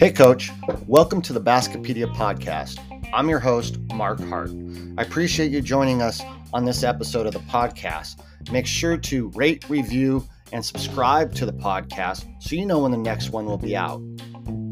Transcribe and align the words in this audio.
Hey, 0.00 0.10
Coach. 0.10 0.50
Welcome 0.86 1.20
to 1.20 1.34
the 1.34 1.42
Baskipedia 1.42 2.10
podcast. 2.14 2.78
I'm 3.12 3.28
your 3.28 3.38
host, 3.38 3.78
Marc 3.92 4.18
Hart. 4.18 4.50
I 4.96 5.02
appreciate 5.02 5.52
you 5.52 5.60
joining 5.60 6.00
us 6.00 6.22
on 6.54 6.64
this 6.64 6.82
episode 6.82 7.26
of 7.26 7.34
the 7.34 7.40
podcast. 7.40 8.22
Make 8.50 8.66
sure 8.66 8.96
to 8.96 9.28
rate, 9.34 9.68
review, 9.68 10.26
and 10.54 10.64
subscribe 10.64 11.34
to 11.34 11.44
the 11.44 11.52
podcast 11.52 12.24
so 12.42 12.56
you 12.56 12.64
know 12.64 12.78
when 12.78 12.92
the 12.92 12.96
next 12.96 13.28
one 13.28 13.44
will 13.44 13.58
be 13.58 13.76
out. 13.76 14.00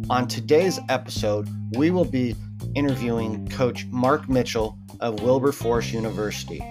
On 0.09 0.27
today's 0.27 0.81
episode, 0.89 1.47
we 1.77 1.91
will 1.91 2.07
be 2.07 2.35
interviewing 2.75 3.47
Coach 3.49 3.85
Mark 3.91 4.31
Mitchell 4.31 4.79
of 5.01 5.21
Wilberforce 5.23 5.93
University. 5.93 6.65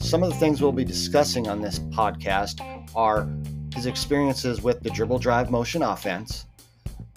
Some 0.00 0.22
of 0.22 0.28
the 0.28 0.36
things 0.36 0.60
we'll 0.60 0.72
be 0.72 0.84
discussing 0.84 1.48
on 1.48 1.62
this 1.62 1.78
podcast 1.78 2.81
are 2.94 3.28
his 3.74 3.86
experiences 3.86 4.62
with 4.62 4.80
the 4.82 4.90
dribble 4.90 5.18
drive 5.18 5.50
motion 5.50 5.82
offense, 5.82 6.46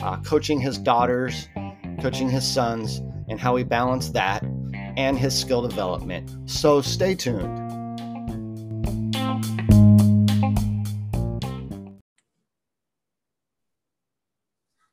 uh, 0.01 0.17
coaching 0.21 0.59
his 0.59 0.77
daughters, 0.77 1.47
coaching 2.01 2.29
his 2.29 2.45
sons, 2.45 3.01
and 3.27 3.39
how 3.39 3.55
he 3.55 3.63
balanced 3.63 4.13
that, 4.13 4.43
and 4.97 5.17
his 5.17 5.37
skill 5.37 5.61
development. 5.61 6.31
So 6.49 6.81
stay 6.81 7.15
tuned. 7.15 7.65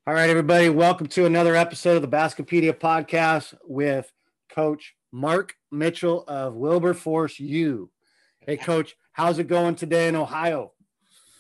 All 0.05 0.15
right, 0.15 0.31
everybody, 0.31 0.69
welcome 0.69 1.07
to 1.09 1.27
another 1.27 1.55
episode 1.55 1.95
of 1.95 2.03
the 2.03 2.09
Baskipedia 2.09 2.73
podcast 2.73 3.55
with 3.65 4.13
Coach 4.51 4.95
Mark 5.13 5.55
Mitchell 5.71 6.25
of 6.27 6.55
Wilberforce 6.55 7.39
U. 7.39 7.89
Hey, 8.41 8.57
Coach, 8.57 8.97
how's 9.13 9.39
it 9.39 9.47
going 9.47 9.77
today 9.77 10.09
in 10.09 10.17
Ohio? 10.17 10.73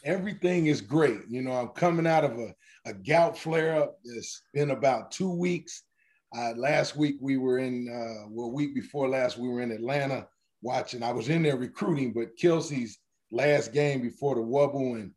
Everything 0.04 0.66
is 0.66 0.80
great. 0.80 1.20
You 1.28 1.42
know, 1.42 1.52
I'm 1.52 1.68
coming 1.68 2.06
out 2.06 2.24
of 2.24 2.38
a 2.38 2.54
a 2.84 2.92
gout 2.92 3.38
flare 3.38 3.80
up. 3.80 3.98
It's 4.04 4.42
been 4.52 4.70
about 4.70 5.10
two 5.10 5.30
weeks. 5.30 5.84
Uh, 6.36 6.52
last 6.56 6.96
week 6.96 7.16
we 7.20 7.36
were 7.36 7.58
in, 7.58 7.88
uh, 7.88 8.26
well, 8.30 8.50
week 8.50 8.74
before 8.74 9.08
last 9.08 9.38
we 9.38 9.48
were 9.48 9.60
in 9.60 9.70
Atlanta 9.70 10.26
watching. 10.62 11.02
I 11.02 11.12
was 11.12 11.28
in 11.28 11.42
there 11.42 11.56
recruiting, 11.56 12.12
but 12.12 12.36
Kelsey's 12.38 12.98
last 13.30 13.72
game 13.72 14.00
before 14.00 14.34
the 14.34 14.40
Wubble 14.40 14.94
and 14.94 15.12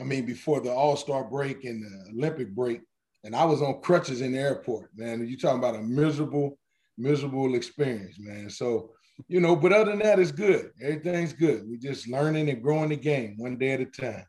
I 0.00 0.04
mean 0.04 0.24
before 0.24 0.60
the 0.60 0.72
All 0.72 0.96
Star 0.96 1.24
break 1.24 1.64
and 1.64 1.82
the 1.82 2.10
Olympic 2.16 2.54
break, 2.54 2.80
and 3.24 3.34
I 3.34 3.44
was 3.44 3.62
on 3.62 3.80
crutches 3.82 4.20
in 4.20 4.32
the 4.32 4.38
airport. 4.38 4.90
Man, 4.96 5.26
You're 5.26 5.38
talking 5.38 5.58
about 5.58 5.76
a 5.76 5.82
miserable, 5.82 6.58
miserable 6.96 7.54
experience, 7.54 8.16
man. 8.18 8.48
So 8.48 8.92
you 9.28 9.40
know, 9.40 9.54
but 9.54 9.72
other 9.72 9.90
than 9.90 9.98
that, 10.00 10.18
it's 10.18 10.32
good. 10.32 10.70
Everything's 10.80 11.34
good. 11.34 11.64
We're 11.66 11.76
just 11.76 12.08
learning 12.08 12.48
and 12.48 12.62
growing 12.62 12.88
the 12.88 12.96
game 12.96 13.34
one 13.36 13.58
day 13.58 13.72
at 13.72 13.80
a 13.80 13.84
time. 13.84 14.24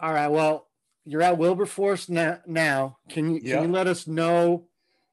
All 0.00 0.12
right. 0.12 0.28
Well, 0.28 0.66
you're 1.04 1.22
at 1.22 1.38
Wilberforce 1.38 2.08
now. 2.08 2.40
now. 2.46 2.98
Can 3.08 3.34
you 3.34 3.40
can 3.40 3.62
you 3.62 3.68
let 3.72 3.86
us 3.86 4.06
know 4.06 4.66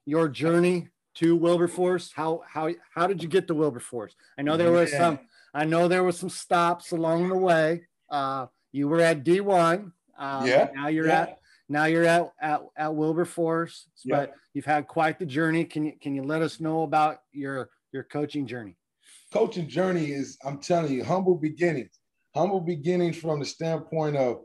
your 0.05 0.27
journey 0.27 0.89
to 1.15 1.35
Wilberforce? 1.35 2.11
How 2.13 2.41
how 2.47 2.69
how 2.93 3.07
did 3.07 3.21
you 3.21 3.29
get 3.29 3.47
to 3.47 3.53
Wilberforce? 3.53 4.15
I 4.37 4.41
know 4.41 4.57
there 4.57 4.71
was 4.71 4.91
yeah. 4.91 4.97
some 4.97 5.19
I 5.53 5.65
know 5.65 5.87
there 5.87 6.03
was 6.03 6.17
some 6.17 6.29
stops 6.29 6.91
along 6.91 7.29
the 7.29 7.37
way. 7.37 7.83
Uh, 8.09 8.47
you 8.71 8.87
were 8.87 9.01
at 9.01 9.23
D1. 9.23 9.91
Uh, 10.17 10.43
yeah. 10.45 10.69
Now 10.73 10.87
you're 10.87 11.07
yeah. 11.07 11.21
at 11.21 11.37
now 11.69 11.85
you're 11.85 12.05
at, 12.05 12.31
at 12.41 12.61
at 12.75 12.93
Wilberforce, 12.93 13.87
but 14.05 14.29
yeah. 14.29 14.35
you've 14.53 14.65
had 14.65 14.87
quite 14.87 15.19
the 15.19 15.25
journey. 15.25 15.63
Can 15.63 15.85
you 15.85 15.93
can 16.01 16.15
you 16.15 16.23
let 16.23 16.41
us 16.41 16.59
know 16.59 16.83
about 16.83 17.19
your 17.31 17.69
your 17.91 18.03
coaching 18.03 18.47
journey? 18.47 18.75
Coaching 19.31 19.67
journey 19.67 20.11
is 20.11 20.37
I'm 20.43 20.59
telling 20.59 20.91
you 20.91 21.03
humble 21.03 21.35
beginnings. 21.35 21.99
Humble 22.35 22.61
beginnings 22.61 23.17
from 23.17 23.39
the 23.39 23.45
standpoint 23.45 24.17
of 24.17 24.41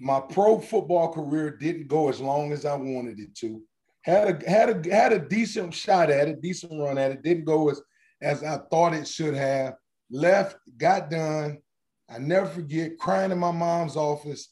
my 0.00 0.18
pro 0.18 0.58
football 0.58 1.12
career 1.12 1.50
didn't 1.50 1.86
go 1.86 2.08
as 2.08 2.20
long 2.20 2.52
as 2.52 2.64
I 2.64 2.74
wanted 2.74 3.20
it 3.20 3.34
to. 3.36 3.62
Had 4.02 4.42
a 4.42 4.50
had 4.50 4.86
a 4.86 4.94
had 4.94 5.12
a 5.12 5.18
decent 5.18 5.74
shot 5.74 6.10
at 6.10 6.26
it, 6.26 6.40
decent 6.40 6.72
run 6.80 6.96
at 6.96 7.10
it. 7.10 7.22
Didn't 7.22 7.44
go 7.44 7.68
as 7.68 7.82
as 8.22 8.42
I 8.42 8.58
thought 8.70 8.94
it 8.94 9.06
should 9.06 9.34
have. 9.34 9.74
Left, 10.10 10.56
got 10.78 11.10
done. 11.10 11.58
I 12.08 12.18
never 12.18 12.46
forget 12.46 12.98
crying 12.98 13.30
in 13.30 13.38
my 13.38 13.52
mom's 13.52 13.94
office 13.94 14.48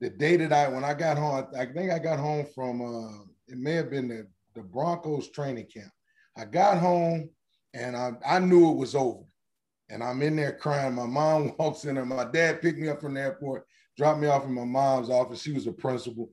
the 0.00 0.10
day 0.10 0.36
that 0.36 0.52
I 0.52 0.68
when 0.68 0.84
I 0.84 0.94
got 0.94 1.16
home. 1.16 1.46
I 1.56 1.66
think 1.66 1.92
I 1.92 2.00
got 2.00 2.18
home 2.18 2.46
from 2.52 2.82
uh, 2.82 3.22
it 3.46 3.56
may 3.56 3.74
have 3.74 3.90
been 3.90 4.08
the, 4.08 4.26
the 4.54 4.62
Broncos 4.62 5.30
training 5.30 5.66
camp. 5.72 5.92
I 6.36 6.44
got 6.44 6.78
home 6.78 7.30
and 7.72 7.96
I, 7.96 8.12
I 8.26 8.38
knew 8.40 8.70
it 8.72 8.76
was 8.76 8.94
over. 8.94 9.22
And 9.90 10.02
I'm 10.02 10.20
in 10.22 10.36
there 10.36 10.52
crying. 10.52 10.94
My 10.94 11.06
mom 11.06 11.54
walks 11.58 11.84
in 11.84 11.96
and 11.96 12.08
my 12.08 12.24
dad 12.24 12.60
picked 12.60 12.78
me 12.78 12.88
up 12.88 13.00
from 13.00 13.14
the 13.14 13.20
airport 13.20 13.64
dropped 13.98 14.20
me 14.20 14.28
off 14.28 14.44
in 14.44 14.54
my 14.54 14.64
mom's 14.64 15.10
office. 15.10 15.42
She 15.42 15.52
was 15.52 15.66
a 15.66 15.72
principal. 15.72 16.30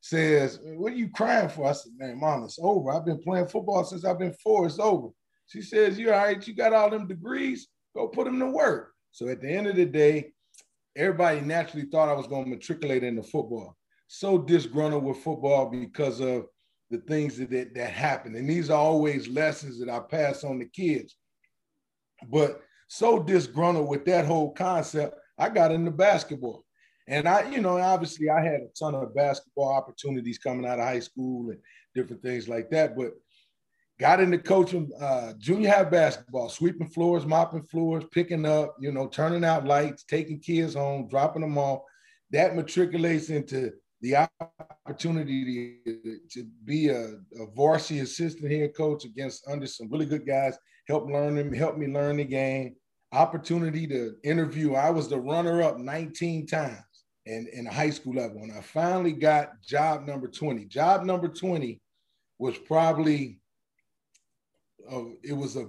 Says, 0.00 0.58
"What 0.62 0.92
are 0.92 0.96
you 0.96 1.08
crying 1.08 1.48
for?" 1.48 1.66
I 1.66 1.72
said, 1.72 1.92
"Man, 1.96 2.20
mom, 2.20 2.44
it's 2.44 2.58
over. 2.60 2.90
I've 2.90 3.06
been 3.06 3.22
playing 3.22 3.46
football 3.46 3.84
since 3.84 4.04
I've 4.04 4.18
been 4.18 4.34
four. 4.34 4.66
It's 4.66 4.78
over." 4.78 5.08
She 5.46 5.62
says, 5.62 5.98
"You 5.98 6.12
all 6.12 6.18
right? 6.18 6.46
You 6.46 6.54
got 6.54 6.74
all 6.74 6.90
them 6.90 7.06
degrees? 7.06 7.68
Go 7.94 8.08
put 8.08 8.26
them 8.26 8.38
to 8.40 8.46
work." 8.50 8.92
So 9.12 9.28
at 9.28 9.40
the 9.40 9.48
end 9.48 9.66
of 9.66 9.76
the 9.76 9.86
day, 9.86 10.32
everybody 10.96 11.40
naturally 11.40 11.86
thought 11.86 12.08
I 12.08 12.14
was 12.14 12.26
going 12.26 12.44
to 12.44 12.50
matriculate 12.50 13.04
into 13.04 13.22
football. 13.22 13.76
So 14.08 14.38
disgruntled 14.38 15.04
with 15.04 15.18
football 15.18 15.70
because 15.70 16.20
of 16.20 16.46
the 16.90 16.98
things 16.98 17.38
that, 17.38 17.50
that, 17.50 17.74
that 17.74 17.90
happen. 17.90 18.34
And 18.36 18.48
these 18.48 18.70
are 18.70 18.78
always 18.78 19.28
lessons 19.28 19.78
that 19.80 19.88
I 19.88 20.00
pass 20.00 20.44
on 20.44 20.58
to 20.58 20.66
kids. 20.66 21.16
But 22.28 22.60
so 22.88 23.22
disgruntled 23.22 23.88
with 23.88 24.04
that 24.04 24.26
whole 24.26 24.52
concept, 24.52 25.18
I 25.38 25.48
got 25.48 25.72
into 25.72 25.90
basketball. 25.90 26.63
And 27.06 27.28
I, 27.28 27.48
you 27.50 27.60
know, 27.60 27.76
obviously 27.78 28.30
I 28.30 28.42
had 28.42 28.60
a 28.60 28.68
ton 28.78 28.94
of 28.94 29.14
basketball 29.14 29.72
opportunities 29.72 30.38
coming 30.38 30.66
out 30.66 30.78
of 30.78 30.86
high 30.86 31.00
school 31.00 31.50
and 31.50 31.58
different 31.94 32.22
things 32.22 32.48
like 32.48 32.70
that. 32.70 32.96
But 32.96 33.12
got 34.00 34.20
into 34.20 34.38
coaching 34.38 34.90
uh, 35.00 35.34
junior 35.38 35.70
high 35.70 35.84
basketball, 35.84 36.48
sweeping 36.48 36.88
floors, 36.88 37.26
mopping 37.26 37.64
floors, 37.64 38.04
picking 38.10 38.46
up, 38.46 38.74
you 38.80 38.90
know, 38.90 39.06
turning 39.06 39.44
out 39.44 39.66
lights, 39.66 40.04
taking 40.04 40.40
kids 40.40 40.74
home, 40.74 41.06
dropping 41.08 41.42
them 41.42 41.58
off. 41.58 41.82
That 42.30 42.56
matriculates 42.56 43.28
into 43.28 43.72
the 44.00 44.28
opportunity 44.86 45.78
to, 45.84 46.18
to 46.30 46.44
be 46.64 46.88
a, 46.88 47.16
a, 47.40 47.46
varsity 47.54 48.00
assistant 48.00 48.50
head 48.50 48.74
coach 48.74 49.04
against 49.04 49.46
under 49.48 49.66
some 49.66 49.90
really 49.90 50.04
good 50.04 50.26
guys, 50.26 50.58
help 50.88 51.08
learn 51.08 51.36
them, 51.36 51.52
help 51.52 51.76
me 51.76 51.86
learn 51.86 52.16
the 52.16 52.24
game. 52.24 52.74
Opportunity 53.12 53.86
to 53.86 54.16
interview. 54.24 54.74
I 54.74 54.90
was 54.90 55.08
the 55.08 55.18
runner 55.18 55.62
up 55.62 55.78
19 55.78 56.46
times 56.46 56.93
in, 57.26 57.48
in 57.52 57.66
a 57.66 57.72
high 57.72 57.90
school 57.90 58.14
level. 58.14 58.42
And 58.42 58.52
I 58.52 58.60
finally 58.60 59.12
got 59.12 59.60
job 59.62 60.06
number 60.06 60.28
20. 60.28 60.66
Job 60.66 61.04
number 61.04 61.28
20 61.28 61.80
was 62.38 62.58
probably, 62.58 63.38
uh, 64.90 65.04
it 65.22 65.32
was 65.32 65.56
a 65.56 65.66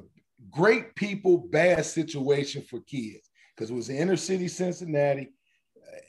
great 0.51 0.93
people, 0.95 1.37
bad 1.37 1.85
situation 1.85 2.61
for 2.61 2.81
kids 2.81 3.29
because 3.55 3.69
it 3.69 3.75
was 3.75 3.89
inner 3.89 4.17
city 4.17 4.47
Cincinnati. 4.47 5.31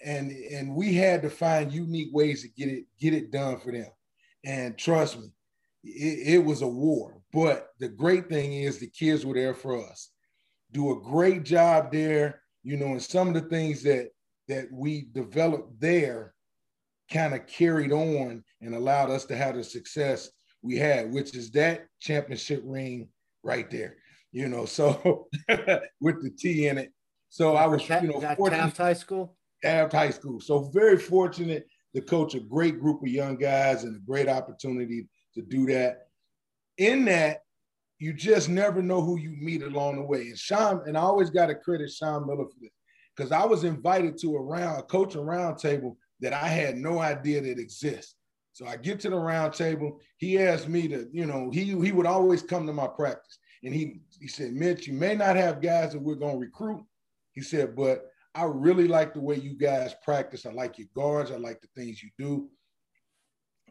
And, 0.04 0.32
and 0.32 0.74
we 0.74 0.94
had 0.94 1.22
to 1.22 1.30
find 1.30 1.72
unique 1.72 2.08
ways 2.12 2.42
to 2.42 2.48
get 2.48 2.68
it, 2.68 2.84
get 2.98 3.14
it 3.14 3.30
done 3.30 3.58
for 3.60 3.70
them. 3.70 3.90
And 4.44 4.76
trust 4.76 5.18
me, 5.18 5.28
it, 5.84 6.34
it 6.34 6.44
was 6.44 6.62
a 6.62 6.66
war. 6.66 7.20
But 7.32 7.68
the 7.78 7.88
great 7.88 8.28
thing 8.28 8.52
is 8.52 8.78
the 8.78 8.88
kids 8.88 9.24
were 9.24 9.34
there 9.34 9.54
for 9.54 9.84
us. 9.88 10.10
Do 10.72 10.90
a 10.90 11.00
great 11.00 11.44
job 11.44 11.92
there, 11.92 12.42
you 12.64 12.76
know, 12.76 12.86
and 12.86 13.02
some 13.02 13.28
of 13.28 13.34
the 13.34 13.48
things 13.48 13.82
that 13.84 14.10
that 14.48 14.66
we 14.72 15.08
developed 15.12 15.80
there 15.80 16.34
kind 17.10 17.34
of 17.34 17.46
carried 17.46 17.92
on 17.92 18.42
and 18.60 18.74
allowed 18.74 19.10
us 19.10 19.24
to 19.26 19.36
have 19.36 19.56
the 19.56 19.64
success 19.64 20.30
we 20.62 20.76
had, 20.76 21.12
which 21.12 21.34
is 21.34 21.50
that 21.52 21.86
championship 22.00 22.62
ring 22.64 23.08
right 23.42 23.70
there. 23.70 23.96
You 24.32 24.48
know, 24.48 24.66
so 24.66 25.28
with 26.00 26.22
the 26.22 26.30
T 26.36 26.68
in 26.68 26.78
it. 26.78 26.92
So 27.28 27.56
I 27.56 27.66
was, 27.66 27.88
you 27.88 28.08
know, 28.08 28.20
Taft 28.20 28.76
High 28.76 28.92
School. 28.92 29.36
Taft 29.62 29.92
High 29.92 30.10
School. 30.10 30.40
So 30.40 30.70
very 30.72 30.98
fortunate 30.98 31.66
to 31.94 32.00
coach 32.02 32.34
a 32.34 32.40
great 32.40 32.78
group 32.80 33.02
of 33.02 33.08
young 33.08 33.36
guys 33.36 33.84
and 33.84 33.96
a 33.96 34.00
great 34.00 34.28
opportunity 34.28 35.08
to 35.34 35.42
do 35.42 35.66
that. 35.66 36.08
In 36.78 37.04
that, 37.06 37.40
you 37.98 38.12
just 38.12 38.48
never 38.48 38.82
know 38.82 39.00
who 39.00 39.18
you 39.18 39.30
meet 39.30 39.62
along 39.62 39.96
the 39.96 40.02
way. 40.02 40.22
And 40.22 40.38
Sean, 40.38 40.82
and 40.86 40.96
I 40.96 41.00
always 41.00 41.30
got 41.30 41.46
to 41.46 41.54
credit 41.54 41.90
Sean 41.90 42.26
Miller 42.26 42.44
for 42.44 42.60
this 42.60 42.70
because 43.16 43.32
I 43.32 43.44
was 43.44 43.64
invited 43.64 44.18
to 44.18 44.36
a 44.36 44.40
round, 44.40 44.80
a 44.80 44.82
coaching 44.82 45.22
roundtable 45.22 45.96
that 46.20 46.32
I 46.32 46.48
had 46.48 46.76
no 46.76 46.98
idea 46.98 47.40
that 47.40 47.58
exists. 47.58 48.14
So 48.52 48.66
I 48.66 48.76
get 48.76 49.00
to 49.00 49.10
the 49.10 49.16
round 49.16 49.52
table. 49.52 50.00
He 50.16 50.38
asked 50.38 50.68
me 50.68 50.88
to, 50.88 51.08
you 51.12 51.26
know, 51.26 51.50
he 51.50 51.64
he 51.64 51.92
would 51.92 52.06
always 52.06 52.42
come 52.42 52.66
to 52.66 52.72
my 52.72 52.86
practice, 52.86 53.38
and 53.62 53.74
he 53.74 54.00
he 54.18 54.28
said, 54.28 54.54
Mitch, 54.54 54.86
you 54.86 54.94
may 54.94 55.14
not 55.14 55.36
have 55.36 55.60
guys 55.60 55.92
that 55.92 56.00
we're 56.00 56.14
gonna 56.14 56.38
recruit. 56.38 56.82
He 57.32 57.42
said, 57.42 57.76
but 57.76 58.06
I 58.34 58.44
really 58.44 58.88
like 58.88 59.12
the 59.12 59.20
way 59.20 59.36
you 59.36 59.54
guys 59.54 59.94
practice. 60.02 60.46
I 60.46 60.52
like 60.52 60.78
your 60.78 60.88
guards. 60.94 61.30
I 61.30 61.36
like 61.36 61.60
the 61.60 61.68
things 61.74 62.02
you 62.02 62.10
do. 62.18 62.48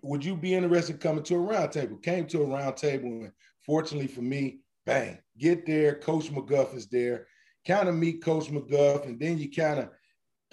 Would 0.03 0.23
you 0.23 0.35
be 0.35 0.53
interested 0.53 0.93
in 0.93 0.99
coming 0.99 1.23
to 1.23 1.35
a 1.35 1.39
round 1.39 1.71
table? 1.71 1.97
Came 1.97 2.27
to 2.27 2.43
a 2.43 2.47
round 2.47 2.77
table, 2.77 3.07
and 3.07 3.31
fortunately 3.65 4.07
for 4.07 4.21
me, 4.21 4.59
bang, 4.85 5.17
get 5.37 5.65
there. 5.65 5.95
Coach 5.95 6.31
McGuff 6.31 6.75
is 6.75 6.87
there 6.87 7.25
kind 7.67 7.89
of 7.89 7.95
meet 7.95 8.23
Coach 8.23 8.47
McGuff, 8.51 9.05
and 9.05 9.19
then 9.19 9.37
you 9.37 9.51
kind 9.51 9.79
of 9.79 9.89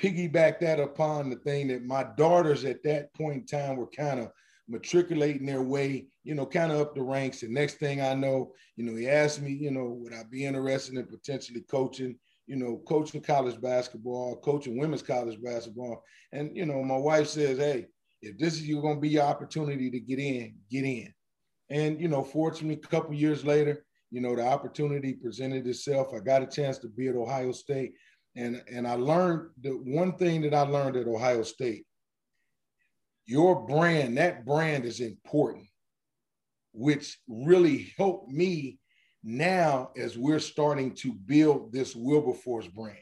piggyback 0.00 0.58
that 0.60 0.80
upon 0.80 1.30
the 1.30 1.36
thing 1.36 1.68
that 1.68 1.84
my 1.84 2.06
daughters 2.16 2.64
at 2.64 2.82
that 2.82 3.12
point 3.14 3.36
in 3.36 3.46
time 3.46 3.76
were 3.76 3.86
kind 3.86 4.20
of 4.20 4.30
matriculating 4.68 5.46
their 5.46 5.62
way, 5.62 6.06
you 6.24 6.34
know, 6.34 6.46
kind 6.46 6.72
of 6.72 6.80
up 6.80 6.94
the 6.94 7.02
ranks. 7.02 7.42
And 7.42 7.52
next 7.52 7.74
thing 7.74 8.00
I 8.00 8.14
know, 8.14 8.52
you 8.76 8.84
know, 8.84 8.96
he 8.96 9.08
asked 9.08 9.42
me, 9.42 9.52
you 9.52 9.70
know, 9.70 9.86
would 10.00 10.14
I 10.14 10.22
be 10.30 10.44
interested 10.44 10.96
in 10.96 11.06
potentially 11.06 11.60
coaching, 11.62 12.18
you 12.46 12.56
know, 12.56 12.82
coaching 12.88 13.20
college 13.20 13.60
basketball, 13.60 14.36
coaching 14.36 14.78
women's 14.78 15.02
college 15.02 15.40
basketball. 15.42 16.02
And, 16.32 16.56
you 16.56 16.64
know, 16.66 16.82
my 16.82 16.96
wife 16.96 17.28
says, 17.28 17.58
hey, 17.58 17.86
if 18.22 18.38
this 18.38 18.54
is 18.54 18.66
you're 18.66 18.82
going 18.82 18.96
to 18.96 19.00
be 19.00 19.10
your 19.10 19.24
opportunity 19.24 19.90
to 19.90 20.00
get 20.00 20.18
in, 20.18 20.54
get 20.70 20.84
in. 20.84 21.12
And, 21.70 22.00
you 22.00 22.08
know, 22.08 22.22
fortunately, 22.22 22.80
a 22.82 22.86
couple 22.86 23.14
years 23.14 23.44
later, 23.44 23.84
you 24.12 24.20
know, 24.20 24.36
the 24.36 24.46
opportunity 24.46 25.14
presented 25.14 25.66
itself. 25.66 26.12
I 26.14 26.20
got 26.20 26.42
a 26.42 26.46
chance 26.46 26.78
to 26.78 26.88
be 26.88 27.08
at 27.08 27.16
Ohio 27.16 27.50
State. 27.50 27.94
And, 28.36 28.62
and 28.70 28.86
I 28.86 28.94
learned 28.94 29.50
the 29.60 29.70
one 29.70 30.12
thing 30.16 30.42
that 30.42 30.54
I 30.54 30.62
learned 30.62 30.96
at 30.96 31.08
Ohio 31.08 31.42
State 31.42 31.86
your 33.26 33.66
brand, 33.66 34.18
that 34.18 34.44
brand 34.44 34.84
is 34.84 35.00
important, 35.00 35.66
which 36.72 37.18
really 37.28 37.92
helped 37.96 38.30
me 38.30 38.78
now 39.22 39.90
as 39.96 40.18
we're 40.18 40.40
starting 40.40 40.94
to 40.96 41.12
build 41.12 41.72
this 41.72 41.94
Wilberforce 41.94 42.66
brand. 42.68 42.98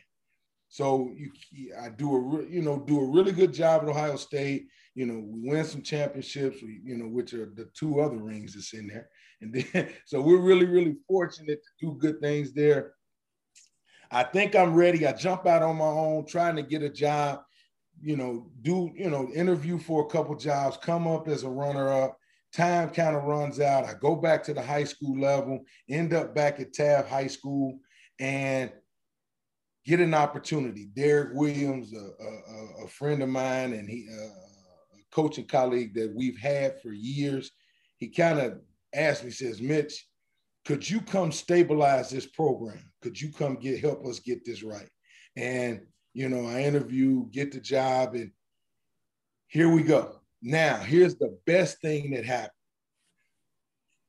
So 0.68 1.10
you, 1.16 1.74
I 1.80 1.88
do 1.88 2.14
a 2.14 2.48
you 2.48 2.62
know 2.62 2.78
do 2.78 3.00
a 3.00 3.10
really 3.10 3.32
good 3.32 3.52
job 3.52 3.82
at 3.82 3.88
Ohio 3.88 4.16
State. 4.16 4.68
You 4.94 5.06
know, 5.06 5.14
we 5.14 5.48
win 5.50 5.64
some 5.64 5.82
championships. 5.82 6.62
We, 6.62 6.80
you 6.84 6.96
know, 6.96 7.06
which 7.06 7.34
are 7.34 7.50
the 7.56 7.68
two 7.74 8.00
other 8.00 8.18
rings 8.18 8.54
that's 8.54 8.72
in 8.72 8.86
there. 8.86 9.08
And 9.42 9.54
then, 9.54 9.88
so 10.04 10.20
we're 10.20 10.36
really 10.36 10.66
really 10.66 10.96
fortunate 11.08 11.60
to 11.62 11.86
do 11.86 11.98
good 11.98 12.20
things 12.20 12.52
there. 12.52 12.92
I 14.10 14.22
think 14.22 14.54
I'm 14.54 14.74
ready. 14.74 15.06
I 15.06 15.12
jump 15.12 15.46
out 15.46 15.62
on 15.62 15.76
my 15.76 15.84
own, 15.84 16.26
trying 16.26 16.56
to 16.56 16.62
get 16.62 16.82
a 16.82 16.90
job 16.90 17.40
you 18.02 18.16
know, 18.16 18.46
do, 18.62 18.90
you 18.94 19.10
know, 19.10 19.30
interview 19.34 19.78
for 19.78 20.02
a 20.02 20.08
couple 20.08 20.34
jobs, 20.34 20.78
come 20.78 21.06
up 21.06 21.28
as 21.28 21.42
a 21.42 21.48
runner 21.48 21.92
up. 21.92 22.16
Time 22.52 22.90
kind 22.90 23.14
of 23.14 23.24
runs 23.24 23.60
out. 23.60 23.84
I 23.84 23.94
go 23.94 24.16
back 24.16 24.42
to 24.44 24.54
the 24.54 24.62
high 24.62 24.84
school 24.84 25.20
level, 25.20 25.60
end 25.88 26.12
up 26.14 26.34
back 26.34 26.58
at 26.58 26.72
Taft 26.72 27.08
High 27.08 27.28
School, 27.28 27.78
and 28.18 28.72
get 29.84 30.00
an 30.00 30.14
opportunity. 30.14 30.86
Derek 30.86 31.30
Williams, 31.34 31.92
a, 31.92 31.98
a, 31.98 32.84
a 32.86 32.88
friend 32.88 33.22
of 33.22 33.28
mine, 33.28 33.72
and 33.74 33.88
he, 33.88 34.08
uh, 34.12 34.24
a 34.24 35.02
coaching 35.12 35.46
colleague 35.46 35.94
that 35.94 36.12
we've 36.12 36.38
had 36.38 36.80
for 36.80 36.90
years, 36.90 37.52
he 37.98 38.08
kind 38.08 38.40
of 38.40 38.60
asked 38.94 39.24
me, 39.24 39.30
says, 39.30 39.60
Mitch, 39.60 40.06
could 40.66 40.88
you 40.88 41.00
come 41.00 41.32
stabilize 41.32 42.10
this 42.10 42.26
program? 42.26 42.92
Could 43.02 43.20
you 43.20 43.32
come 43.32 43.56
get 43.56 43.80
help 43.80 44.06
us 44.06 44.20
get 44.20 44.44
this 44.44 44.62
right? 44.62 44.88
And 45.36 45.80
you 46.12 46.28
know, 46.28 46.46
I 46.46 46.62
interview, 46.62 47.26
get 47.30 47.52
the 47.52 47.60
job, 47.60 48.14
and 48.14 48.32
here 49.46 49.68
we 49.68 49.82
go. 49.82 50.20
Now, 50.42 50.76
here's 50.78 51.16
the 51.16 51.38
best 51.46 51.80
thing 51.80 52.10
that 52.12 52.24
happened. 52.24 52.50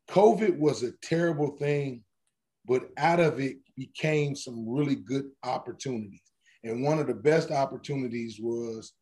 COVID 0.09 0.57
was 0.57 0.83
a 0.83 0.91
terrible 1.03 1.57
thing, 1.57 2.03
but 2.65 2.89
out 2.97 3.19
of 3.19 3.39
it 3.39 3.57
became 3.77 4.35
some 4.35 4.67
really 4.67 4.95
good 4.95 5.25
opportunities. 5.43 6.21
And 6.63 6.83
one 6.83 6.99
of 6.99 7.07
the 7.07 7.13
best 7.13 7.51
opportunities 7.51 8.39
was 8.39 8.93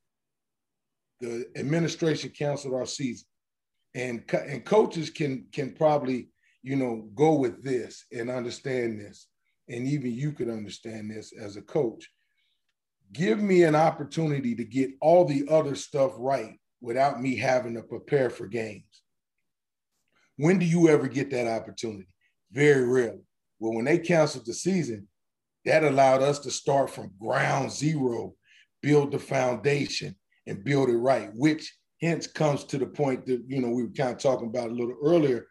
the 1.19 1.45
administration 1.55 2.31
canceled 2.37 2.73
our 2.73 2.85
season. 2.85 3.27
And, 3.95 4.23
and 4.31 4.63
coaches 4.63 5.09
can 5.09 5.47
can 5.51 5.71
probably, 5.73 6.29
you 6.61 6.75
know, 6.75 7.09
go 7.15 7.33
with 7.33 7.63
this 7.63 8.05
and 8.11 8.29
understand 8.29 8.99
this. 8.99 9.27
And 9.67 9.87
even 9.87 10.13
you 10.13 10.31
could 10.31 10.49
understand 10.49 11.11
this 11.11 11.33
as 11.33 11.55
a 11.55 11.61
coach 11.61 12.09
give 13.11 13.39
me 13.39 13.63
an 13.63 13.75
opportunity 13.75 14.55
to 14.55 14.63
get 14.63 14.91
all 15.01 15.25
the 15.25 15.45
other 15.49 15.75
stuff 15.75 16.13
right 16.17 16.59
without 16.81 17.21
me 17.21 17.35
having 17.35 17.73
to 17.73 17.81
prepare 17.81 18.29
for 18.29 18.47
games. 18.47 18.83
When 20.37 20.59
do 20.59 20.65
you 20.65 20.89
ever 20.89 21.07
get 21.07 21.31
that 21.31 21.47
opportunity? 21.47 22.07
Very 22.51 22.87
rarely. 22.87 23.25
Well, 23.59 23.73
when 23.73 23.85
they 23.85 23.97
canceled 23.97 24.45
the 24.45 24.53
season, 24.53 25.07
that 25.65 25.83
allowed 25.83 26.21
us 26.21 26.39
to 26.39 26.51
start 26.51 26.89
from 26.89 27.11
ground 27.19 27.71
zero, 27.71 28.35
build 28.81 29.11
the 29.11 29.19
foundation, 29.19 30.15
and 30.47 30.63
build 30.63 30.89
it 30.89 30.97
right, 30.97 31.29
which 31.33 31.75
hence 32.01 32.27
comes 32.27 32.63
to 32.65 32.77
the 32.77 32.85
point 32.85 33.25
that, 33.25 33.43
you 33.47 33.61
know, 33.61 33.69
we 33.69 33.83
were 33.83 33.89
kind 33.89 34.11
of 34.11 34.17
talking 34.17 34.47
about 34.47 34.69
a 34.69 34.73
little 34.73 34.97
earlier. 35.03 35.47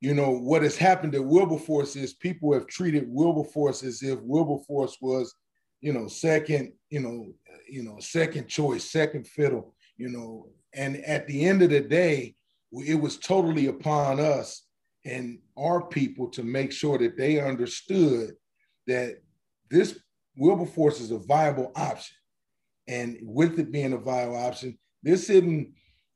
You 0.00 0.14
know, 0.14 0.30
what 0.30 0.62
has 0.62 0.76
happened 0.76 1.14
at 1.14 1.24
Wilberforce 1.24 1.96
is 1.96 2.14
people 2.14 2.52
have 2.52 2.66
treated 2.66 3.06
Wilberforce 3.08 3.82
as 3.82 4.02
if 4.02 4.20
Wilberforce 4.20 4.98
was 5.00 5.34
you 5.80 5.92
know, 5.92 6.08
second, 6.08 6.72
you 6.90 7.00
know, 7.00 7.32
you 7.68 7.82
know, 7.82 7.98
second 8.00 8.48
choice, 8.48 8.90
second 8.90 9.26
fiddle, 9.26 9.74
you 9.96 10.08
know. 10.08 10.48
And 10.74 10.96
at 11.04 11.26
the 11.26 11.44
end 11.44 11.62
of 11.62 11.70
the 11.70 11.80
day, 11.80 12.34
it 12.72 13.00
was 13.00 13.18
totally 13.18 13.66
upon 13.66 14.20
us 14.20 14.62
and 15.04 15.38
our 15.56 15.86
people 15.86 16.28
to 16.30 16.42
make 16.42 16.72
sure 16.72 16.98
that 16.98 17.16
they 17.16 17.40
understood 17.40 18.32
that 18.86 19.22
this 19.70 19.98
Wilberforce 20.36 21.00
is 21.00 21.12
a 21.12 21.18
viable 21.18 21.72
option. 21.76 22.16
And 22.88 23.18
with 23.22 23.58
it 23.58 23.72
being 23.72 23.92
a 23.92 23.98
viable 23.98 24.36
option, 24.36 24.78
this 25.06 25.30
isn't 25.30 25.72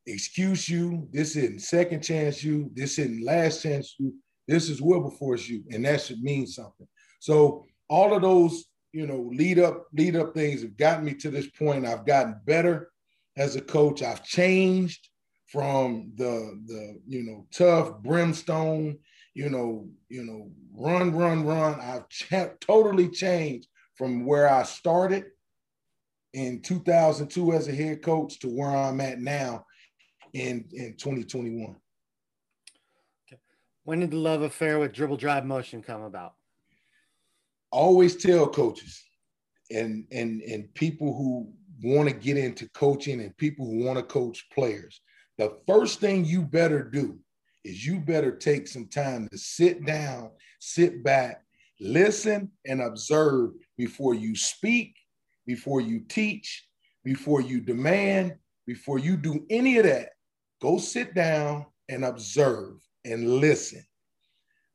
excuse 0.07 0.69
you, 0.69 1.09
this 1.13 1.37
isn't 1.37 1.63
second 1.63 2.03
chance 2.03 2.45
you, 2.45 2.71
this 2.75 2.99
isn't 2.99 3.25
last 3.25 3.63
chance 3.63 3.95
you, 3.99 4.15
this 4.47 4.69
is 4.69 4.83
Wilberforce 4.83 5.49
you, 5.49 5.63
and 5.71 5.85
that 5.85 6.03
should 6.03 6.23
mean 6.23 6.47
something. 6.47 6.89
So 7.21 7.65
all 7.89 8.15
of 8.15 8.23
those 8.23 8.67
you 8.93 9.07
know, 9.07 9.31
lead 9.33 9.59
up, 9.59 9.87
lead 9.93 10.17
up 10.17 10.35
things 10.35 10.63
have 10.63 10.77
gotten 10.77 11.05
me 11.05 11.15
to 11.15 11.31
this 11.31 11.49
point. 11.49 11.87
I've 11.87 12.07
gotten 12.07 12.41
better 12.45 12.91
as 13.37 13.57
a 13.57 13.61
coach. 13.61 14.03
I've 14.03 14.25
changed 14.25 15.09
from 15.47 16.13
the 16.17 16.61
the 16.67 17.01
you 17.07 17.23
know 17.23 17.47
tough 17.53 18.03
brimstone, 18.03 18.99
you 19.35 19.51
know, 19.51 19.89
you 20.09 20.25
know, 20.25 20.51
run, 20.75 21.15
run, 21.15 21.45
run. 21.45 21.81
I've 21.81 22.59
totally 22.61 23.09
changed 23.09 23.69
from 23.97 24.25
where 24.25 24.49
I 24.49 24.63
started 24.65 25.27
in 26.33 26.63
2002 26.63 27.53
as 27.53 27.69
a 27.69 27.73
head 27.73 28.03
coach 28.03 28.39
to 28.41 28.49
where 28.49 28.71
I'm 28.71 29.01
at 29.01 29.21
now 29.21 29.65
in 30.33 30.65
in 30.73 30.97
2021. 30.97 31.77
Okay. 33.27 33.41
When 33.85 34.01
did 34.01 34.11
the 34.11 34.17
love 34.17 34.43
affair 34.43 34.79
with 34.79 34.93
dribble 34.93 35.17
drive 35.17 35.45
motion 35.45 35.83
come 35.83 36.03
about? 36.03 36.35
always 37.71 38.17
tell 38.17 38.47
coaches 38.49 39.05
and 39.71 40.05
and 40.11 40.43
and 40.43 40.73
people 40.75 41.15
who 41.15 41.53
want 41.83 42.09
to 42.09 42.15
get 42.15 42.37
into 42.37 42.69
coaching 42.71 43.21
and 43.21 43.37
people 43.37 43.65
who 43.65 43.85
want 43.85 43.97
to 43.97 44.03
coach 44.03 44.47
players 44.53 45.01
the 45.39 45.57
first 45.67 46.01
thing 46.01 46.25
you 46.25 46.43
better 46.43 46.83
do 46.83 47.19
is 47.65 47.87
you 47.87 48.01
better 48.01 48.37
take 48.37 48.67
some 48.67 48.87
time 48.89 49.29
to 49.29 49.39
sit 49.39 49.85
down 49.87 50.31
sit 50.59 51.05
back 51.05 51.45
listen 51.81 52.51
and 52.67 52.83
observe 52.83 53.51
before 53.79 54.15
you 54.15 54.35
speak 54.35 54.95
before 55.47 55.81
you 55.81 56.01
teach 56.09 56.67
before 57.05 57.41
you 57.41 57.61
demand 57.61 58.35
before 58.67 58.99
you 58.99 59.17
do 59.17 59.45
any 59.51 59.79
of 59.79 59.85
that 59.85 60.11
go 60.61 60.79
sit 60.79 61.15
down 61.15 61.67
and 61.89 62.05
observe 62.05 62.75
and 63.05 63.41
listen 63.41 63.83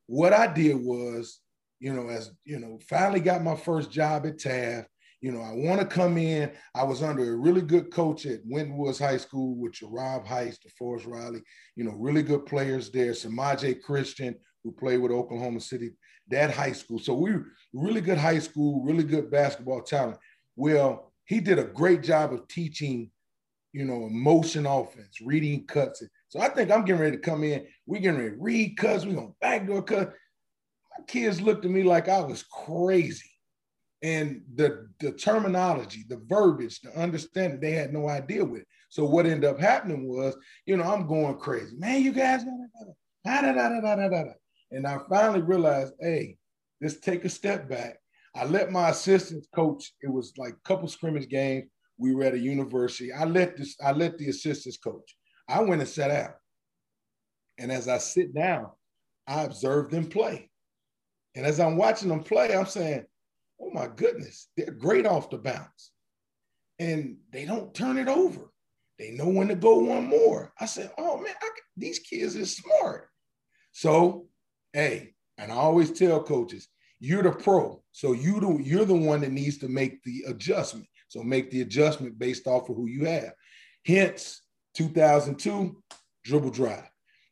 what 0.07 0.33
i 0.33 0.47
did 0.47 0.75
was 0.75 1.41
you 1.79 1.93
know, 1.93 2.09
as 2.09 2.31
you 2.45 2.59
know, 2.59 2.79
finally 2.89 3.19
got 3.19 3.43
my 3.43 3.55
first 3.55 3.91
job 3.91 4.25
at 4.25 4.39
Taft. 4.39 4.89
You 5.21 5.31
know, 5.31 5.41
I 5.41 5.51
want 5.53 5.79
to 5.81 5.87
come 5.87 6.17
in. 6.17 6.51
I 6.73 6.83
was 6.83 7.01
under 7.01 7.33
a 7.33 7.37
really 7.37 7.61
good 7.61 7.91
coach 7.91 8.25
at 8.25 8.41
Winton 8.45 8.77
Woods 8.77 8.99
High 8.99 9.17
School 9.17 9.55
with 9.55 9.75
Rob 9.83 10.25
Heist, 10.25 10.59
DeForest 10.65 11.07
Riley, 11.07 11.41
you 11.75 11.83
know, 11.83 11.91
really 11.91 12.21
good 12.21 12.45
players 12.45 12.91
there. 12.91 13.11
Semaj 13.11 13.81
Christon, 13.87 14.35
who 14.63 14.71
played 14.71 14.97
with 14.97 15.11
Oklahoma 15.11 15.59
City, 15.59 15.91
that 16.29 16.51
high 16.51 16.71
school. 16.71 16.99
So 16.99 17.13
we 17.13 17.31
were 17.31 17.45
really 17.73 18.01
good 18.01 18.17
high 18.17 18.39
school, 18.39 18.83
really 18.83 19.03
good 19.03 19.31
basketball 19.31 19.81
talent. 19.81 20.17
Well, 20.55 21.11
he 21.25 21.39
did 21.39 21.59
a 21.59 21.63
great 21.65 22.03
job 22.03 22.33
of 22.33 22.47
teaching, 22.47 23.11
you 23.73 23.85
know, 23.85 24.07
motion 24.09 24.65
offense, 24.65 25.19
reading 25.21 25.65
cuts. 25.65 26.03
So 26.29 26.39
I 26.39 26.49
think 26.49 26.71
I'm 26.71 26.85
getting 26.85 27.01
ready 27.01 27.17
to 27.17 27.21
come 27.21 27.43
in. 27.43 27.65
We're 27.85 28.01
getting 28.01 28.19
ready 28.19 28.31
to 28.31 28.41
read 28.41 28.77
cuts. 28.77 29.05
We're 29.05 29.15
going 29.15 29.27
to 29.29 29.35
backdoor 29.41 29.83
cut 29.83 30.13
My 30.97 31.05
kids 31.05 31.41
looked 31.41 31.65
at 31.65 31.71
me 31.71 31.83
like 31.83 32.09
I 32.09 32.21
was 32.21 32.43
crazy. 32.43 33.29
And 34.01 34.43
the, 34.55 34.87
the 34.99 35.13
terminology, 35.13 36.03
the 36.07 36.21
verbiage, 36.27 36.79
the 36.81 36.97
understanding, 36.99 37.59
they 37.59 37.71
had 37.71 37.91
no 37.91 38.07
idea 38.07 38.45
with. 38.45 38.63
So 38.89 39.03
what 39.03 39.25
ended 39.25 39.49
up 39.49 39.59
happening 39.59 40.07
was, 40.07 40.37
you 40.65 40.77
know, 40.77 40.83
I'm 40.83 41.07
going 41.07 41.37
crazy. 41.37 41.75
Man, 41.75 42.01
you 42.01 42.11
guys, 42.11 42.43
da, 43.25 43.41
da, 43.41 43.51
da, 43.53 43.69
da, 43.69 43.81
da, 43.81 43.95
da, 43.95 44.09
da. 44.09 44.23
and 44.71 44.85
I 44.85 44.99
finally 45.09 45.41
realized, 45.41 45.93
hey, 45.99 46.37
let's 46.81 46.99
take 46.99 47.25
a 47.25 47.29
step 47.29 47.67
back. 47.67 47.97
I 48.35 48.45
let 48.45 48.71
my 48.71 48.89
assistant 48.89 49.45
coach. 49.55 49.93
It 50.01 50.11
was 50.11 50.33
like 50.37 50.53
a 50.53 50.67
couple 50.67 50.87
scrimmage 50.89 51.29
games. 51.29 51.65
We 51.97 52.13
were 52.13 52.23
at 52.25 52.33
a 52.33 52.39
university. 52.39 53.13
I 53.13 53.25
let 53.25 53.57
this, 53.57 53.75
I 53.83 53.93
let 53.93 54.17
the 54.17 54.29
assistants 54.29 54.77
coach. 54.77 55.15
I 55.47 55.61
went 55.61 55.81
and 55.81 55.89
sat 55.89 56.09
down. 56.09 56.33
And 57.57 57.71
as 57.71 57.87
I 57.87 57.99
sit 57.99 58.33
down, 58.35 58.67
I 59.27 59.43
observed 59.43 59.91
them 59.91 60.07
play. 60.07 60.49
And 61.35 61.45
as 61.45 61.59
I'm 61.59 61.77
watching 61.77 62.09
them 62.09 62.23
play, 62.23 62.55
I'm 62.55 62.65
saying, 62.65 63.05
oh 63.61 63.71
my 63.71 63.87
goodness, 63.95 64.49
they're 64.57 64.71
great 64.71 65.05
off 65.05 65.29
the 65.29 65.37
bounce. 65.37 65.91
and 66.79 67.17
they 67.31 67.45
don't 67.45 67.73
turn 67.73 67.97
it 67.97 68.07
over. 68.07 68.51
They 68.99 69.11
know 69.11 69.27
when 69.29 69.47
to 69.49 69.55
go 69.55 69.77
one 69.79 70.07
more. 70.07 70.53
I 70.59 70.65
said, 70.65 70.91
oh 70.97 71.19
man, 71.21 71.33
I, 71.41 71.49
these 71.77 71.99
kids 71.99 72.35
are 72.35 72.45
smart. 72.45 73.09
So, 73.71 74.27
hey, 74.73 75.13
and 75.37 75.51
I 75.51 75.55
always 75.55 75.91
tell 75.91 76.23
coaches, 76.23 76.67
you're 76.99 77.23
the 77.23 77.31
pro. 77.31 77.81
So 77.91 78.13
you 78.13 78.39
do, 78.39 78.59
you're 78.61 78.85
the 78.85 78.95
one 78.95 79.21
that 79.21 79.31
needs 79.31 79.57
to 79.59 79.67
make 79.67 80.03
the 80.03 80.23
adjustment. 80.27 80.87
So 81.07 81.23
make 81.23 81.51
the 81.51 81.61
adjustment 81.61 82.17
based 82.17 82.47
off 82.47 82.69
of 82.69 82.75
who 82.75 82.87
you 82.87 83.05
have. 83.05 83.33
Hence, 83.85 84.41
2002 84.75 85.81
dribble 86.23 86.49
drive. 86.49 86.89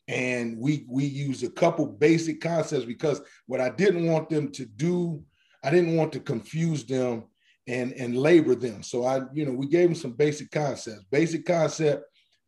And 0.08 0.58
we 0.58 0.86
we 0.90 1.06
used 1.06 1.44
a 1.44 1.50
couple 1.50 1.86
basic 1.86 2.42
concepts 2.42 2.86
because 2.86 3.22
what 3.48 3.62
I 3.62 3.70
didn't 3.70 4.06
want 4.06 4.30
them 4.30 4.52
to 4.52 4.66
do, 4.66 5.24
I 5.64 5.70
didn't 5.70 5.96
want 5.96 6.12
to 6.14 6.20
confuse 6.20 6.86
them 6.86 7.24
and 7.68 7.94
and 7.94 8.18
labor 8.18 8.56
them. 8.56 8.84
So 8.84 9.06
I, 9.06 9.22
you 9.34 9.46
know, 9.46 9.54
we 9.54 9.68
gave 9.68 9.88
them 9.88 9.96
some 9.96 10.12
basic 10.12 10.52
concepts. 10.52 11.06
Basic 11.10 11.46
concept: 11.46 12.04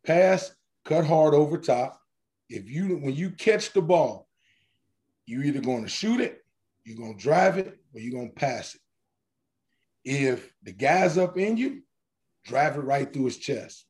pass, 0.05 0.53
cut 0.83 1.05
hard 1.05 1.33
over 1.33 1.57
top. 1.57 1.99
If 2.49 2.69
you 2.69 2.97
when 2.97 3.15
you 3.15 3.31
catch 3.31 3.71
the 3.71 3.81
ball, 3.81 4.27
you're 5.25 5.45
either 5.45 5.61
going 5.61 5.83
to 5.83 5.89
shoot 5.89 6.19
it, 6.19 6.44
you're 6.85 6.97
going 6.97 7.17
to 7.17 7.23
drive 7.23 7.57
it, 7.57 7.77
or 7.93 7.99
you're 7.99 8.17
going 8.17 8.29
to 8.29 8.35
pass 8.35 8.75
it. 8.75 8.81
If 10.05 10.53
the 10.63 10.71
guy's 10.71 11.17
up 11.17 11.37
in 11.37 11.57
you, 11.57 11.81
drive 12.45 12.77
it 12.77 12.81
right 12.81 13.11
through 13.11 13.25
his 13.25 13.37
chest. 13.37 13.85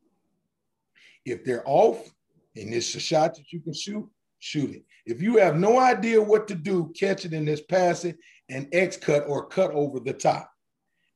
If 1.26 1.44
they're 1.44 1.68
off 1.68 2.10
and 2.56 2.74
it's 2.74 2.96
a 2.96 3.00
shot 3.00 3.36
that 3.36 3.52
you 3.52 3.60
can 3.60 3.74
shoot, 3.74 4.10
shoot 4.40 4.72
it. 4.72 4.86
If 5.06 5.22
you 5.22 5.38
have 5.38 5.58
no 5.58 5.78
idea 5.78 6.22
what 6.22 6.48
to 6.48 6.56
do, 6.56 6.92
catch 6.98 7.26
it 7.26 7.34
in 7.34 7.46
this 7.46 7.62
pass 7.62 8.06
it 8.06 8.18
and 8.50 8.68
X 8.72 8.96
cut 8.96 9.26
or 9.28 9.48
cut 9.48 9.72
over 9.72 10.00
the 10.00 10.14
top 10.14 10.50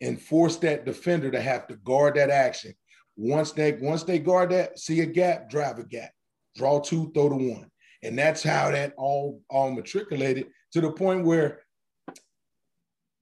and 0.01 0.21
force 0.21 0.57
that 0.57 0.85
defender 0.85 1.31
to 1.31 1.41
have 1.41 1.67
to 1.67 1.75
guard 1.77 2.15
that 2.15 2.29
action. 2.29 2.73
Once 3.15 3.51
they 3.51 3.73
once 3.73 4.03
they 4.03 4.19
guard 4.19 4.51
that, 4.51 4.79
see 4.79 5.01
a 5.01 5.05
gap, 5.05 5.49
drive 5.49 5.79
a 5.79 5.83
gap, 5.83 6.11
draw 6.55 6.79
two, 6.79 7.11
throw 7.13 7.29
the 7.29 7.35
one, 7.35 7.69
and 8.03 8.17
that's 8.17 8.43
how 8.43 8.71
that 8.71 8.93
all 8.97 9.41
all 9.49 9.71
matriculated 9.71 10.47
to 10.71 10.81
the 10.81 10.91
point 10.91 11.25
where 11.25 11.61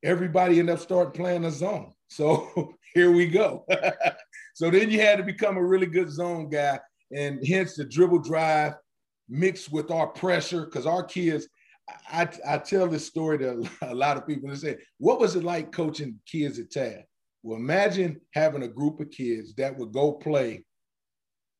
everybody 0.03 0.59
ended 0.59 0.75
up 0.75 0.81
starting 0.81 1.13
playing 1.13 1.45
a 1.45 1.51
zone. 1.51 1.93
So 2.09 2.73
here 2.93 3.11
we 3.11 3.27
go. 3.27 3.65
so 4.55 4.71
then 4.71 4.89
you 4.89 5.01
had 5.01 5.17
to 5.17 5.25
become 5.25 5.57
a 5.57 5.63
really 5.63 5.87
good 5.87 6.09
zone 6.09 6.49
guy, 6.49 6.79
and 7.13 7.45
hence 7.45 7.75
the 7.75 7.83
dribble 7.83 8.19
drive 8.19 8.75
mixed 9.27 9.73
with 9.73 9.91
our 9.91 10.07
pressure 10.07 10.63
because 10.63 10.85
our 10.85 11.03
kids 11.03 11.49
I, 12.09 12.27
I 12.47 12.57
tell 12.57 12.87
this 12.87 13.05
story 13.05 13.37
to 13.39 13.69
a 13.81 13.95
lot 13.95 14.17
of 14.17 14.27
people 14.27 14.49
and 14.49 14.59
say, 14.59 14.77
what 14.97 15.19
was 15.19 15.35
it 15.35 15.43
like 15.43 15.71
coaching 15.71 16.19
kids 16.25 16.59
at 16.59 16.71
Taft? 16.71 17.05
Well, 17.43 17.57
imagine 17.57 18.19
having 18.33 18.63
a 18.63 18.67
group 18.67 18.99
of 18.99 19.11
kids 19.11 19.53
that 19.55 19.77
would 19.77 19.93
go 19.93 20.13
play 20.13 20.65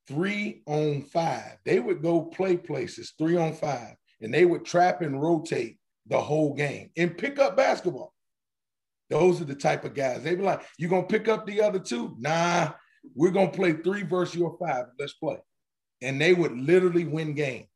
three 0.07 0.61
on 0.65 1.03
five. 1.03 1.57
They 1.65 1.79
would 1.79 2.01
go 2.01 2.23
play 2.23 2.57
places 2.57 3.13
three 3.17 3.37
on 3.37 3.53
five, 3.53 3.95
and 4.21 4.33
they 4.33 4.45
would 4.45 4.65
trap 4.65 5.01
and 5.01 5.21
rotate 5.21 5.77
the 6.07 6.19
whole 6.19 6.53
game 6.53 6.89
and 6.97 7.17
pick 7.17 7.39
up 7.39 7.55
basketball. 7.55 8.13
Those 9.09 9.41
are 9.41 9.45
the 9.45 9.55
type 9.55 9.85
of 9.85 9.93
guys. 9.93 10.23
They'd 10.23 10.35
be 10.35 10.43
like, 10.43 10.61
You 10.77 10.87
gonna 10.87 11.07
pick 11.07 11.27
up 11.27 11.45
the 11.45 11.61
other 11.61 11.79
two? 11.79 12.15
Nah, 12.19 12.71
we're 13.15 13.31
gonna 13.31 13.51
play 13.51 13.73
three 13.73 14.03
versus 14.03 14.35
your 14.35 14.57
five. 14.59 14.85
Let's 14.99 15.13
play. 15.13 15.37
And 16.01 16.21
they 16.21 16.33
would 16.33 16.57
literally 16.57 17.05
win 17.05 17.33
games 17.33 17.67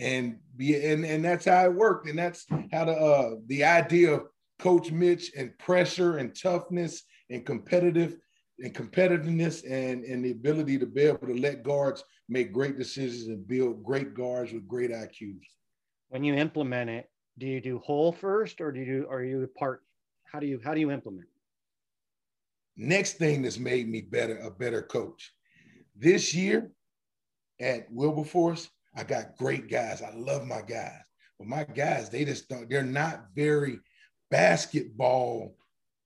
and 0.00 0.38
be 0.56 0.74
and, 0.84 1.04
and 1.04 1.24
that's 1.24 1.46
how 1.46 1.64
it 1.64 1.74
worked 1.74 2.08
and 2.08 2.18
that's 2.18 2.46
how 2.72 2.84
the 2.84 2.92
uh 2.92 3.30
the 3.46 3.64
idea 3.64 4.12
of 4.12 4.26
coach 4.58 4.90
mitch 4.90 5.32
and 5.36 5.56
pressure 5.58 6.18
and 6.18 6.34
toughness 6.40 7.02
and 7.30 7.44
competitive 7.44 8.16
and 8.60 8.74
competitiveness 8.74 9.64
and 9.64 10.04
and 10.04 10.24
the 10.24 10.30
ability 10.30 10.78
to 10.78 10.86
be 10.86 11.02
able 11.02 11.26
to 11.26 11.34
let 11.34 11.62
guards 11.62 12.04
make 12.28 12.52
great 12.52 12.78
decisions 12.78 13.26
and 13.26 13.46
build 13.46 13.82
great 13.82 14.14
guards 14.14 14.52
with 14.52 14.66
great 14.68 14.90
iqs 14.90 15.46
when 16.08 16.22
you 16.22 16.34
implement 16.34 16.90
it 16.90 17.10
do 17.38 17.46
you 17.46 17.60
do 17.60 17.78
whole 17.78 18.12
first 18.12 18.60
or 18.60 18.70
do 18.70 18.80
you 18.80 19.06
are 19.10 19.22
you 19.22 19.48
part 19.58 19.82
how 20.32 20.38
do 20.40 20.46
you 20.46 20.60
how 20.64 20.74
do 20.74 20.80
you 20.80 20.90
implement 20.90 21.28
next 22.76 23.14
thing 23.14 23.42
that's 23.42 23.58
made 23.58 23.88
me 23.88 24.00
better 24.00 24.38
a 24.38 24.50
better 24.50 24.82
coach 24.82 25.32
this 25.96 26.34
year 26.34 26.70
at 27.60 27.90
wilberforce 27.90 28.70
I 28.98 29.04
got 29.04 29.36
great 29.36 29.68
guys. 29.68 30.02
I 30.02 30.12
love 30.12 30.44
my 30.44 30.60
guys. 30.60 31.02
But 31.38 31.46
my 31.46 31.62
guys, 31.62 32.10
they 32.10 32.24
just 32.24 32.48
don't, 32.48 32.68
they're 32.68 32.82
not 32.82 33.26
very 33.34 33.78
basketball 34.28 35.56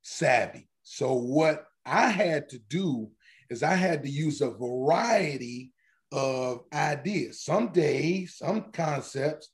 savvy. 0.03 0.69
So 0.83 1.15
what 1.15 1.65
I 1.87 2.09
had 2.09 2.51
to 2.51 2.59
do 2.59 3.11
is 3.49 3.63
I 3.63 3.75
had 3.75 4.03
to 4.03 4.11
use 4.11 4.43
a 4.43 4.51
variety 4.51 5.73
of 6.13 6.65
ideas. 6.75 7.43
Some 7.43 7.69
days, 7.69 8.37
some 8.37 8.73
concepts 8.73 9.49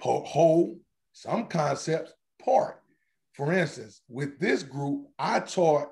whole, 0.00 0.78
some 1.12 1.46
concepts 1.46 2.12
part. 2.42 2.82
For 3.34 3.52
instance, 3.52 4.02
with 4.08 4.38
this 4.38 4.62
group, 4.62 5.06
I 5.18 5.40
taught 5.40 5.88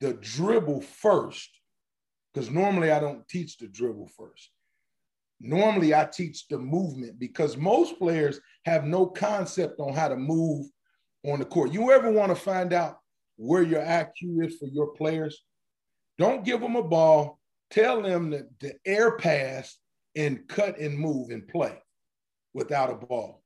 the 0.00 0.12
dribble 0.14 0.82
first 0.82 1.50
because 2.32 2.50
normally 2.50 2.90
I 2.90 3.00
don't 3.00 3.26
teach 3.28 3.56
the 3.56 3.66
dribble 3.66 4.10
first. 4.16 4.50
Normally, 5.40 5.94
I 5.94 6.06
teach 6.06 6.48
the 6.48 6.58
movement 6.58 7.18
because 7.18 7.56
most 7.56 7.98
players 7.98 8.40
have 8.64 8.84
no 8.84 9.06
concept 9.06 9.80
on 9.80 9.92
how 9.92 10.08
to 10.08 10.16
move 10.16 10.66
on 11.24 11.38
the 11.38 11.44
court. 11.44 11.72
You 11.72 11.92
ever 11.92 12.10
want 12.10 12.30
to 12.30 12.34
find 12.34 12.72
out 12.72 12.98
where 13.36 13.62
your 13.62 13.82
IQ 13.82 14.46
is 14.46 14.56
for 14.56 14.66
your 14.66 14.88
players? 14.94 15.42
Don't 16.18 16.44
give 16.44 16.60
them 16.60 16.76
a 16.76 16.82
ball. 16.82 17.38
Tell 17.70 18.00
them 18.00 18.30
that 18.30 18.48
the 18.60 18.74
air 18.86 19.18
pass 19.18 19.76
and 20.14 20.46
cut 20.48 20.78
and 20.78 20.98
move 20.98 21.30
and 21.30 21.46
play 21.46 21.76
without 22.54 22.90
a 22.90 22.94
ball. 22.94 23.42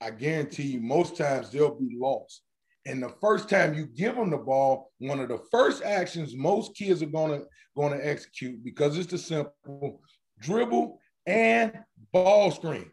I 0.00 0.10
guarantee 0.10 0.68
you, 0.68 0.80
most 0.80 1.16
times 1.16 1.50
they'll 1.50 1.78
be 1.78 1.96
lost. 1.98 2.42
And 2.86 3.02
the 3.02 3.12
first 3.20 3.48
time 3.48 3.74
you 3.74 3.86
give 3.86 4.14
them 4.14 4.30
the 4.30 4.38
ball, 4.38 4.92
one 4.98 5.18
of 5.18 5.28
the 5.28 5.40
first 5.50 5.82
actions 5.82 6.36
most 6.36 6.76
kids 6.76 7.02
are 7.02 7.06
gonna 7.06 7.40
gonna 7.76 7.98
execute 8.00 8.62
because 8.64 8.96
it's 8.96 9.10
the 9.10 9.18
simple 9.18 10.00
dribble 10.40 10.98
and 11.26 11.72
ball 12.12 12.52
screen. 12.52 12.90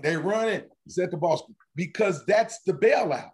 They 0.00 0.16
run 0.16 0.48
it, 0.48 0.70
set 0.88 1.10
the 1.10 1.16
ball 1.16 1.38
screen 1.38 1.56
because 1.74 2.24
that's 2.26 2.62
the 2.62 2.72
bailout. 2.72 3.30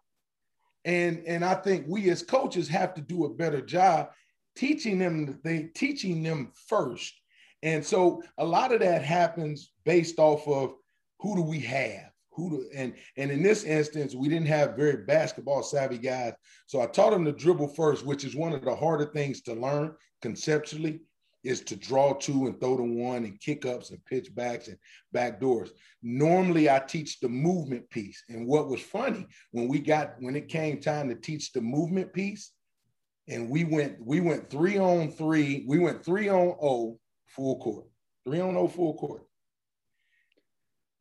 And, 0.87 1.23
and 1.27 1.45
I 1.45 1.55
think 1.55 1.85
we 1.87 2.09
as 2.09 2.23
coaches 2.23 2.67
have 2.69 2.95
to 2.95 3.03
do 3.03 3.27
a 3.27 3.35
better 3.35 3.61
job 3.61 4.09
teaching 4.57 4.99
them 4.99 5.39
they 5.45 5.65
teaching 5.75 6.23
them 6.23 6.53
first. 6.69 7.15
And 7.63 7.85
so 7.85 8.23
a 8.39 8.45
lot 8.45 8.73
of 8.73 8.81
that 8.81 9.03
happens 9.03 9.73
based 9.85 10.19
off 10.19 10.49
of 10.49 10.75
who 11.21 11.37
do 11.37 11.43
we 11.43 11.61
have? 11.61 12.10
Who 12.41 12.51
do, 12.51 12.71
and 12.75 12.95
and 13.19 13.31
in 13.31 13.43
this 13.43 13.65
instance, 13.65 14.15
we 14.15 14.29
didn't 14.29 14.47
have 14.47 14.77
very 14.77 15.05
basketball 15.05 15.63
savvy 15.63 15.99
guys. 15.99 16.33
So 16.67 16.81
I 16.81 16.87
taught 16.87 17.11
them 17.11 17.27
to 17.27 17.33
dribble 17.33 17.69
first, 17.69 18.07
which 18.07 18.25
is 18.25 18.35
one 18.35 18.55
of 18.55 18.65
the 18.65 18.75
harder 18.75 19.07
things 19.07 19.43
to 19.43 19.55
learn 19.55 19.95
conceptually 20.23 21.01
is 21.43 21.61
to 21.63 21.77
draw 21.77 22.15
two 22.15 22.47
and 22.47 22.59
throw 22.61 22.77
the 22.77 22.83
one 22.83 23.25
and 23.25 23.41
kick 23.41 23.65
ups 23.65 23.91
and 23.91 24.05
pitch 24.05 24.35
backs 24.35 24.69
and 24.69 24.77
back 25.13 25.41
doors. 25.41 25.71
Normally, 26.03 26.69
I 26.69 26.79
teach 26.79 27.21
the 27.21 27.29
movement 27.29 27.89
piece. 27.91 28.23
And 28.29 28.47
what 28.47 28.69
was 28.69 28.81
funny 28.81 29.27
when 29.53 29.69
we 29.69 29.79
got 29.79 30.15
when 30.21 30.37
it 30.37 30.49
came 30.49 30.81
time 30.81 31.09
to 31.09 31.15
teach 31.15 31.53
the 31.53 31.61
movement 31.61 32.13
piece, 32.13 32.53
and 33.29 33.51
we 33.51 33.65
went 33.65 33.97
we 34.03 34.21
went 34.21 34.49
three 34.49 34.79
on 34.79 35.11
three, 35.11 35.65
we 35.69 35.79
went 35.79 36.05
three 36.05 36.31
on 36.31 36.57
O 36.63 36.99
full 37.27 37.59
court, 37.59 37.87
three 38.25 38.41
on 38.41 38.57
O 38.57 38.67
full 38.67 38.95
court. 38.95 39.27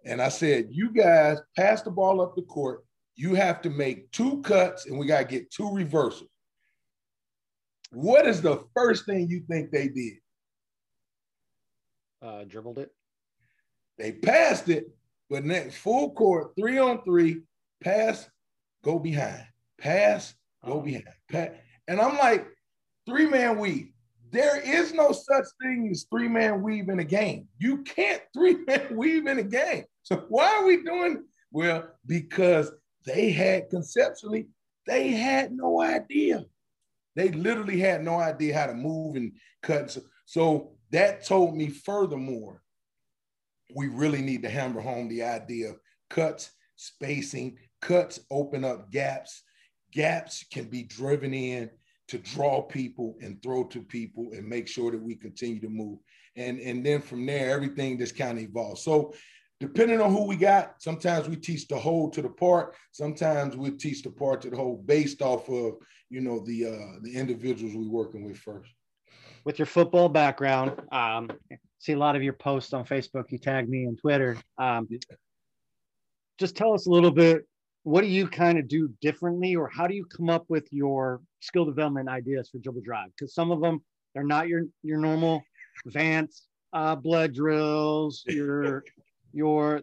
And 0.06 0.22
I 0.22 0.30
said, 0.30 0.68
you 0.70 0.92
guys 0.92 1.40
pass 1.56 1.82
the 1.82 1.92
ball 1.92 2.22
up 2.22 2.36
the 2.36 2.42
court. 2.44 2.86
You 3.16 3.36
have 3.36 3.62
to 3.64 3.70
make 3.70 4.12
two 4.12 4.42
cuts, 4.42 4.86
and 4.86 4.98
we 4.98 5.06
got 5.06 5.20
to 5.20 5.26
get 5.26 5.52
two 5.52 5.72
reversals. 5.74 6.30
What 7.92 8.28
is 8.28 8.42
the 8.42 8.64
first 8.76 9.06
thing 9.06 9.30
you 9.30 9.44
think 9.50 9.72
they 9.72 9.90
did? 9.90 10.20
uh, 12.22 12.44
dribbled 12.44 12.80
it? 12.80 12.92
They 13.98 14.12
passed 14.12 14.70
it, 14.70 14.90
but 15.30 15.44
next 15.44 15.76
full 15.76 16.12
court, 16.12 16.54
three 16.58 16.78
on 16.78 17.04
three, 17.04 17.42
pass, 17.84 18.30
go 18.84 19.00
behind, 19.00 19.46
pass, 19.78 20.34
go 20.66 20.74
oh. 20.74 20.82
behind, 20.82 21.06
pass. 21.30 21.52
And 21.88 22.00
I'm 22.00 22.18
like, 22.18 22.48
three 23.06 23.28
man 23.28 23.58
weave. 23.60 23.92
There 24.32 24.60
is 24.62 24.94
no 24.94 25.12
such 25.12 25.46
thing 25.62 25.90
as 25.92 26.06
three 26.10 26.28
man 26.28 26.62
weave 26.62 26.90
in 26.90 27.00
a 27.00 27.04
game. 27.04 27.48
You 27.58 27.84
can't 27.84 28.22
three 28.34 28.58
man 28.66 28.96
weave 28.96 29.28
in 29.28 29.40
a 29.40 29.44
game. 29.44 29.86
So 30.04 30.26
why 30.30 30.56
are 30.56 30.66
we 30.66 30.84
doing? 30.84 31.26
Well, 31.52 31.90
because 32.06 32.72
they 33.06 33.32
had 33.32 33.70
conceptually, 33.70 34.48
they 34.86 35.10
had 35.10 35.52
no 35.52 35.82
idea. 35.82 36.46
They 37.16 37.30
literally 37.30 37.80
had 37.80 38.04
no 38.04 38.20
idea 38.20 38.58
how 38.58 38.68
to 38.68 38.74
move 38.74 39.16
and 39.16 39.34
cut. 39.64 39.92
So, 39.92 40.02
so 40.26 40.72
that 40.92 41.26
told 41.26 41.56
me 41.56 41.70
furthermore, 41.70 42.62
we 43.76 43.88
really 43.88 44.22
need 44.22 44.44
to 44.44 44.50
hammer 44.50 44.82
home 44.82 45.10
the 45.10 45.24
idea 45.24 45.72
of 45.72 45.80
cuts, 46.10 46.52
spacing, 46.76 47.58
cuts 47.82 48.20
open 48.32 48.64
up 48.64 48.92
gaps. 48.92 49.44
Gaps 49.92 50.46
can 50.52 50.66
be 50.66 50.84
driven 50.84 51.34
in 51.34 51.70
to 52.10 52.18
draw 52.18 52.62
people 52.62 53.16
and 53.22 53.42
throw 53.42 53.64
to 53.66 53.82
people 53.82 54.32
and 54.34 54.48
make 54.48 54.68
sure 54.68 54.92
that 54.92 55.02
we 55.02 55.16
continue 55.16 55.60
to 55.62 55.70
move. 55.70 56.00
And, 56.36 56.60
and 56.60 56.86
then 56.86 57.02
from 57.02 57.26
there, 57.26 57.52
everything 57.52 57.98
just 57.98 58.18
kind 58.18 58.38
of 58.38 58.44
evolves. 58.44 58.84
So 58.84 59.14
depending 59.60 60.02
on 60.02 60.12
who 60.12 60.26
we 60.26 60.36
got, 60.36 60.82
sometimes 60.82 61.28
we 61.30 61.36
teach 61.36 61.68
the 61.68 61.78
whole 61.78 62.10
to 62.10 62.22
the 62.22 62.30
part. 62.30 62.76
Sometimes 62.92 63.56
we 63.56 63.72
teach 63.72 64.04
the 64.04 64.12
part 64.12 64.42
to 64.42 64.50
the 64.50 64.56
whole 64.56 64.78
based 64.86 65.22
off 65.22 65.50
of, 65.50 65.76
you 66.10 66.22
know, 66.22 66.40
the 66.40 66.66
uh, 66.66 67.00
the 67.04 67.16
individuals 67.16 67.76
we're 67.76 67.90
working 67.90 68.26
with 68.26 68.38
first. 68.38 68.72
With 69.46 69.60
your 69.60 69.68
football 69.68 70.10
background, 70.10 70.82
um, 70.92 71.30
see 71.78 71.94
a 71.94 71.98
lot 71.98 72.16
of 72.16 72.24
your 72.24 72.34
posts 72.34 72.74
on 72.74 72.86
Facebook. 72.86 73.26
You 73.30 73.38
tag 73.38 73.70
me 73.70 73.84
and 73.84 73.98
Twitter. 73.98 74.38
Um, 74.58 74.88
just 76.40 76.56
tell 76.56 76.74
us 76.74 76.88
a 76.88 76.90
little 76.90 77.12
bit. 77.12 77.48
What 77.90 78.02
do 78.02 78.08
you 78.08 78.28
kind 78.28 78.60
of 78.60 78.68
do 78.68 78.94
differently, 79.02 79.56
or 79.56 79.68
how 79.68 79.88
do 79.88 79.96
you 79.96 80.06
come 80.06 80.30
up 80.30 80.46
with 80.48 80.68
your 80.72 81.22
skill 81.40 81.66
development 81.66 82.08
ideas 82.08 82.48
for 82.48 82.60
dribble 82.60 82.82
drive? 82.82 83.10
Because 83.18 83.34
some 83.34 83.50
of 83.50 83.62
them 83.62 83.82
they're 84.14 84.24
not 84.24 84.48
your 84.48 84.66
your 84.84 85.00
normal 85.00 85.42
Vance 85.88 86.46
uh, 86.72 86.96
blood 86.96 87.34
drills, 87.34 88.24
your 88.28 88.84
your 89.34 89.82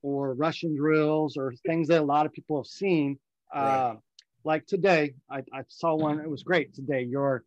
or 0.00 0.32
Russian 0.32 0.74
drills, 0.74 1.36
or 1.36 1.52
things 1.66 1.88
that 1.88 2.00
a 2.00 2.04
lot 2.04 2.24
of 2.24 2.32
people 2.32 2.56
have 2.56 2.66
seen. 2.66 3.18
Uh, 3.54 3.96
Like 4.44 4.66
today, 4.66 5.14
I, 5.30 5.42
I 5.52 5.62
saw 5.68 5.94
one. 5.94 6.20
It 6.20 6.30
was 6.30 6.42
great 6.42 6.74
today. 6.74 7.02
Your 7.02 7.44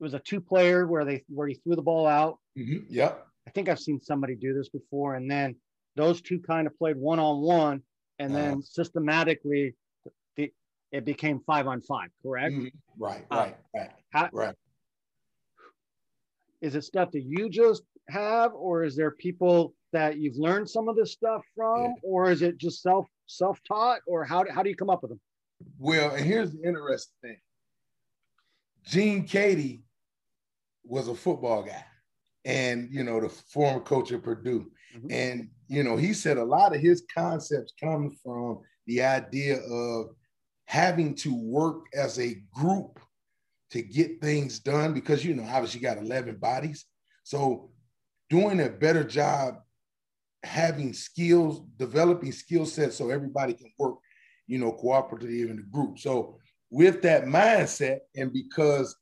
it 0.00 0.02
was 0.02 0.14
a 0.14 0.18
two 0.18 0.40
player 0.40 0.86
where 0.86 1.04
they 1.04 1.24
where 1.28 1.46
he 1.46 1.54
threw 1.56 1.76
the 1.76 1.82
ball 1.82 2.06
out. 2.06 2.38
Mm-hmm. 2.58 2.86
Yep. 2.88 3.26
I 3.46 3.50
think 3.50 3.68
I've 3.68 3.80
seen 3.80 4.00
somebody 4.00 4.34
do 4.34 4.54
this 4.54 4.70
before, 4.70 5.14
and 5.14 5.30
then 5.30 5.56
those 5.94 6.22
two 6.22 6.40
kind 6.40 6.66
of 6.66 6.78
played 6.78 6.96
one 6.96 7.18
on 7.18 7.42
one, 7.42 7.82
and 8.18 8.34
then 8.34 8.54
uh, 8.54 8.60
systematically, 8.62 9.74
the, 10.36 10.52
it 10.92 11.04
became 11.04 11.40
five 11.46 11.66
on 11.66 11.80
five. 11.80 12.08
Correct. 12.22 12.54
Mm-hmm. 12.54 12.66
Right. 12.98 13.24
Right. 13.30 13.56
Uh, 13.74 13.78
right. 13.78 13.90
How, 14.10 14.28
right. 14.32 14.54
Is 16.60 16.74
it 16.74 16.82
stuff 16.82 17.12
that 17.12 17.22
you 17.22 17.48
just 17.48 17.82
have, 18.08 18.52
or 18.54 18.82
is 18.82 18.96
there 18.96 19.12
people 19.12 19.74
that 19.92 20.18
you've 20.18 20.36
learned 20.36 20.68
some 20.68 20.88
of 20.88 20.96
this 20.96 21.12
stuff 21.12 21.42
from, 21.54 21.82
yeah. 21.82 21.92
or 22.02 22.30
is 22.30 22.42
it 22.42 22.58
just 22.58 22.82
self 22.82 23.06
self 23.26 23.60
taught, 23.66 24.00
or 24.06 24.24
how 24.24 24.44
how 24.50 24.62
do 24.62 24.70
you 24.70 24.76
come 24.76 24.90
up 24.90 25.02
with 25.02 25.10
them? 25.10 25.20
Well, 25.78 26.14
and 26.14 26.24
here's 26.24 26.52
the 26.52 26.62
interesting 26.62 27.14
thing. 27.22 27.36
Gene 28.84 29.26
Keady 29.26 29.82
was 30.84 31.08
a 31.08 31.14
football 31.14 31.62
guy 31.62 31.84
and 32.44 32.88
you 32.90 33.04
know 33.04 33.20
the 33.20 33.28
former 33.28 33.80
coach 33.80 34.10
of 34.10 34.22
Purdue. 34.22 34.70
Mm-hmm. 34.98 35.10
And 35.10 35.48
you 35.68 35.82
know, 35.82 35.96
he 35.96 36.12
said 36.12 36.38
a 36.38 36.44
lot 36.44 36.74
of 36.74 36.80
his 36.80 37.04
concepts 37.14 37.72
come 37.82 38.16
from 38.22 38.60
the 38.86 39.02
idea 39.02 39.58
of 39.60 40.10
having 40.66 41.14
to 41.14 41.34
work 41.34 41.86
as 41.94 42.18
a 42.18 42.42
group 42.54 42.98
to 43.70 43.82
get 43.82 44.20
things 44.20 44.58
done 44.58 44.94
because 44.94 45.24
you 45.24 45.34
know, 45.34 45.44
obviously 45.44 45.80
you 45.80 45.86
got 45.86 45.98
11 45.98 46.36
bodies. 46.36 46.86
So 47.22 47.70
doing 48.30 48.60
a 48.60 48.68
better 48.68 49.04
job 49.04 49.56
having 50.42 50.92
skills, 50.92 51.62
developing 51.78 52.32
skill 52.32 52.64
sets 52.64 52.96
so 52.96 53.10
everybody 53.10 53.54
can 53.54 53.70
work, 53.78 53.96
you 54.46 54.58
know, 54.58 54.72
cooperatively 54.72 55.48
in 55.50 55.56
the 55.56 55.62
group. 55.70 55.98
So 55.98 56.38
with 56.70 57.02
that 57.02 57.24
mindset, 57.24 57.98
and 58.16 58.32
because 58.32 58.94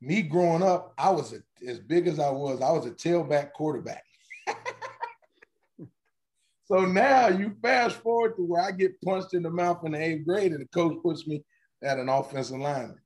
me 0.00 0.22
growing 0.22 0.62
up, 0.62 0.94
I 0.98 1.10
was 1.10 1.32
a, 1.32 1.38
as 1.68 1.80
big 1.80 2.06
as 2.06 2.18
I 2.18 2.30
was, 2.30 2.60
I 2.60 2.70
was 2.70 2.86
a 2.86 2.90
tailback 2.90 3.52
quarterback. 3.52 4.04
So 6.64 6.84
now 6.86 7.28
you 7.28 7.54
fast 7.62 7.96
forward 7.96 8.36
to 8.36 8.42
where 8.42 8.62
I 8.62 8.70
get 8.70 9.00
punched 9.02 9.34
in 9.34 9.42
the 9.42 9.50
mouth 9.50 9.84
in 9.84 9.92
the 9.92 10.02
eighth 10.02 10.26
grade, 10.26 10.52
and 10.52 10.60
the 10.60 10.68
coach 10.68 10.96
puts 11.02 11.26
me 11.26 11.44
at 11.82 11.98
an 11.98 12.08
offensive 12.08 12.58
lineman. 12.58 12.98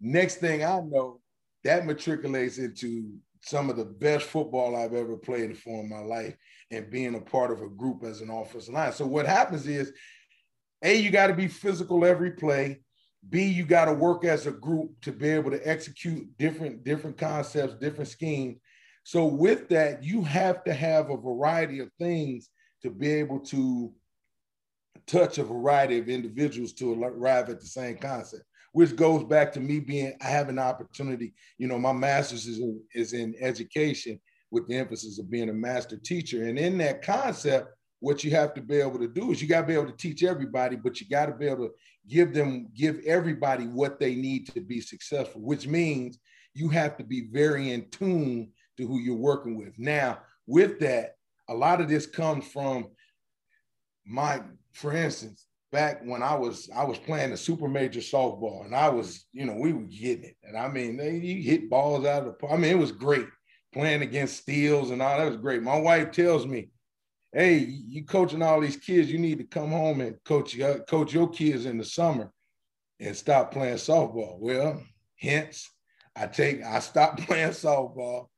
Next 0.00 0.36
thing 0.36 0.62
I 0.62 0.80
know, 0.80 1.20
that 1.64 1.86
matriculates 1.86 2.58
into 2.58 3.10
some 3.42 3.70
of 3.70 3.76
the 3.76 3.84
best 3.84 4.26
football 4.26 4.76
I've 4.76 4.94
ever 4.94 5.16
played 5.16 5.56
for 5.56 5.80
in 5.80 5.88
my 5.88 6.00
life 6.00 6.36
and 6.70 6.90
being 6.90 7.14
a 7.14 7.20
part 7.20 7.50
of 7.50 7.62
a 7.62 7.68
group 7.68 8.04
as 8.04 8.20
an 8.20 8.30
offensive 8.30 8.74
line. 8.74 8.92
So 8.92 9.06
what 9.06 9.26
happens 9.26 9.66
is, 9.66 9.92
A, 10.82 10.94
you 10.96 11.10
got 11.10 11.28
to 11.28 11.34
be 11.34 11.48
physical 11.48 12.04
every 12.04 12.32
play. 12.32 12.80
B, 13.28 13.44
you 13.44 13.64
got 13.64 13.86
to 13.86 13.92
work 13.92 14.24
as 14.24 14.46
a 14.46 14.52
group 14.52 14.90
to 15.02 15.12
be 15.12 15.28
able 15.28 15.50
to 15.50 15.68
execute 15.68 16.26
different 16.38 16.84
different 16.84 17.18
concepts, 17.18 17.74
different 17.74 18.08
schemes. 18.08 18.58
So 19.02 19.24
with 19.24 19.68
that, 19.70 20.04
you 20.04 20.22
have 20.22 20.62
to 20.64 20.74
have 20.74 21.10
a 21.10 21.16
variety 21.16 21.80
of 21.80 21.90
things 21.98 22.50
to 22.82 22.90
be 22.90 23.10
able 23.12 23.40
to 23.40 23.92
touch 25.06 25.38
a 25.38 25.44
variety 25.44 25.98
of 25.98 26.08
individuals 26.08 26.72
to 26.74 26.92
arrive 26.92 27.48
at 27.48 27.60
the 27.60 27.66
same 27.66 27.96
concept. 27.96 28.44
Which 28.72 28.96
goes 28.96 29.24
back 29.24 29.52
to 29.52 29.60
me 29.60 29.80
being 29.80 30.12
I 30.20 30.26
have 30.26 30.48
an 30.48 30.58
opportunity. 30.58 31.34
You 31.56 31.68
know, 31.68 31.78
my 31.78 31.92
master's 31.92 32.46
is 32.46 32.58
in, 32.58 32.80
is 32.94 33.12
in 33.14 33.34
education 33.40 34.20
with 34.50 34.68
the 34.68 34.76
emphasis 34.76 35.18
of 35.18 35.30
being 35.30 35.48
a 35.48 35.54
master 35.54 35.96
teacher, 35.96 36.44
and 36.44 36.58
in 36.58 36.78
that 36.78 37.02
concept, 37.02 37.74
what 38.00 38.22
you 38.22 38.30
have 38.30 38.54
to 38.54 38.60
be 38.60 38.76
able 38.76 38.98
to 38.98 39.08
do 39.08 39.32
is 39.32 39.42
you 39.42 39.48
got 39.48 39.62
to 39.62 39.66
be 39.66 39.74
able 39.74 39.90
to 39.90 39.96
teach 39.96 40.22
everybody, 40.22 40.76
but 40.76 41.00
you 41.00 41.08
got 41.08 41.26
to 41.26 41.32
be 41.32 41.46
able 41.46 41.68
to 41.68 41.74
give 42.08 42.32
them, 42.32 42.68
give 42.74 43.00
everybody 43.04 43.64
what 43.64 43.98
they 43.98 44.14
need 44.14 44.46
to 44.48 44.60
be 44.60 44.80
successful, 44.80 45.40
which 45.40 45.66
means 45.66 46.18
you 46.54 46.68
have 46.68 46.96
to 46.96 47.04
be 47.04 47.28
very 47.32 47.72
in 47.72 47.88
tune 47.90 48.50
to 48.76 48.86
who 48.86 49.00
you're 49.00 49.16
working 49.16 49.56
with. 49.58 49.76
Now, 49.78 50.18
with 50.46 50.78
that, 50.80 51.16
a 51.48 51.54
lot 51.54 51.80
of 51.80 51.88
this 51.88 52.06
comes 52.06 52.46
from 52.46 52.88
my, 54.06 54.42
for 54.72 54.92
instance, 54.92 55.46
back 55.70 56.00
when 56.02 56.22
I 56.22 56.34
was 56.34 56.70
I 56.74 56.84
was 56.84 56.98
playing 56.98 57.30
the 57.30 57.36
super 57.36 57.68
major 57.68 58.00
softball 58.00 58.64
and 58.64 58.74
I 58.74 58.88
was, 58.88 59.26
you 59.32 59.44
know, 59.44 59.54
we 59.54 59.72
were 59.72 59.82
getting 59.82 60.24
it. 60.24 60.36
And 60.42 60.56
I 60.56 60.68
mean, 60.68 60.96
they, 60.96 61.16
you 61.16 61.42
hit 61.42 61.70
balls 61.70 62.06
out 62.06 62.26
of 62.26 62.36
the 62.38 62.46
I 62.46 62.56
mean, 62.56 62.70
it 62.70 62.78
was 62.78 62.92
great 62.92 63.26
playing 63.72 64.02
against 64.02 64.38
steals 64.38 64.90
and 64.90 65.02
all 65.02 65.18
that 65.18 65.28
was 65.28 65.36
great. 65.36 65.62
My 65.62 65.78
wife 65.78 66.10
tells 66.10 66.46
me, 66.46 66.68
hey, 67.32 67.58
you 67.58 68.04
coaching 68.04 68.42
all 68.42 68.60
these 68.60 68.78
kids, 68.78 69.10
you 69.10 69.18
need 69.18 69.38
to 69.38 69.44
come 69.44 69.70
home 69.70 70.00
and 70.00 70.16
coach 70.24 70.58
uh, 70.58 70.78
coach 70.80 71.12
your 71.12 71.28
kids 71.28 71.66
in 71.66 71.78
the 71.78 71.84
summer 71.84 72.32
and 73.00 73.14
stop 73.14 73.52
playing 73.52 73.76
softball. 73.76 74.38
Well, 74.38 74.82
hence 75.16 75.70
I 76.16 76.26
take 76.26 76.64
I 76.64 76.78
stop 76.80 77.18
playing 77.26 77.50
softball, 77.50 78.28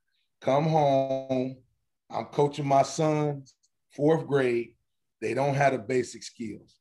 come 0.40 0.64
home, 0.64 1.56
I'm 2.12 2.26
coaching 2.26 2.66
my 2.66 2.82
sons, 2.82 3.54
fourth 3.94 4.26
grade. 4.26 4.74
They 5.20 5.34
don't 5.34 5.54
have 5.54 5.72
the 5.72 5.78
basic 5.78 6.22
skills. 6.22 6.76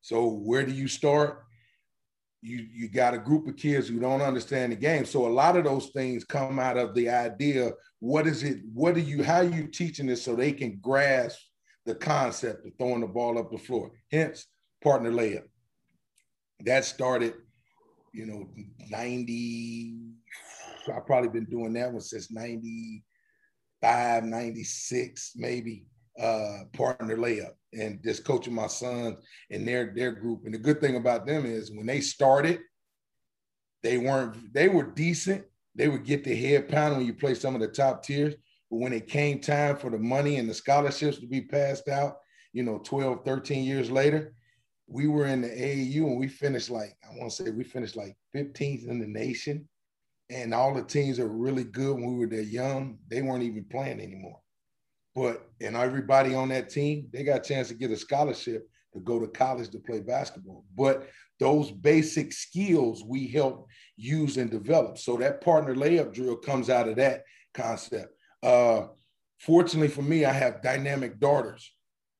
So 0.00 0.28
where 0.28 0.64
do 0.64 0.72
you 0.72 0.88
start? 0.88 1.44
You 2.42 2.66
you 2.70 2.88
got 2.88 3.14
a 3.14 3.18
group 3.18 3.48
of 3.48 3.56
kids 3.56 3.88
who 3.88 3.98
don't 3.98 4.20
understand 4.20 4.72
the 4.72 4.76
game. 4.76 5.06
So 5.06 5.26
a 5.26 5.28
lot 5.28 5.56
of 5.56 5.64
those 5.64 5.90
things 5.90 6.24
come 6.24 6.58
out 6.58 6.76
of 6.76 6.94
the 6.94 7.08
idea 7.08 7.72
what 8.04 8.26
is 8.26 8.42
it? 8.42 8.58
What 8.74 8.96
are 8.96 9.00
you? 9.00 9.24
How 9.24 9.36
are 9.36 9.44
you 9.44 9.66
teaching 9.66 10.04
this 10.04 10.22
so 10.22 10.36
they 10.36 10.52
can 10.52 10.78
grasp 10.82 11.38
the 11.86 11.94
concept 11.94 12.66
of 12.66 12.72
throwing 12.76 13.00
the 13.00 13.06
ball 13.06 13.38
up 13.38 13.50
the 13.50 13.56
floor? 13.56 13.92
Hence, 14.12 14.46
partner 14.82 15.10
layup. 15.10 15.44
That 16.60 16.84
started, 16.84 17.32
you 18.12 18.26
know, 18.26 18.46
90. 18.90 19.96
I've 20.94 21.06
probably 21.06 21.30
been 21.30 21.46
doing 21.46 21.72
that 21.72 21.90
one 21.90 22.02
since 22.02 22.30
95, 23.84 24.24
96, 24.24 25.32
maybe. 25.36 25.86
Uh, 26.16 26.62
partner 26.72 27.16
layup 27.16 27.54
and 27.72 28.00
just 28.04 28.24
coaching 28.24 28.54
my 28.54 28.68
sons 28.68 29.16
and 29.50 29.66
their 29.66 29.92
their 29.96 30.12
group. 30.12 30.44
And 30.44 30.54
the 30.54 30.58
good 30.58 30.80
thing 30.80 30.94
about 30.94 31.26
them 31.26 31.44
is 31.44 31.72
when 31.72 31.86
they 31.86 32.00
started, 32.00 32.60
they 33.82 33.98
weren't 33.98 34.54
they 34.54 34.68
were 34.68 34.84
decent, 34.84 35.44
they 35.74 35.88
would 35.88 36.04
get 36.04 36.22
the 36.22 36.36
head 36.36 36.68
pound 36.68 36.96
when 36.96 37.04
you 37.04 37.14
play 37.14 37.34
some 37.34 37.56
of 37.56 37.60
the 37.60 37.66
top 37.66 38.04
tiers. 38.04 38.36
But 38.70 38.76
when 38.76 38.92
it 38.92 39.08
came 39.08 39.40
time 39.40 39.76
for 39.76 39.90
the 39.90 39.98
money 39.98 40.36
and 40.36 40.48
the 40.48 40.54
scholarships 40.54 41.18
to 41.18 41.26
be 41.26 41.40
passed 41.40 41.88
out, 41.88 42.18
you 42.52 42.62
know, 42.62 42.78
12, 42.78 43.24
13 43.24 43.64
years 43.64 43.90
later, 43.90 44.34
we 44.86 45.08
were 45.08 45.26
in 45.26 45.40
the 45.40 45.48
AAU 45.48 46.06
and 46.06 46.20
we 46.20 46.28
finished 46.28 46.70
like, 46.70 46.96
I 47.04 47.18
want 47.18 47.32
to 47.32 47.42
say 47.42 47.50
we 47.50 47.64
finished 47.64 47.96
like 47.96 48.16
15th 48.36 48.88
in 48.88 49.00
the 49.00 49.06
nation. 49.08 49.68
And 50.30 50.54
all 50.54 50.74
the 50.74 50.82
teams 50.82 51.18
that 51.18 51.26
were 51.26 51.36
really 51.36 51.64
good 51.64 51.94
when 51.94 52.16
we 52.16 52.26
were 52.26 52.36
that 52.36 52.46
young, 52.46 52.98
they 53.08 53.22
weren't 53.22 53.42
even 53.42 53.64
playing 53.64 54.00
anymore. 54.00 54.40
But 55.14 55.48
and 55.60 55.76
everybody 55.76 56.34
on 56.34 56.48
that 56.48 56.70
team, 56.70 57.08
they 57.12 57.22
got 57.22 57.44
a 57.44 57.48
chance 57.48 57.68
to 57.68 57.74
get 57.74 57.90
a 57.90 57.96
scholarship 57.96 58.68
to 58.94 59.00
go 59.00 59.20
to 59.20 59.26
college 59.26 59.70
to 59.70 59.78
play 59.78 60.00
basketball. 60.00 60.64
But 60.74 61.08
those 61.38 61.70
basic 61.70 62.32
skills 62.32 63.04
we 63.04 63.28
help 63.28 63.68
use 63.96 64.36
and 64.36 64.50
develop. 64.50 64.98
So 64.98 65.16
that 65.18 65.40
partner 65.40 65.74
layup 65.74 66.14
drill 66.14 66.36
comes 66.36 66.70
out 66.70 66.88
of 66.88 66.96
that 66.96 67.24
concept. 67.52 68.14
Uh, 68.42 68.86
fortunately 69.40 69.88
for 69.88 70.02
me, 70.02 70.24
I 70.24 70.32
have 70.32 70.62
dynamic 70.62 71.18
daughters, 71.20 71.72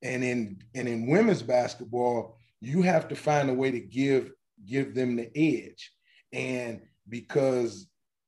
and 0.02 0.22
in 0.22 0.58
and 0.74 0.88
in 0.88 1.06
women's 1.06 1.42
basketball, 1.42 2.38
you 2.60 2.82
have 2.82 3.08
to 3.08 3.16
find 3.16 3.50
a 3.50 3.54
way 3.54 3.70
to 3.70 3.80
give 3.80 4.30
give 4.66 4.94
them 4.94 5.16
the 5.16 5.30
edge, 5.36 5.92
and 6.32 6.80
because 7.08 7.86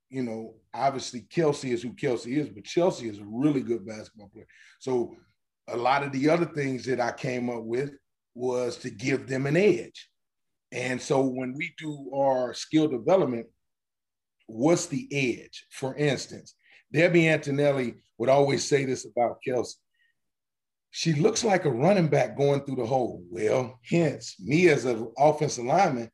you 0.08 0.22
know 0.22 0.54
obviously 0.72 1.20
Kelsey 1.20 1.72
is 1.72 1.82
who 1.82 1.92
Kelsey 1.94 2.38
is, 2.38 2.48
but 2.48 2.64
Chelsea 2.64 3.08
is 3.08 3.18
a 3.18 3.24
really 3.26 3.60
good 3.60 3.86
basketball 3.86 4.28
player. 4.28 4.46
So 4.78 5.16
a 5.68 5.76
lot 5.76 6.02
of 6.02 6.12
the 6.12 6.28
other 6.28 6.46
things 6.46 6.84
that 6.86 7.00
I 7.00 7.12
came 7.12 7.50
up 7.50 7.64
with 7.64 7.90
was 8.34 8.76
to 8.78 8.90
give 8.90 9.26
them 9.26 9.46
an 9.46 9.56
edge. 9.56 10.08
And 10.72 11.00
so 11.00 11.22
when 11.22 11.54
we 11.54 11.74
do 11.78 12.10
our 12.14 12.52
skill 12.54 12.88
development, 12.88 13.46
what's 14.46 14.86
the 14.86 15.08
edge? 15.10 15.66
For 15.70 15.96
instance, 15.96 16.54
Debbie 16.92 17.28
Antonelli 17.28 17.94
would 18.18 18.28
always 18.28 18.68
say 18.68 18.84
this 18.84 19.06
about 19.06 19.38
Kelsey. 19.44 19.76
She 20.90 21.12
looks 21.14 21.44
like 21.44 21.64
a 21.64 21.70
running 21.70 22.08
back 22.08 22.36
going 22.36 22.62
through 22.64 22.76
the 22.76 22.86
hole. 22.86 23.22
Well, 23.30 23.78
hence 23.88 24.36
me 24.40 24.68
as 24.68 24.84
an 24.84 25.12
offensive 25.18 25.64
lineman, 25.64 26.10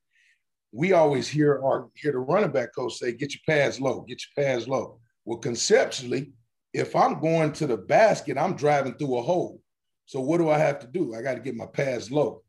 we 0.73 0.93
always 0.93 1.29
hear 1.29 1.63
our 1.63 1.89
hear 1.95 2.13
the 2.13 2.19
running 2.19 2.51
back 2.51 2.75
coach 2.75 2.95
say, 2.95 3.13
"Get 3.13 3.35
your 3.35 3.43
pads 3.47 3.81
low, 3.81 4.01
get 4.03 4.21
your 4.23 4.45
pads 4.45 4.67
low." 4.67 4.99
Well, 5.25 5.39
conceptually, 5.39 6.33
if 6.73 6.97
I'm 6.97 7.21
going 7.21 7.53
to 7.53 7.67
the 7.67 7.77
basket, 7.77 8.39
I'm 8.39 8.57
driving 8.57 8.95
through 8.95 9.19
a 9.19 9.23
hole. 9.23 9.61
So 10.07 10.21
what 10.21 10.39
do 10.39 10.49
I 10.49 10.59
have 10.59 10.79
to 10.81 10.87
do? 10.87 11.15
I 11.15 11.23
got 11.23 11.35
to 11.35 11.41
get 11.41 11.55
my 11.55 11.67
pads 11.67 12.11
low. 12.11 12.43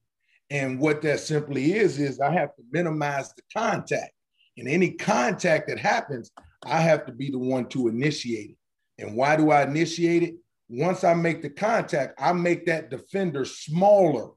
And 0.49 0.79
what 0.79 1.01
that 1.01 1.19
simply 1.19 1.73
is, 1.73 1.99
is 1.99 2.19
I 2.19 2.31
have 2.31 2.55
to 2.55 2.63
minimize 2.71 3.33
the 3.33 3.41
contact. 3.53 4.11
And 4.57 4.67
any 4.67 4.91
contact 4.91 5.67
that 5.67 5.79
happens, 5.79 6.31
I 6.63 6.79
have 6.79 7.05
to 7.05 7.11
be 7.11 7.29
the 7.29 7.39
one 7.39 7.67
to 7.69 7.87
initiate 7.87 8.51
it. 8.51 8.57
And 9.03 9.15
why 9.15 9.35
do 9.35 9.51
I 9.51 9.63
initiate 9.63 10.23
it? 10.23 10.35
Once 10.69 11.03
I 11.03 11.13
make 11.13 11.41
the 11.41 11.49
contact, 11.49 12.19
I 12.19 12.33
make 12.33 12.65
that 12.67 12.89
defender 12.89 13.45
smaller. 13.45 14.29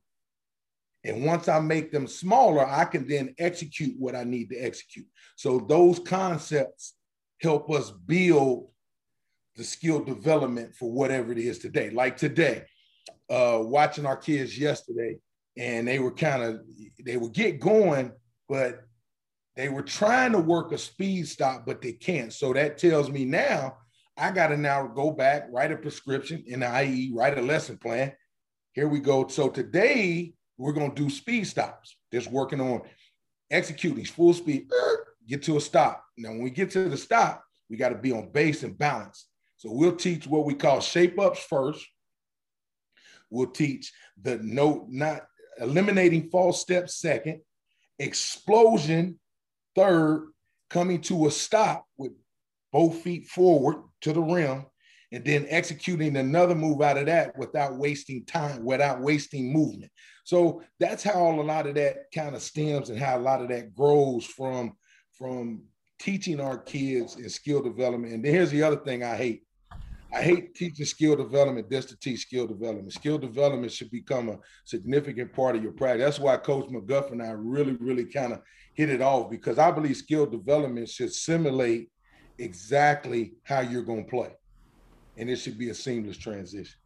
And 1.06 1.24
once 1.24 1.48
I 1.48 1.60
make 1.60 1.92
them 1.92 2.08
smaller, 2.08 2.66
I 2.66 2.84
can 2.84 3.06
then 3.06 3.34
execute 3.38 3.94
what 3.98 4.16
I 4.16 4.24
need 4.24 4.50
to 4.50 4.56
execute. 4.56 5.06
So 5.36 5.60
those 5.60 6.00
concepts 6.00 6.94
help 7.40 7.70
us 7.70 7.92
build 7.92 8.68
the 9.54 9.62
skill 9.64 10.02
development 10.02 10.74
for 10.74 10.90
whatever 10.90 11.30
it 11.30 11.38
is 11.38 11.60
today. 11.60 11.90
Like 11.90 12.16
today, 12.16 12.64
uh, 13.30 13.60
watching 13.62 14.04
our 14.04 14.16
kids 14.16 14.58
yesterday, 14.58 15.16
and 15.56 15.86
they 15.86 16.00
were 16.00 16.12
kind 16.12 16.42
of 16.42 16.60
they 17.02 17.16
would 17.16 17.32
get 17.32 17.60
going, 17.60 18.12
but 18.48 18.82
they 19.54 19.68
were 19.68 19.82
trying 19.82 20.32
to 20.32 20.38
work 20.38 20.72
a 20.72 20.78
speed 20.78 21.28
stop, 21.28 21.64
but 21.64 21.80
they 21.80 21.92
can't. 21.92 22.32
So 22.32 22.52
that 22.52 22.78
tells 22.78 23.10
me 23.10 23.24
now 23.24 23.78
I 24.16 24.32
got 24.32 24.48
to 24.48 24.56
now 24.56 24.86
go 24.86 25.12
back, 25.12 25.46
write 25.50 25.72
a 25.72 25.76
prescription 25.76 26.42
in 26.46 26.60
the 26.60 26.82
IE, 26.82 27.12
write 27.14 27.38
a 27.38 27.42
lesson 27.42 27.78
plan. 27.78 28.12
Here 28.72 28.88
we 28.88 29.00
go. 29.00 29.26
So 29.28 29.48
today 29.48 30.34
we're 30.58 30.72
going 30.72 30.90
to 30.92 31.02
do 31.02 31.10
speed 31.10 31.46
stops. 31.46 31.96
Just 32.12 32.30
working 32.30 32.60
on 32.60 32.82
executing 33.50 34.04
full 34.04 34.34
speed, 34.34 34.70
er, 34.72 35.06
get 35.28 35.42
to 35.44 35.56
a 35.56 35.60
stop. 35.60 36.04
Now, 36.16 36.30
when 36.30 36.42
we 36.42 36.50
get 36.50 36.70
to 36.72 36.88
the 36.88 36.96
stop, 36.96 37.44
we 37.68 37.76
got 37.76 37.90
to 37.90 37.96
be 37.96 38.12
on 38.12 38.30
base 38.30 38.62
and 38.62 38.78
balance. 38.78 39.26
So 39.56 39.70
we'll 39.72 39.96
teach 39.96 40.26
what 40.26 40.44
we 40.44 40.54
call 40.54 40.80
shape 40.80 41.18
ups 41.18 41.42
first. 41.42 41.84
We'll 43.30 43.48
teach 43.48 43.92
the 44.20 44.38
no, 44.42 44.86
not 44.88 45.22
eliminating 45.58 46.30
false 46.30 46.60
steps 46.60 46.94
second, 46.96 47.40
explosion 47.98 49.18
third, 49.74 50.30
coming 50.70 51.00
to 51.00 51.26
a 51.26 51.30
stop 51.30 51.86
with 51.96 52.12
both 52.72 53.00
feet 53.02 53.26
forward 53.26 53.76
to 54.02 54.12
the 54.12 54.20
rim, 54.20 54.66
and 55.12 55.24
then 55.24 55.46
executing 55.48 56.16
another 56.16 56.54
move 56.54 56.82
out 56.82 56.98
of 56.98 57.06
that 57.06 57.36
without 57.38 57.76
wasting 57.76 58.24
time, 58.24 58.64
without 58.64 59.00
wasting 59.00 59.52
movement. 59.52 59.90
So 60.24 60.62
that's 60.80 61.04
how 61.04 61.30
a 61.30 61.42
lot 61.42 61.66
of 61.66 61.76
that 61.76 62.10
kind 62.14 62.34
of 62.34 62.42
stems 62.42 62.90
and 62.90 62.98
how 62.98 63.16
a 63.16 63.20
lot 63.20 63.40
of 63.40 63.48
that 63.48 63.74
grows 63.74 64.26
from, 64.26 64.72
from 65.16 65.62
teaching 66.00 66.40
our 66.40 66.58
kids 66.58 67.16
in 67.16 67.28
skill 67.28 67.62
development. 67.62 68.14
And 68.14 68.24
here's 68.24 68.50
the 68.50 68.62
other 68.62 68.76
thing 68.76 69.04
I 69.04 69.16
hate. 69.16 69.42
I 70.12 70.22
hate 70.22 70.54
teaching 70.54 70.86
skill 70.86 71.16
development 71.16 71.70
just 71.70 71.90
to 71.90 71.98
teach 71.98 72.20
skill 72.20 72.46
development. 72.46 72.92
Skill 72.92 73.18
development 73.18 73.72
should 73.72 73.90
become 73.90 74.28
a 74.28 74.38
significant 74.64 75.32
part 75.32 75.56
of 75.56 75.62
your 75.62 75.72
practice. 75.72 76.04
That's 76.04 76.18
why 76.18 76.36
Coach 76.38 76.68
McGuff 76.68 77.12
and 77.12 77.22
I 77.22 77.30
really, 77.30 77.74
really 77.74 78.06
kind 78.06 78.32
of 78.32 78.40
hit 78.74 78.88
it 78.88 79.02
off 79.02 79.30
because 79.30 79.58
I 79.58 79.70
believe 79.70 79.96
skill 79.96 80.26
development 80.26 80.88
should 80.88 81.12
simulate 81.12 81.90
exactly 82.38 83.34
how 83.44 83.60
you're 83.60 83.82
going 83.82 84.04
to 84.04 84.10
play. 84.10 84.30
And 85.16 85.30
it 85.30 85.36
should 85.36 85.58
be 85.58 85.70
a 85.70 85.74
seamless 85.74 86.16
transition. 86.16 86.76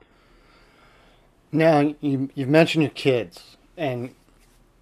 Now, 1.52 1.94
you, 2.00 2.30
you've 2.34 2.48
mentioned 2.48 2.82
your 2.82 2.92
kids, 2.92 3.56
and 3.76 4.14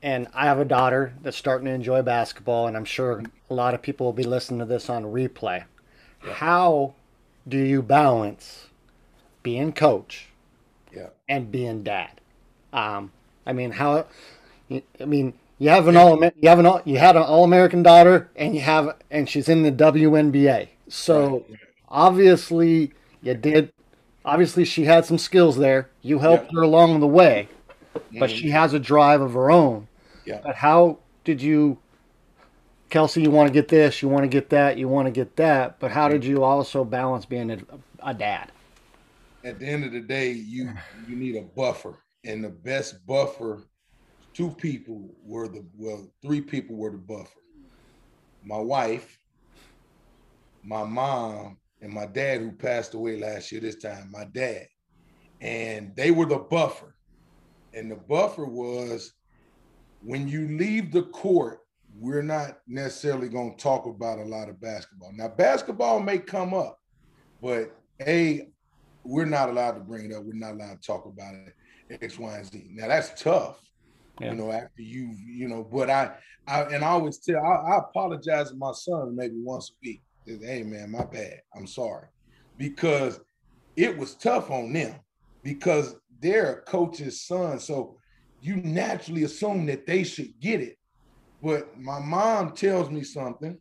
and 0.03 0.29
I 0.35 0.45
have 0.45 0.59
a 0.59 0.65
daughter 0.65 1.15
that's 1.23 1.37
starting 1.37 1.67
to 1.67 1.73
enjoy 1.73 2.03
basketball, 2.03 2.67
and 2.67 2.77
I'm 2.77 2.85
sure 2.85 3.23
a 3.51 3.55
lot 3.55 3.75
of 3.75 3.83
people 3.83 4.07
will 4.07 4.13
be 4.13 4.25
listening 4.25 4.61
to 4.61 4.65
this 4.65 4.89
on 4.89 5.05
replay. 5.05 5.65
Yeah. 6.25 6.35
How 6.35 6.95
do 7.47 7.59
you 7.59 7.83
balance 7.83 8.69
being 9.43 9.73
coach 9.73 10.29
yeah. 10.95 11.09
and 11.29 11.51
being 11.51 11.83
dad? 11.83 12.21
Um, 12.73 13.13
I 13.47 13.53
mean, 13.53 13.73
how? 13.73 14.07
I 14.71 15.05
mean, 15.05 15.33
you 15.59 15.71
have 15.71 15.89
an 15.89 15.97
all 15.97 16.23
you 16.23 16.49
have 16.49 16.59
an 16.59 16.67
all, 16.67 16.83
you 16.85 16.99
had 16.99 17.17
an 17.17 17.23
all 17.23 17.45
American 17.45 17.83
daughter, 17.83 18.29
and 18.37 18.55
you 18.55 18.61
have 18.61 18.95
and 19.11 19.29
she's 19.29 19.49
in 19.49 19.63
the 19.63 19.73
WNBA. 19.73 20.69
So 20.89 21.45
obviously, 21.89 22.93
you 23.23 23.35
did. 23.35 23.73
Obviously, 24.25 24.65
she 24.65 24.85
had 24.85 25.05
some 25.05 25.19
skills 25.19 25.57
there. 25.57 25.91
You 26.03 26.19
helped 26.19 26.47
yeah. 26.47 26.57
her 26.57 26.63
along 26.63 27.01
the 27.01 27.07
way, 27.07 27.49
but 27.93 28.03
mm-hmm. 28.11 28.27
she 28.27 28.51
has 28.51 28.75
a 28.75 28.79
drive 28.79 29.21
of 29.21 29.33
her 29.33 29.51
own. 29.51 29.89
Yeah. 30.25 30.41
But 30.43 30.57
how 30.57 30.99
did 31.25 31.41
you 31.41 31.79
Kelsey, 32.91 33.21
you 33.23 33.31
want 33.31 33.49
to 33.49 33.53
get 33.53 33.69
this, 33.69 34.01
you 34.01 34.09
want 34.09 34.25
to 34.25 34.29
get 34.29 34.49
that, 34.51 34.79
you 34.79 34.89
want 34.89 35.07
to 35.07 35.13
get 35.13 35.37
that, 35.37 35.79
but 35.79 35.91
how 35.91 36.09
did 36.09 36.25
you 36.25 36.43
also 36.43 36.85
balance 36.85 37.27
being 37.27 37.51
a, 37.51 37.59
a 38.03 38.15
dad? 38.15 38.51
At 39.45 39.59
the 39.59 39.67
end 39.67 39.85
of 39.85 39.93
the 39.93 40.01
day, 40.01 40.31
you 40.31 40.73
you 41.07 41.17
need 41.17 41.37
a 41.37 41.43
buffer, 41.43 41.99
and 42.25 42.43
the 42.43 42.49
best 42.49 43.07
buffer, 43.07 43.63
two 44.33 44.51
people 44.51 45.09
were 45.23 45.49
the 45.49 45.65
well, 45.77 46.09
three 46.23 46.41
people 46.41 46.77
were 46.77 46.91
the 46.91 46.99
buffer. 46.99 47.41
My 48.43 48.59
wife, 48.59 49.19
my 50.63 50.85
mom, 50.85 51.59
and 51.81 51.93
my 51.93 52.07
dad, 52.07 52.41
who 52.41 52.53
passed 52.53 52.95
away 52.95 53.19
last 53.19 53.53
year. 53.53 53.61
This 53.61 53.77
time, 53.77 54.11
my 54.11 54.25
dad, 54.25 54.67
and 55.41 55.95
they 55.97 56.11
were 56.11 56.27
the 56.27 56.39
buffer, 56.39 56.95
and 57.75 57.91
the 57.91 57.97
buffer 57.97 58.45
was 58.45 59.13
when 60.03 60.29
you 60.29 60.49
leave 60.49 60.93
the 60.93 61.03
court 61.03 61.61
we're 61.97 62.23
not 62.23 62.59
necessarily 62.67 63.29
going 63.29 63.57
to 63.57 63.63
talk 63.63 63.87
about 63.87 64.19
a 64.19 64.25
lot 64.25 64.49
of 64.49 64.61
basketball. 64.61 65.13
Now, 65.13 65.29
basketball 65.29 66.01
may 66.01 66.19
come 66.19 66.55
up, 66.55 66.79
but 67.43 67.77
A, 68.07 68.49
we're 69.05 69.25
not 69.25 69.49
allowed 69.49 69.73
to 69.73 69.81
bring 69.81 70.11
it 70.11 70.15
up. 70.15 70.25
We're 70.25 70.35
not 70.35 70.53
allowed 70.53 70.81
to 70.81 70.87
talk 70.87 71.07
about 71.07 71.35
it, 71.35 72.03
X, 72.03 72.19
Y, 72.19 72.37
and 72.37 72.47
Z. 72.47 72.69
Now, 72.71 72.89
that's 72.89 73.21
tough, 73.21 73.61
yeah. 74.21 74.31
you 74.31 74.37
know, 74.37 74.53
after 74.53 74.83
you, 74.83 75.15
you 75.27 75.49
know, 75.49 75.65
but 75.65 75.91
I, 75.91 76.13
I 76.47 76.63
and 76.63 76.85
I 76.85 76.89
always 76.89 77.19
tell, 77.19 77.43
I, 77.45 77.75
I 77.75 77.79
apologize 77.79 78.51
to 78.51 78.57
my 78.57 78.73
son 78.73 79.17
maybe 79.17 79.37
once 79.39 79.71
a 79.71 79.75
week. 79.87 80.03
Hey, 80.29 80.63
man, 80.63 80.91
my 80.91 81.05
bad. 81.05 81.41
I'm 81.55 81.67
sorry. 81.67 82.07
Because 82.57 83.21
it 83.77 83.97
was 83.97 84.15
tough 84.15 84.51
on 84.51 84.73
them 84.73 84.95
because 85.43 85.97
they're 86.21 86.59
a 86.59 86.63
coach's 86.63 87.23
son. 87.23 87.61
So 87.61 87.97
you 88.41 88.57
naturally 88.57 89.25
assume 89.25 89.67
that 89.67 89.87
they 89.87 90.05
should 90.05 90.39
get 90.41 90.61
it 90.61 90.79
but 91.43 91.79
my 91.79 92.01
mom 92.01 92.53
tells 92.53 92.91
me 92.91 93.03
something. 93.03 93.59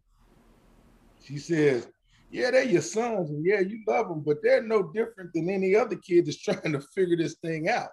She 1.24 1.38
says, 1.38 1.88
Yeah, 2.32 2.52
they're 2.52 2.64
your 2.64 2.82
sons, 2.82 3.30
and 3.30 3.46
yeah, 3.46 3.60
you 3.60 3.82
love 3.88 4.10
them, 4.10 4.22
but 4.22 4.38
they're 4.42 4.64
no 4.64 4.84
different 4.92 5.32
than 5.34 5.50
any 5.50 5.76
other 5.76 5.96
kid 5.96 6.26
that's 6.26 6.38
trying 6.42 6.74
to 6.74 6.82
figure 6.96 7.18
this 7.18 7.36
thing 7.36 7.70
out. 7.70 7.90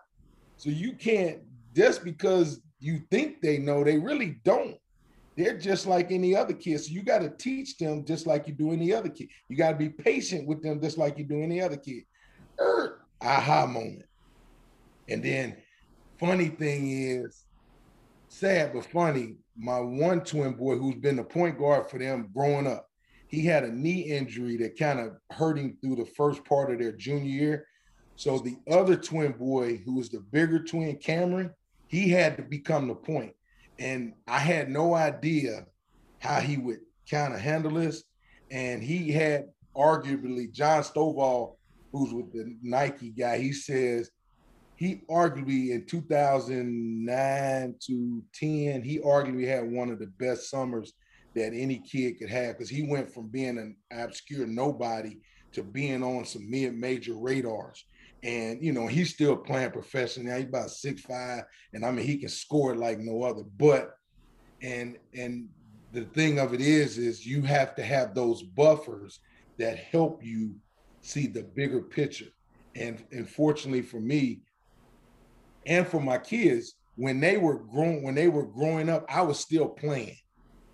So 0.56 0.70
you 0.70 0.94
can't, 0.94 1.40
just 1.74 2.04
because 2.04 2.60
you 2.80 3.00
think 3.10 3.40
they 3.40 3.58
know, 3.58 3.84
they 3.84 3.98
really 3.98 4.40
don't. 4.44 4.76
They're 5.37 5.59
just 5.59 5.87
like 5.87 6.12
any 6.12 6.37
other 6.37 6.55
kid. 6.55 6.81
So 6.81 6.92
you 6.92 7.03
got 7.03 7.18
to 7.20 7.31
teach 7.31 7.77
them 7.77 8.05
just 8.05 8.27
like 8.27 8.47
you 8.47 8.55
do 8.55 8.73
any 8.73 8.92
other 8.92 9.09
kid. 9.09 9.29
You 9.49 9.57
got 9.57 9.70
to 9.70 9.77
be 9.77 9.88
patient 9.88 10.47
with 10.47 10.62
them 10.62 10.81
just 10.81 10.97
like 10.97 11.18
you 11.18 11.25
do 11.25 11.42
any 11.42 11.61
other 11.61 11.77
kid. 11.77 12.05
Er, 12.61 13.01
aha 13.20 13.66
moment. 13.66 14.07
And 15.09 15.23
then 15.23 15.57
funny 16.18 16.49
thing 16.49 16.90
is, 16.90 17.44
sad 18.29 18.73
but 18.73 18.87
funny, 18.87 19.37
my 19.57 19.81
one 19.81 20.20
twin 20.20 20.55
boy 20.55 20.77
who's 20.77 20.97
been 20.97 21.16
the 21.16 21.25
point 21.25 21.59
guard 21.59 21.90
for 21.90 21.99
them 21.99 22.31
growing 22.35 22.66
up, 22.66 22.88
he 23.29 23.44
had 23.44 23.64
a 23.64 23.73
knee 23.73 24.03
injury 24.03 24.57
that 24.59 24.79
kind 24.79 25.01
of 25.01 25.16
hurt 25.31 25.59
him 25.59 25.77
through 25.81 25.97
the 25.97 26.07
first 26.16 26.44
part 26.44 26.73
of 26.73 26.79
their 26.79 26.92
junior 26.92 27.25
year. 27.25 27.66
So 28.16 28.38
the 28.38 28.57
other 28.70 28.97
twin 28.97 29.33
boy, 29.33 29.83
who 29.85 29.97
was 29.97 30.09
the 30.09 30.20
bigger 30.20 30.62
twin, 30.62 30.97
Cameron, 30.97 31.51
he 31.88 32.09
had 32.09 32.37
to 32.37 32.42
become 32.44 32.87
the 32.87 32.94
point. 32.94 33.35
And 33.78 34.14
I 34.26 34.38
had 34.38 34.70
no 34.70 34.94
idea 34.94 35.66
how 36.18 36.40
he 36.40 36.56
would 36.56 36.80
kind 37.10 37.34
of 37.34 37.40
handle 37.40 37.72
this. 37.72 38.04
And 38.50 38.82
he 38.82 39.10
had 39.10 39.46
arguably 39.76 40.52
John 40.52 40.82
Stovall, 40.82 41.56
who's 41.92 42.12
with 42.12 42.32
the 42.32 42.56
Nike 42.62 43.10
guy, 43.10 43.38
he 43.38 43.52
says 43.52 44.10
he 44.76 45.02
arguably 45.08 45.70
in 45.70 45.87
2009 45.87 47.74
to 47.87 48.22
10, 48.34 48.82
he 48.82 48.98
arguably 48.98 49.46
had 49.46 49.70
one 49.70 49.90
of 49.90 49.98
the 49.98 50.08
best 50.18 50.50
summers 50.50 50.92
that 51.34 51.52
any 51.52 51.78
kid 51.78 52.18
could 52.18 52.30
have 52.30 52.56
because 52.56 52.70
he 52.70 52.82
went 52.82 53.12
from 53.12 53.28
being 53.28 53.58
an 53.58 53.76
obscure 53.92 54.46
nobody 54.46 55.18
to 55.52 55.62
being 55.62 56.02
on 56.02 56.24
some 56.24 56.48
mid-major 56.50 57.14
radars. 57.14 57.84
And 58.24 58.62
you 58.64 58.72
know, 58.72 58.87
he's 58.87 59.12
still 59.12 59.37
playing 59.37 59.70
professionally. 59.70 60.34
He's 60.34 60.48
about 60.48 60.70
six 60.70 61.02
five, 61.02 61.42
and 61.72 61.84
I 61.84 61.90
mean 61.92 62.06
he 62.06 62.16
can 62.16 62.30
score 62.30 62.74
like 62.74 62.98
no 62.98 63.22
other. 63.22 63.42
But 63.58 63.90
and 64.62 64.96
and 65.14 65.48
the 65.92 66.06
thing 66.06 66.38
of 66.38 66.54
it 66.54 66.60
is, 66.60 66.98
is 66.98 67.26
you 67.26 67.42
have 67.42 67.74
to 67.76 67.84
have 67.84 68.14
those 68.14 68.42
buffers 68.42 69.20
that 69.58 69.78
help 69.78 70.24
you 70.24 70.56
see 71.02 71.26
the 71.26 71.42
bigger 71.42 71.82
picture. 71.82 72.30
And 72.74 73.04
and 73.12 73.28
fortunately 73.28 73.82
for 73.82 74.00
me 74.00 74.40
and 75.66 75.87
for 75.87 76.00
my 76.00 76.18
kids, 76.18 76.74
when 76.96 77.20
they 77.20 77.37
were 77.37 77.58
growing, 77.58 78.02
when 78.02 78.14
they 78.14 78.28
were 78.28 78.46
growing 78.46 78.88
up, 78.88 79.04
I 79.08 79.22
was 79.22 79.38
still 79.38 79.68
playing. 79.68 80.16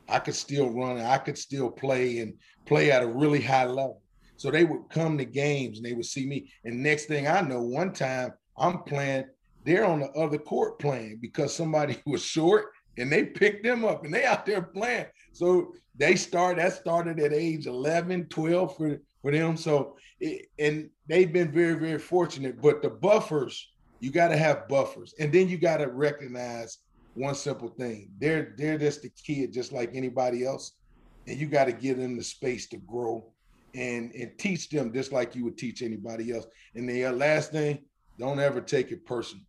I 0.09 0.19
could 0.19 0.35
still 0.35 0.71
run, 0.71 0.99
I 0.99 1.19
could 1.19 1.39
still 1.39 1.71
play 1.71 2.19
and 2.19 2.35
play 2.67 2.91
at 2.91 3.03
a 3.03 3.07
really 3.07 3.41
high 3.41 3.67
level. 3.67 4.00
So 4.41 4.51
they 4.51 4.65
would 4.65 4.89
come 4.89 5.19
to 5.19 5.27
games 5.27 5.77
and 5.77 5.85
they 5.85 5.93
would 5.93 6.07
see 6.07 6.27
me. 6.27 6.51
And 6.65 6.83
next 6.83 7.05
thing 7.05 7.29
I 7.29 7.43
know, 7.43 7.61
one 7.61 7.93
time 7.93 8.33
I'm 8.57 8.83
playing, 8.85 9.27
they're 9.67 9.85
on 9.85 10.01
the 10.01 10.11
other 10.13 10.39
court 10.39 10.79
playing 10.79 11.19
because 11.21 11.55
somebody 11.55 11.99
was 12.07 12.23
short 12.23 12.69
and 12.97 13.13
they 13.13 13.25
picked 13.25 13.65
them 13.65 13.85
up 13.85 14.03
and 14.03 14.15
they 14.15 14.25
out 14.25 14.47
there 14.47 14.63
playing. 14.63 15.05
So 15.33 15.75
they 15.95 16.17
start 16.17 16.57
that 16.57 16.73
started 16.73 17.21
at 17.21 17.35
age 17.35 17.67
11, 17.67 18.29
12 18.31 18.77
for, 18.79 18.99
for 19.21 19.31
them. 19.31 19.59
So 19.59 19.99
it, 20.21 20.47
and 20.59 20.89
they've 21.07 21.31
been 21.31 21.53
very, 21.53 21.75
very 21.75 21.99
fortunate. 21.99 22.63
But 22.63 22.81
the 22.81 22.89
buffers, 22.89 23.71
you 23.99 24.11
got 24.11 24.29
to 24.29 24.39
have 24.39 24.69
buffers. 24.69 25.13
And 25.21 25.31
then 25.31 25.51
you 25.51 25.59
got 25.59 25.77
to 25.77 25.89
recognize 25.89 26.79
one 27.13 27.35
simple 27.35 27.69
thing. 27.69 28.09
They're 28.19 28.55
they're 28.57 28.79
just 28.79 29.05
a 29.05 29.11
kid 29.11 29.53
just 29.53 29.71
like 29.71 29.91
anybody 29.93 30.47
else. 30.47 30.73
And 31.27 31.39
you 31.39 31.47
got 31.47 31.67
to 31.67 31.73
give 31.73 31.99
them 31.99 32.17
the 32.17 32.25
space 32.25 32.69
to 32.69 32.79
grow 32.79 33.31
and 33.75 34.13
and 34.13 34.33
teach 34.39 34.69
them 34.69 34.93
just 34.93 35.13
like 35.13 35.35
you 35.35 35.45
would 35.45 35.59
teach 35.59 35.83
anybody 35.83 36.33
else. 36.33 36.47
And 36.75 36.89
the 36.89 37.09
last 37.11 37.53
thing, 37.53 37.79
don't 38.19 38.41
ever 38.41 38.61
take 38.61 38.91
it 38.91 39.07
personal. 39.07 39.45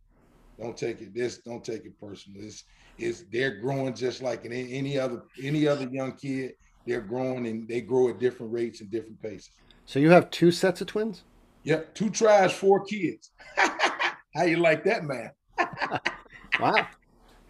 Don't 0.60 0.76
take 0.76 1.00
it 1.00 1.14
this. 1.14 1.38
Don't 1.38 1.64
take 1.64 1.84
it 1.84 1.98
personal. 2.00 2.42
It's 2.42 2.64
it's 2.98 3.24
they're 3.32 3.58
growing 3.60 3.94
just 3.94 4.22
like 4.22 4.44
any, 4.44 4.72
any 4.72 4.98
other 4.98 5.22
any 5.42 5.66
other 5.66 5.88
young 5.90 6.12
kid. 6.12 6.52
They're 6.86 7.00
growing 7.00 7.46
and 7.46 7.68
they 7.68 7.80
grow 7.80 8.08
at 8.08 8.18
different 8.18 8.52
rates 8.52 8.80
and 8.80 8.90
different 8.90 9.20
paces. 9.22 9.50
So 9.86 9.98
you 9.98 10.10
have 10.10 10.30
two 10.30 10.50
sets 10.50 10.80
of 10.80 10.88
twins. 10.88 11.22
Yep, 11.64 11.94
two 11.94 12.10
tries, 12.10 12.52
four 12.52 12.84
kids. 12.84 13.30
How 13.56 14.44
you 14.44 14.56
like 14.56 14.84
that, 14.84 15.04
man? 15.04 15.30
wow. 16.60 16.86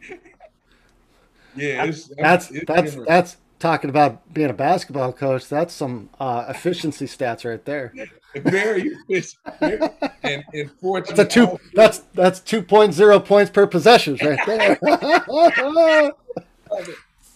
Yeah, 1.54 1.84
it's, 1.84 2.10
that's 2.16 2.50
it's 2.50 2.64
that's 2.66 2.96
that's 3.06 3.36
talking 3.62 3.88
about 3.88 4.34
being 4.34 4.50
a 4.50 4.54
basketball 4.54 5.12
coach, 5.12 5.48
that's 5.48 5.72
some 5.72 6.10
uh, 6.20 6.44
efficiency 6.48 7.06
stats 7.06 7.48
right 7.48 7.64
there. 7.64 7.94
Very 8.34 8.90
efficient. 9.08 9.38
and, 10.22 10.44
and 10.52 10.70
that's 11.06 11.18
a 11.18 11.24
two. 11.24 11.58
That's 11.74 11.98
that's 12.14 12.40
two 12.40 12.62
point 12.62 12.94
zero 12.94 13.20
points 13.20 13.50
per 13.50 13.66
possession 13.66 14.18
right 14.22 14.38
there. 14.46 14.78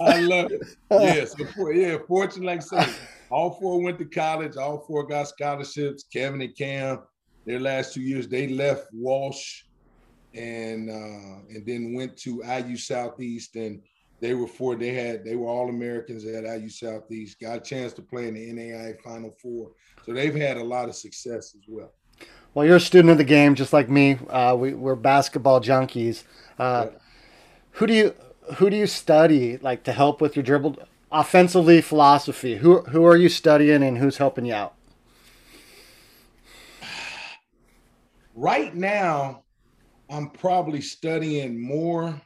I 0.01 0.21
love 0.21 0.53
it. 0.53 0.63
Yeah, 0.91 1.25
so 1.25 1.71
yeah. 1.71 1.99
Fortunately, 2.09 2.47
like 2.47 2.61
I 2.73 2.85
said, 2.85 2.95
all 3.31 3.51
four 3.51 3.83
went 3.83 3.99
to 3.99 4.07
college. 4.07 4.57
All 4.57 4.79
four 4.79 5.07
got 5.07 5.29
scholarships. 5.29 6.05
Kevin 6.11 6.41
and 6.41 6.57
Cam, 6.57 7.01
their 7.45 7.61
last 7.61 7.93
two 7.95 8.01
years, 8.01 8.27
they 8.27 8.49
left 8.49 8.89
Walsh, 8.93 9.65
and 10.35 10.89
uh, 10.91 11.41
and 11.51 11.65
then 11.67 11.93
went 11.95 12.17
to 12.19 12.43
IU 12.43 12.77
Southeast 12.79 13.55
and 13.57 13.83
they 14.21 14.35
were 14.35 14.47
four. 14.47 14.77
They 14.77 14.95
had 14.95 15.25
they 15.25 15.37
were 15.37 15.49
all 15.49 15.69
Americans 15.69 16.25
at 16.25 16.45
IU 16.45 16.69
Southeast. 16.69 17.41
Got 17.41 17.59
a 17.59 17.61
chance 17.61 17.93
to 17.95 18.03
play 18.03 18.29
in 18.29 18.35
the 18.35 18.53
NAIA 18.53 19.01
Final 19.03 19.35
Four, 19.43 19.73
so 20.05 20.13
they've 20.13 20.35
had 20.35 20.57
a 20.57 20.65
lot 20.65 20.89
of 20.89 20.95
success 20.95 21.55
as 21.55 21.65
well. 21.69 21.93
Well, 22.55 22.65
you're 22.65 22.77
a 22.77 22.81
student 22.81 23.11
of 23.11 23.19
the 23.19 23.25
game, 23.25 23.55
just 23.55 23.75
like 23.75 23.91
me. 23.91 24.19
Uh, 24.31 24.57
we, 24.59 24.73
are 24.73 24.97
basketball 24.97 25.61
junkies. 25.61 26.25
Uh, 26.59 26.87
yeah. 26.91 26.99
Who 27.73 27.87
do 27.87 27.93
you 27.93 28.15
who 28.57 28.71
do 28.71 28.77
you 28.77 28.87
study 28.87 29.59
like 29.59 29.83
to 29.85 29.93
help 29.93 30.23
with 30.23 30.37
your 30.37 30.43
dribble 30.43 30.77
offensively 31.13 31.83
philosophy? 31.83 32.57
Who 32.57 32.81
who 32.83 33.05
are 33.05 33.17
you 33.17 33.29
studying 33.29 33.83
and 33.83 33.99
who's 33.99 34.17
helping 34.17 34.47
you 34.47 34.55
out? 34.55 34.75
Right 38.39 38.75
now, 38.75 39.45
I'm 40.11 40.29
probably 40.29 40.83
studying 40.83 41.59
more 41.59 42.21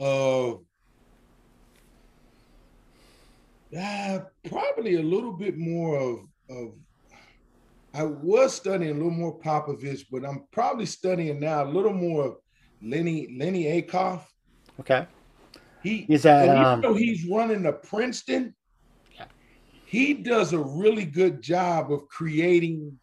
of 0.00 0.64
uh, 3.78 4.20
probably 4.48 4.96
a 4.96 5.02
little 5.02 5.32
bit 5.32 5.56
more 5.56 5.96
of 5.98 6.18
of 6.50 6.74
I 7.94 8.02
was 8.02 8.54
studying 8.54 8.90
a 8.90 8.94
little 8.94 9.10
more 9.10 9.38
Popovich, 9.38 10.06
but 10.10 10.24
I'm 10.24 10.44
probably 10.50 10.86
studying 10.86 11.38
now 11.38 11.64
a 11.64 11.70
little 11.70 11.92
more 11.92 12.24
of 12.24 12.36
Lenny 12.82 13.36
Lenny 13.38 13.64
Acuff. 13.80 14.24
Okay. 14.80 15.06
He 15.82 16.06
is 16.08 16.22
that 16.22 16.48
um, 16.48 16.78
even 16.78 16.80
though 16.80 16.98
he's 16.98 17.26
running 17.26 17.62
the 17.62 17.72
Princeton, 17.72 18.54
yeah. 19.14 19.26
he 19.86 20.14
does 20.14 20.52
a 20.52 20.58
really 20.58 21.04
good 21.04 21.40
job 21.40 21.92
of 21.92 22.08
creating 22.08 22.98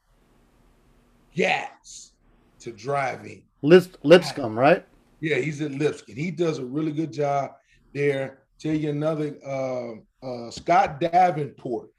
gaps 1.35 2.13
to 2.59 2.71
drive 2.71 3.23
in. 3.25 3.43
Lipscomb, 3.61 4.57
right? 4.57 4.85
Yeah, 5.21 5.37
he's 5.37 5.61
at 5.61 5.71
Lipscomb. 5.71 6.15
He 6.15 6.31
does 6.31 6.57
a 6.57 6.65
really 6.65 6.91
good 6.91 7.13
job 7.13 7.51
there. 7.93 8.39
Tell 8.59 8.73
you 8.73 8.89
another, 8.89 9.37
uh, 9.45 10.25
uh, 10.25 10.51
Scott 10.51 10.99
Davenport 10.99 11.89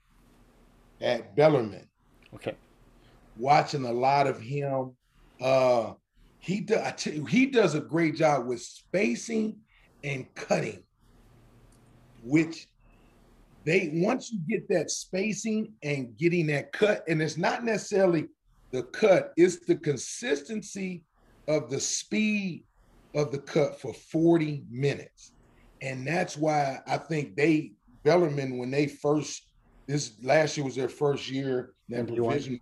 at 1.00 1.34
Bellarmine. 1.36 1.88
Okay. 2.34 2.54
Watching 3.36 3.84
a 3.84 3.92
lot 3.92 4.26
of 4.26 4.40
him. 4.40 4.92
Uh, 5.40 5.94
he 6.40 6.60
does. 6.60 7.02
he 7.04 7.46
does 7.46 7.74
a 7.74 7.80
great 7.80 8.16
job 8.16 8.46
with 8.46 8.60
spacing 8.60 9.56
and 10.02 10.32
cutting, 10.34 10.82
which 12.24 12.66
they 13.64 13.90
once 13.94 14.32
you 14.32 14.40
get 14.48 14.68
that 14.68 14.90
spacing 14.90 15.72
and 15.84 16.16
getting 16.16 16.48
that 16.48 16.72
cut, 16.72 17.04
and 17.08 17.22
it's 17.22 17.36
not 17.36 17.64
necessarily 17.64 18.26
the 18.72 18.82
cut; 18.82 19.32
it's 19.36 19.64
the 19.64 19.76
consistency 19.76 21.04
of 21.46 21.70
the 21.70 21.78
speed 21.78 22.64
of 23.14 23.30
the 23.30 23.38
cut 23.38 23.80
for 23.80 23.92
40 23.92 24.64
minutes. 24.70 25.32
And 25.80 26.06
that's 26.06 26.36
why 26.36 26.80
I 26.86 26.96
think 26.96 27.36
they, 27.36 27.72
Bellarmine, 28.04 28.58
when 28.58 28.70
they 28.70 28.86
first, 28.86 29.48
this 29.86 30.12
last 30.22 30.56
year 30.56 30.64
was 30.64 30.76
their 30.76 30.88
first 30.88 31.28
year, 31.30 31.74
that 31.88 32.06
provision, 32.06 32.60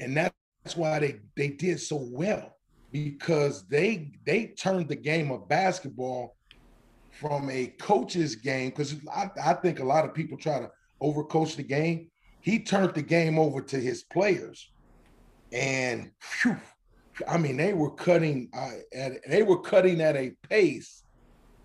and 0.00 0.16
that's 0.16 0.76
why 0.76 0.98
they 0.98 1.20
they 1.36 1.48
did 1.48 1.80
so 1.80 2.06
well 2.10 2.56
because 2.92 3.66
they 3.66 4.12
they 4.24 4.46
turned 4.46 4.88
the 4.88 4.96
game 4.96 5.30
of 5.30 5.48
basketball 5.48 6.36
from 7.10 7.50
a 7.50 7.66
coach's 7.78 8.34
game 8.34 8.70
because 8.70 8.94
I, 9.12 9.30
I 9.42 9.54
think 9.54 9.80
a 9.80 9.84
lot 9.84 10.04
of 10.04 10.14
people 10.14 10.38
try 10.38 10.60
to 10.60 10.70
overcoach 11.02 11.56
the 11.56 11.62
game. 11.62 12.10
He 12.40 12.58
turned 12.58 12.94
the 12.94 13.02
game 13.02 13.38
over 13.38 13.60
to 13.62 13.80
his 13.80 14.04
players, 14.04 14.70
and 15.52 16.10
whew, 16.42 16.56
I 17.28 17.38
mean, 17.38 17.56
they 17.56 17.72
were 17.72 17.90
cutting 17.90 18.48
uh, 18.52 18.70
at 18.94 19.12
they 19.28 19.42
were 19.42 19.60
cutting 19.60 20.00
at 20.00 20.16
a 20.16 20.32
pace 20.48 21.04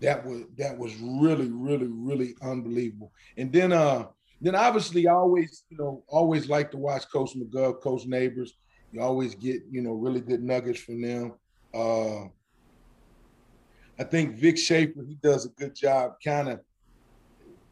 that 0.00 0.24
was 0.24 0.42
that 0.56 0.76
was 0.76 0.94
really, 0.96 1.48
really, 1.50 1.88
really 1.88 2.34
unbelievable. 2.42 3.12
And 3.36 3.52
then 3.52 3.72
uh 3.72 4.06
then 4.40 4.54
obviously 4.54 5.06
I 5.06 5.12
always, 5.12 5.64
you 5.68 5.76
know, 5.76 6.02
always 6.08 6.48
like 6.48 6.70
to 6.70 6.78
watch 6.78 7.10
Coach 7.12 7.32
McGuff, 7.36 7.80
Coach 7.80 8.06
Neighbors. 8.06 8.54
You 8.92 9.02
always 9.02 9.34
get, 9.34 9.62
you 9.70 9.82
know, 9.82 9.92
really 9.92 10.20
good 10.20 10.42
nuggets 10.42 10.80
from 10.80 11.02
them. 11.02 11.34
Uh 11.74 12.24
I 13.98 14.04
think 14.04 14.36
Vic 14.36 14.56
Schaefer, 14.56 15.04
he 15.06 15.16
does 15.16 15.44
a 15.44 15.50
good 15.50 15.74
job 15.74 16.14
kind 16.24 16.48
of, 16.48 16.60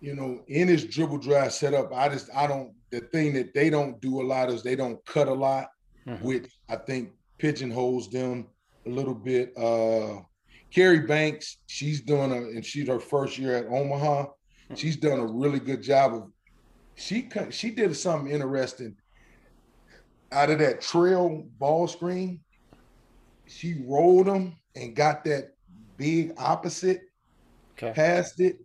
you 0.01 0.15
know, 0.15 0.43
in 0.49 0.69
his 0.69 0.85
dribble 0.85 1.19
drive 1.19 1.55
setup. 1.55 1.93
I 1.95 2.11
just 2.11 2.29
I 2.35 2.47
don't 2.47 2.73
the 2.91 3.01
thing 3.01 3.33
that 3.35 3.55
they 3.55 3.71
don't 3.71 4.01
do 4.01 4.21
a 4.21 4.25
lot 4.25 4.51
is 4.51 4.63
they 4.63 4.77
don't 4.77 5.05
cut 5.07 5.29
a 5.29 5.35
lot, 5.35 5.69
mm-hmm. 6.07 6.25
which 6.25 6.51
I 6.69 6.77
think 6.77 7.11
pigeonholes 7.39 8.11
them 8.11 8.47
a 8.87 8.91
little 8.91 9.15
bit. 9.15 9.57
Uh, 9.57 10.21
Carrie 10.73 11.07
Banks, 11.07 11.59
she's 11.67 12.01
doing 12.01 12.33
a, 12.33 12.37
and 12.37 12.65
she's 12.65 12.89
her 12.89 13.01
first 13.01 13.39
year 13.39 13.57
at 13.57 13.67
Omaha. 13.67 14.27
She's 14.75 14.97
done 14.97 15.19
a 15.19 15.27
really 15.27 15.61
good 15.61 15.83
job 15.83 16.15
of. 16.15 16.31
She 16.95 17.29
she 17.51 17.71
did 17.71 17.97
something 17.97 18.31
interesting 18.31 18.97
out 20.33 20.51
of 20.51 20.59
that 20.59 20.81
trail 20.81 21.47
ball 21.59 21.87
screen. 21.87 22.41
She 23.47 23.83
rolled 23.87 24.27
them 24.27 24.57
and 24.77 24.95
got 24.95 25.25
that 25.25 25.55
big 25.97 26.33
opposite, 26.37 27.03
okay. 27.75 27.93
passed 27.93 28.41
it, 28.41 28.59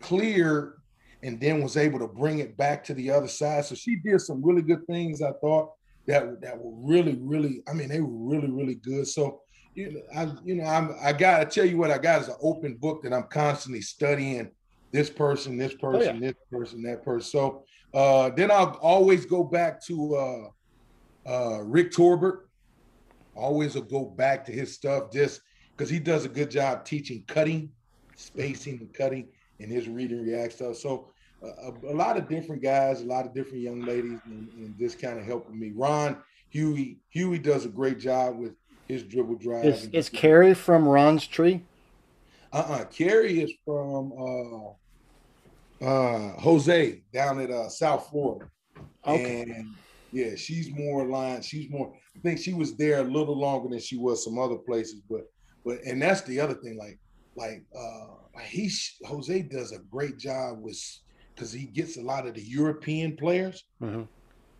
cleared, 0.00 0.74
and 1.22 1.40
then 1.40 1.62
was 1.62 1.76
able 1.76 1.98
to 1.98 2.06
bring 2.06 2.38
it 2.38 2.56
back 2.56 2.84
to 2.84 2.94
the 2.94 3.10
other 3.10 3.28
side. 3.28 3.64
So 3.64 3.74
she 3.74 3.96
did 3.96 4.20
some 4.20 4.44
really 4.44 4.62
good 4.62 4.86
things, 4.86 5.20
I 5.20 5.32
thought 5.40 5.70
that 6.06 6.40
that 6.40 6.58
were 6.58 6.72
really, 6.88 7.18
really. 7.20 7.62
I 7.68 7.72
mean, 7.72 7.88
they 7.88 8.00
were 8.00 8.08
really, 8.08 8.50
really 8.50 8.76
good. 8.76 9.06
So, 9.06 9.40
you 9.74 9.92
know, 9.92 10.00
I, 10.16 10.32
you 10.44 10.56
know, 10.56 10.64
I'm, 10.64 10.96
I 11.02 11.12
got 11.12 11.38
to 11.38 11.44
tell 11.46 11.64
you 11.64 11.76
what 11.76 11.90
I 11.90 11.98
got 11.98 12.22
is 12.22 12.28
an 12.28 12.36
open 12.42 12.76
book 12.76 13.02
that 13.02 13.12
I'm 13.12 13.28
constantly 13.30 13.80
studying. 13.82 14.50
This 14.92 15.08
person, 15.08 15.56
this 15.56 15.74
person, 15.74 16.16
oh, 16.16 16.20
yeah. 16.20 16.32
this 16.32 16.34
person, 16.50 16.82
that 16.82 17.04
person. 17.04 17.30
So 17.30 17.64
uh, 17.94 18.30
then 18.30 18.50
I'll 18.50 18.78
always 18.82 19.24
go 19.24 19.44
back 19.44 19.84
to 19.86 20.16
uh, 20.16 21.30
uh, 21.30 21.62
Rick 21.62 21.92
Torbett. 21.92 22.38
Always 23.36 23.76
will 23.76 23.82
go 23.82 24.04
back 24.04 24.44
to 24.46 24.52
his 24.52 24.74
stuff 24.74 25.12
just 25.12 25.40
because 25.76 25.88
he 25.88 26.00
does 26.00 26.24
a 26.24 26.28
good 26.28 26.50
job 26.50 26.84
teaching 26.84 27.22
cutting, 27.28 27.70
spacing, 28.16 28.80
and 28.80 28.92
cutting. 28.92 29.28
and 29.60 29.70
his 29.70 29.88
read 29.88 30.10
and 30.10 30.26
react 30.26 30.54
stuff. 30.54 30.76
So 30.76 31.10
a, 31.42 31.72
a, 31.88 31.94
lot 31.94 32.16
of 32.16 32.28
different 32.28 32.62
guys, 32.62 33.00
a 33.00 33.04
lot 33.04 33.26
of 33.26 33.34
different 33.34 33.60
young 33.60 33.82
ladies, 33.82 34.18
and, 34.26 34.48
and 34.56 34.74
this 34.78 34.94
kind 34.94 35.18
of 35.18 35.24
helping 35.24 35.58
me. 35.58 35.72
Ron 35.74 36.16
Huey 36.50 36.98
Huey 37.10 37.38
does 37.38 37.64
a 37.64 37.68
great 37.68 37.98
job 37.98 38.38
with 38.38 38.52
his 38.88 39.02
dribble 39.04 39.36
drive. 39.36 39.64
Is, 39.64 39.88
is 39.92 40.08
Carrie 40.08 40.54
from 40.54 40.86
Ron's 40.86 41.26
tree? 41.26 41.62
Uh-uh. 42.52 42.84
Carrie 42.86 43.40
is 43.40 43.52
from 43.64 44.12
uh, 44.12 45.84
uh, 45.84 46.40
Jose 46.40 47.02
down 47.12 47.40
at 47.40 47.50
uh, 47.50 47.68
South 47.68 48.08
Florida. 48.10 48.50
Okay. 49.06 49.42
And 49.42 49.74
yeah, 50.12 50.34
she's 50.34 50.70
more 50.70 51.02
aligned. 51.02 51.44
She's 51.44 51.70
more. 51.70 51.94
I 52.16 52.20
think 52.20 52.40
she 52.40 52.52
was 52.52 52.76
there 52.76 52.98
a 52.98 53.04
little 53.04 53.38
longer 53.38 53.68
than 53.68 53.78
she 53.78 53.96
was 53.96 54.24
some 54.24 54.38
other 54.38 54.56
places. 54.56 55.00
But 55.08 55.30
but 55.64 55.82
and 55.84 56.02
that's 56.02 56.22
the 56.22 56.40
other 56.40 56.54
thing. 56.54 56.76
Like 56.76 56.98
like 57.36 57.62
uh, 57.78 58.40
he 58.42 58.70
Jose 59.04 59.42
does 59.42 59.72
a 59.72 59.78
great 59.78 60.18
job 60.18 60.60
with 60.60 60.76
because 61.40 61.52
he 61.52 61.64
gets 61.64 61.96
a 61.96 62.02
lot 62.02 62.26
of 62.26 62.34
the 62.34 62.42
European 62.42 63.16
players. 63.16 63.64
Mm-hmm. 63.82 64.02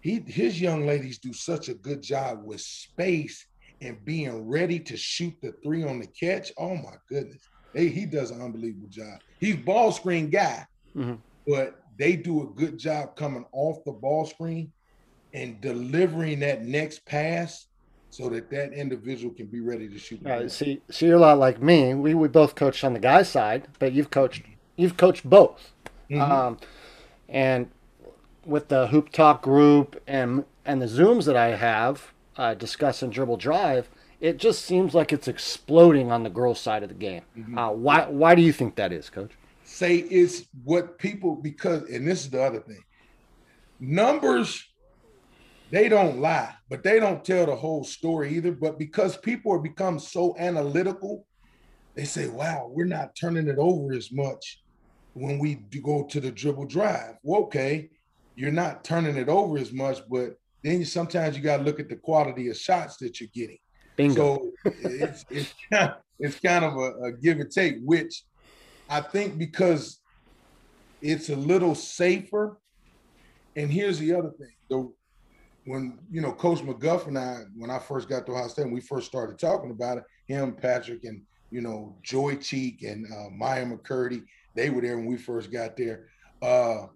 He 0.01 0.25
his 0.27 0.59
young 0.59 0.87
ladies 0.87 1.19
do 1.19 1.35
such 1.35 1.69
a 1.69 1.75
good 1.75 2.01
job 2.01 2.43
with 2.43 2.63
space 2.63 3.47
and 3.83 4.03
being 4.07 4.49
ready 4.49 4.79
to 4.81 4.97
shoot 4.97 5.35
the 5.43 5.53
three 5.63 5.85
on 5.85 5.99
the 5.99 6.07
catch. 6.07 6.53
Oh 6.57 6.75
my 6.77 6.95
goodness. 7.07 7.43
Hey, 7.75 7.89
he 7.89 8.07
does 8.07 8.31
an 8.31 8.41
unbelievable 8.41 8.89
job. 8.89 9.21
He's 9.39 9.57
ball 9.57 9.93
screen 9.93 10.31
guy, 10.31 10.67
mm-hmm. 10.97 11.17
but 11.47 11.83
they 11.99 12.17
do 12.17 12.45
a 12.45 12.47
good 12.47 12.79
job 12.79 13.15
coming 13.15 13.45
off 13.53 13.85
the 13.85 13.93
ball 13.93 14.25
screen 14.25 14.73
and 15.35 15.61
delivering 15.61 16.41
that 16.41 16.65
next 16.65 17.05
pass 17.05 17.67
so 18.09 18.31
that 18.31 18.51
that 18.51 18.73
individual 18.73 19.35
can 19.35 19.47
be 19.47 19.61
ready 19.61 19.87
to 19.87 19.99
shoot. 19.99 20.27
Uh, 20.27 20.49
see, 20.49 20.81
so 20.91 21.05
you're 21.05 21.17
a 21.17 21.21
lot 21.21 21.39
like 21.39 21.61
me. 21.63 21.93
We 21.93 22.15
we 22.15 22.29
both 22.29 22.55
coached 22.55 22.85
on 22.85 22.95
the 22.95 23.01
guy 23.01 23.23
side, 23.23 23.69
but 23.79 23.93
you've 23.93 24.11
coached 24.11 24.45
you've 24.77 24.97
coached 24.97 25.29
both. 25.29 25.75
Mm-hmm. 26.11 26.33
Um, 26.33 26.59
and 27.29 27.71
with 28.45 28.69
the 28.69 28.89
hoop 28.89 29.11
talk 29.11 29.43
group 29.43 30.01
and 30.07 30.45
and 30.65 30.83
the 30.83 30.87
zooms 30.87 31.25
that 31.25 31.37
I 31.37 31.57
have 31.57 32.13
uh, 32.37 32.55
discussing 32.55 33.11
dribble 33.11 33.37
drive, 33.37 33.89
it 34.21 34.37
just 34.37 34.65
seems 34.65 34.95
like 34.95 35.13
it's 35.13 35.29
exploding 35.29 36.13
on 36.13 36.23
the 36.23 36.31
girls' 36.31 36.61
side 36.61 36.83
of 36.83 36.89
the 36.89 36.95
game. 36.95 37.23
Mm-hmm. 37.37 37.59
Uh, 37.59 37.71
why 37.71 38.07
why 38.07 38.35
do 38.35 38.43
you 38.43 38.53
think 38.53 38.77
that 38.77 38.93
is, 38.93 39.09
Coach? 39.09 39.33
Say 39.65 39.99
it's 39.99 40.47
what 40.65 40.99
people 40.99 41.37
because, 41.37 41.89
and 41.89 42.07
this 42.07 42.25
is 42.25 42.31
the 42.31 42.43
other 42.43 42.61
thing. 42.61 42.83
Numbers, 43.79 44.67
they 45.71 45.89
don't 45.89 46.19
lie, 46.21 46.55
but 46.69 46.83
they 46.83 46.99
don't 46.99 47.25
tell 47.25 47.47
the 47.47 47.55
whole 47.55 47.85
story 47.85 48.37
either. 48.37 48.53
But 48.53 48.79
because 48.79 49.17
people 49.17 49.53
have 49.53 49.63
become 49.63 49.99
so 49.99 50.37
analytical, 50.39 51.25
they 51.95 52.05
say, 52.05 52.29
"Wow, 52.29 52.69
we're 52.71 52.85
not 52.85 53.15
turning 53.15 53.49
it 53.49 53.59
over 53.59 53.93
as 53.93 54.11
much 54.13 54.61
when 55.15 55.39
we 55.39 55.57
go 55.83 56.05
to 56.05 56.21
the 56.21 56.31
dribble 56.31 56.67
drive." 56.67 57.17
Well, 57.23 57.43
okay, 57.43 57.91
you're 58.37 58.53
not 58.53 58.85
turning 58.85 59.17
it 59.17 59.29
over 59.29 59.59
as 59.59 59.73
much, 59.73 60.01
but 60.09 60.37
then 60.63 60.85
sometimes 60.85 61.37
you 61.37 61.43
got 61.43 61.59
to 61.59 61.63
look 61.63 61.81
at 61.81 61.89
the 61.89 61.97
quality 61.97 62.49
of 62.49 62.57
shots 62.57 62.97
that 62.99 63.21
you're 63.21 63.31
getting. 63.35 63.59
Bingo. 63.97 64.15
So 64.15 64.53
it's 64.65 65.25
it's 65.31 65.55
kind 65.73 65.91
of, 65.91 65.97
it's 66.19 66.41
kind 66.41 66.65
of 66.65 66.77
a, 66.77 67.05
a 67.05 67.13
give 67.13 67.39
and 67.39 67.51
take, 67.51 67.77
which 67.83 68.25
I 68.89 69.01
think 69.01 69.39
because 69.39 70.01
it's 71.03 71.29
a 71.29 71.37
little 71.37 71.75
safer. 71.75 72.59
And 73.57 73.71
here's 73.71 73.99
the 73.99 74.15
other 74.15 74.31
thing: 74.31 74.53
the 74.69 74.93
when 75.65 75.99
you 76.11 76.21
know 76.21 76.33
Coach 76.33 76.61
McGuff 76.61 77.07
and 77.07 77.19
I, 77.19 77.43
when 77.57 77.71
I 77.71 77.79
first 77.79 78.09
got 78.09 78.27
to 78.27 78.33
Ohio 78.33 78.49
State, 78.49 78.63
and 78.63 78.73
we 78.73 78.81
first 78.81 79.07
started 79.07 79.39
talking 79.39 79.71
about 79.71 79.99
it, 79.99 80.05
him, 80.27 80.55
Patrick, 80.55 81.05
and 81.05 81.23
you 81.51 81.61
know 81.61 81.97
Joy 82.03 82.37
Cheek 82.37 82.83
and 82.83 83.07
uh, 83.07 83.31
Maya 83.31 83.67
McCurdy, 83.67 84.25
they 84.55 84.71
were 84.71 84.81
there 84.81 84.97
when 84.97 85.07
we 85.07 85.17
first 85.17 85.51
got 85.51 85.77
there. 85.77 86.07
Uh, 86.43 86.87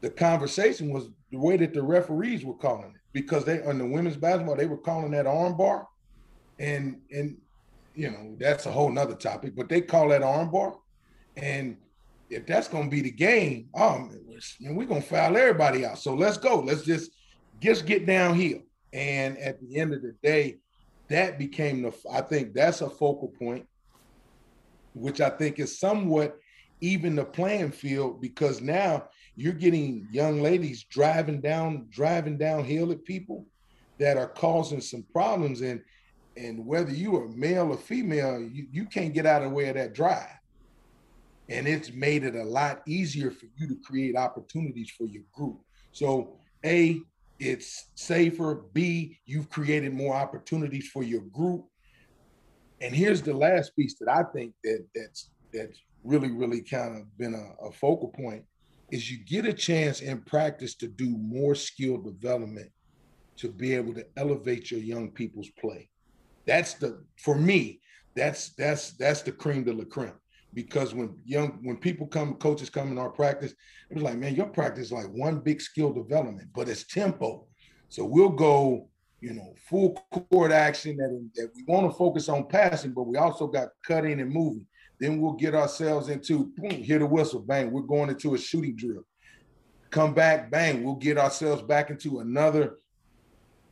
the 0.00 0.10
conversation 0.10 0.92
was 0.92 1.08
the 1.30 1.38
way 1.38 1.56
that 1.56 1.74
the 1.74 1.82
referees 1.82 2.44
were 2.44 2.56
calling 2.56 2.92
it 2.94 3.00
because 3.12 3.44
they 3.44 3.62
on 3.62 3.78
the 3.78 3.86
women's 3.86 4.16
basketball 4.16 4.56
they 4.56 4.66
were 4.66 4.76
calling 4.76 5.10
that 5.12 5.26
armbar. 5.26 5.86
And 6.58 7.00
and 7.10 7.36
you 7.94 8.10
know 8.10 8.36
that's 8.38 8.66
a 8.66 8.72
whole 8.72 8.90
nother 8.90 9.14
topic 9.14 9.54
but 9.56 9.68
they 9.68 9.80
call 9.80 10.08
that 10.08 10.22
armbar. 10.22 10.76
And 11.36 11.76
if 12.30 12.46
that's 12.46 12.68
going 12.68 12.84
to 12.84 12.90
be 12.90 13.02
the 13.02 13.10
game 13.10 13.68
oh 13.74 13.98
man, 13.98 14.74
we're 14.74 14.86
going 14.86 15.02
to 15.02 15.08
foul 15.08 15.36
everybody 15.36 15.84
out. 15.84 15.98
So 15.98 16.14
let's 16.14 16.38
go. 16.38 16.60
Let's 16.60 16.82
just 16.82 17.10
just 17.60 17.86
get 17.86 18.06
downhill 18.06 18.60
and 18.92 19.36
at 19.38 19.60
the 19.60 19.76
end 19.76 19.92
of 19.92 20.02
the 20.02 20.14
day 20.22 20.56
that 21.08 21.38
became 21.38 21.82
the 21.82 21.92
i 22.12 22.20
think 22.20 22.52
that's 22.52 22.80
a 22.80 22.90
focal 22.90 23.32
point 23.38 23.66
which 24.94 25.20
i 25.20 25.28
think 25.28 25.58
is 25.58 25.78
somewhat 25.78 26.36
even 26.80 27.14
the 27.16 27.24
playing 27.24 27.72
field 27.72 28.20
because 28.20 28.60
now 28.60 29.08
you're 29.34 29.52
getting 29.52 30.06
young 30.10 30.42
ladies 30.42 30.84
driving 30.84 31.40
down 31.40 31.86
driving 31.90 32.36
downhill 32.36 32.92
at 32.92 33.04
people 33.04 33.46
that 33.98 34.16
are 34.16 34.28
causing 34.28 34.80
some 34.80 35.04
problems 35.12 35.60
and 35.62 35.80
and 36.36 36.64
whether 36.66 36.92
you 36.92 37.16
are 37.16 37.28
male 37.28 37.70
or 37.72 37.78
female, 37.78 38.40
you, 38.40 38.66
you 38.70 38.84
can't 38.84 39.14
get 39.14 39.26
out 39.26 39.42
of 39.42 39.50
the 39.50 39.54
way 39.54 39.68
of 39.68 39.76
that 39.76 39.94
drive. 39.94 40.28
And 41.48 41.66
it's 41.66 41.92
made 41.92 42.24
it 42.24 42.34
a 42.34 42.44
lot 42.44 42.82
easier 42.86 43.30
for 43.30 43.46
you 43.56 43.68
to 43.68 43.76
create 43.76 44.16
opportunities 44.16 44.90
for 44.90 45.04
your 45.06 45.22
group. 45.32 45.60
So, 45.92 46.36
A, 46.64 47.00
it's 47.38 47.86
safer. 47.94 48.64
B, 48.72 49.18
you've 49.24 49.48
created 49.48 49.94
more 49.94 50.14
opportunities 50.14 50.88
for 50.88 51.02
your 51.02 51.22
group. 51.22 51.64
And 52.80 52.94
here's 52.94 53.22
the 53.22 53.34
last 53.34 53.74
piece 53.76 53.96
that 54.00 54.08
I 54.08 54.24
think 54.34 54.52
that 54.64 54.84
that's 54.94 55.30
that's 55.52 55.78
really, 56.06 56.30
really 56.30 56.62
kind 56.62 56.96
of 56.96 57.18
been 57.18 57.34
a, 57.34 57.66
a 57.66 57.72
focal 57.72 58.08
point 58.08 58.44
is 58.90 59.10
you 59.10 59.18
get 59.18 59.44
a 59.44 59.52
chance 59.52 60.00
in 60.00 60.20
practice 60.22 60.74
to 60.76 60.86
do 60.86 61.16
more 61.18 61.54
skill 61.54 61.98
development 61.98 62.70
to 63.36 63.50
be 63.50 63.74
able 63.74 63.92
to 63.94 64.06
elevate 64.16 64.70
your 64.70 64.80
young 64.80 65.10
people's 65.10 65.50
play. 65.60 65.90
That's 66.46 66.74
the 66.74 67.02
for 67.18 67.36
me. 67.36 67.80
That's 68.14 68.50
that's 68.50 68.92
that's 68.92 69.22
the 69.22 69.32
cream 69.32 69.64
de 69.64 69.72
la 69.72 69.84
creme. 69.84 70.18
Because 70.54 70.94
when 70.94 71.18
young 71.24 71.58
when 71.62 71.76
people 71.76 72.06
come, 72.06 72.34
coaches 72.34 72.70
come 72.70 72.90
in 72.90 72.98
our 72.98 73.10
practice, 73.10 73.52
it 73.90 73.94
was 73.94 74.02
like, 74.02 74.16
man, 74.16 74.34
your 74.34 74.46
practice 74.46 74.86
is 74.86 74.92
like 74.92 75.06
one 75.06 75.40
big 75.40 75.60
skill 75.60 75.92
development, 75.92 76.48
but 76.54 76.68
it's 76.68 76.86
tempo. 76.86 77.46
So 77.88 78.04
we'll 78.04 78.30
go, 78.30 78.88
you 79.20 79.34
know, 79.34 79.54
full 79.68 79.94
court 80.30 80.52
action 80.52 80.96
that, 80.96 81.30
that 81.34 81.50
we 81.54 81.64
want 81.68 81.90
to 81.90 81.96
focus 81.96 82.28
on 82.28 82.48
passing, 82.48 82.92
but 82.92 83.02
we 83.06 83.18
also 83.18 83.46
got 83.46 83.68
cutting 83.84 84.20
and 84.20 84.32
moving. 84.32 84.66
Then 85.00 85.20
we'll 85.20 85.32
get 85.32 85.54
ourselves 85.54 86.08
into 86.08 86.52
boom, 86.56 86.70
hear 86.70 86.98
the 86.98 87.06
whistle, 87.06 87.40
bang, 87.40 87.70
we're 87.70 87.82
going 87.82 88.10
into 88.10 88.34
a 88.34 88.38
shooting 88.38 88.76
drill. 88.76 89.04
Come 89.90 90.14
back, 90.14 90.50
bang, 90.50 90.82
we'll 90.82 90.94
get 90.94 91.18
ourselves 91.18 91.62
back 91.62 91.90
into 91.90 92.20
another 92.20 92.78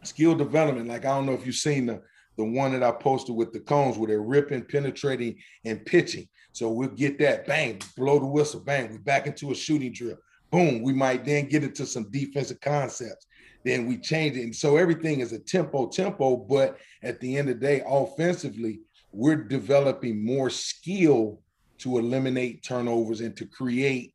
skill 0.02 0.34
development. 0.34 0.88
Like 0.88 1.04
I 1.04 1.16
don't 1.16 1.26
know 1.26 1.32
if 1.32 1.46
you've 1.46 1.54
seen 1.54 1.87
the 1.87 2.02
the 2.37 2.44
one 2.44 2.72
that 2.72 2.82
I 2.82 2.90
posted 2.90 3.37
with 3.37 3.52
the 3.52 3.60
cones 3.60 3.96
where 3.96 4.08
they're 4.08 4.20
ripping, 4.20 4.64
penetrating, 4.64 5.37
and 5.64 5.84
pitching. 5.84 6.28
So 6.52 6.70
we'll 6.70 6.88
get 6.88 7.18
that 7.18 7.46
bang, 7.46 7.80
blow 7.96 8.18
the 8.18 8.26
whistle, 8.26 8.60
bang, 8.60 8.90
We're 8.90 8.98
back 8.98 9.26
into 9.26 9.50
a 9.50 9.54
shooting 9.54 9.92
drill. 9.92 10.18
Boom, 10.50 10.82
we 10.82 10.92
might 10.92 11.24
then 11.24 11.48
get 11.48 11.64
into 11.64 11.87
some 11.87 12.10
defensive 12.10 12.60
concepts. 12.60 13.26
Then 13.64 13.87
we 13.87 13.98
change 13.98 14.37
it. 14.37 14.42
And 14.42 14.54
so 14.54 14.76
everything 14.76 15.20
is 15.20 15.32
a 15.32 15.38
tempo, 15.38 15.88
tempo, 15.88 16.37
but 16.37 16.78
at 17.02 17.18
the 17.20 17.37
end 17.37 17.48
of 17.48 17.58
the 17.58 17.66
day, 17.66 17.82
offensively, 17.87 18.80
we're 19.14 19.37
developing 19.44 20.24
more 20.24 20.50
skill 20.50 21.40
to 21.79 21.98
eliminate 21.98 22.62
turnovers 22.62 23.20
and 23.20 23.37
to 23.37 23.46
create, 23.46 24.14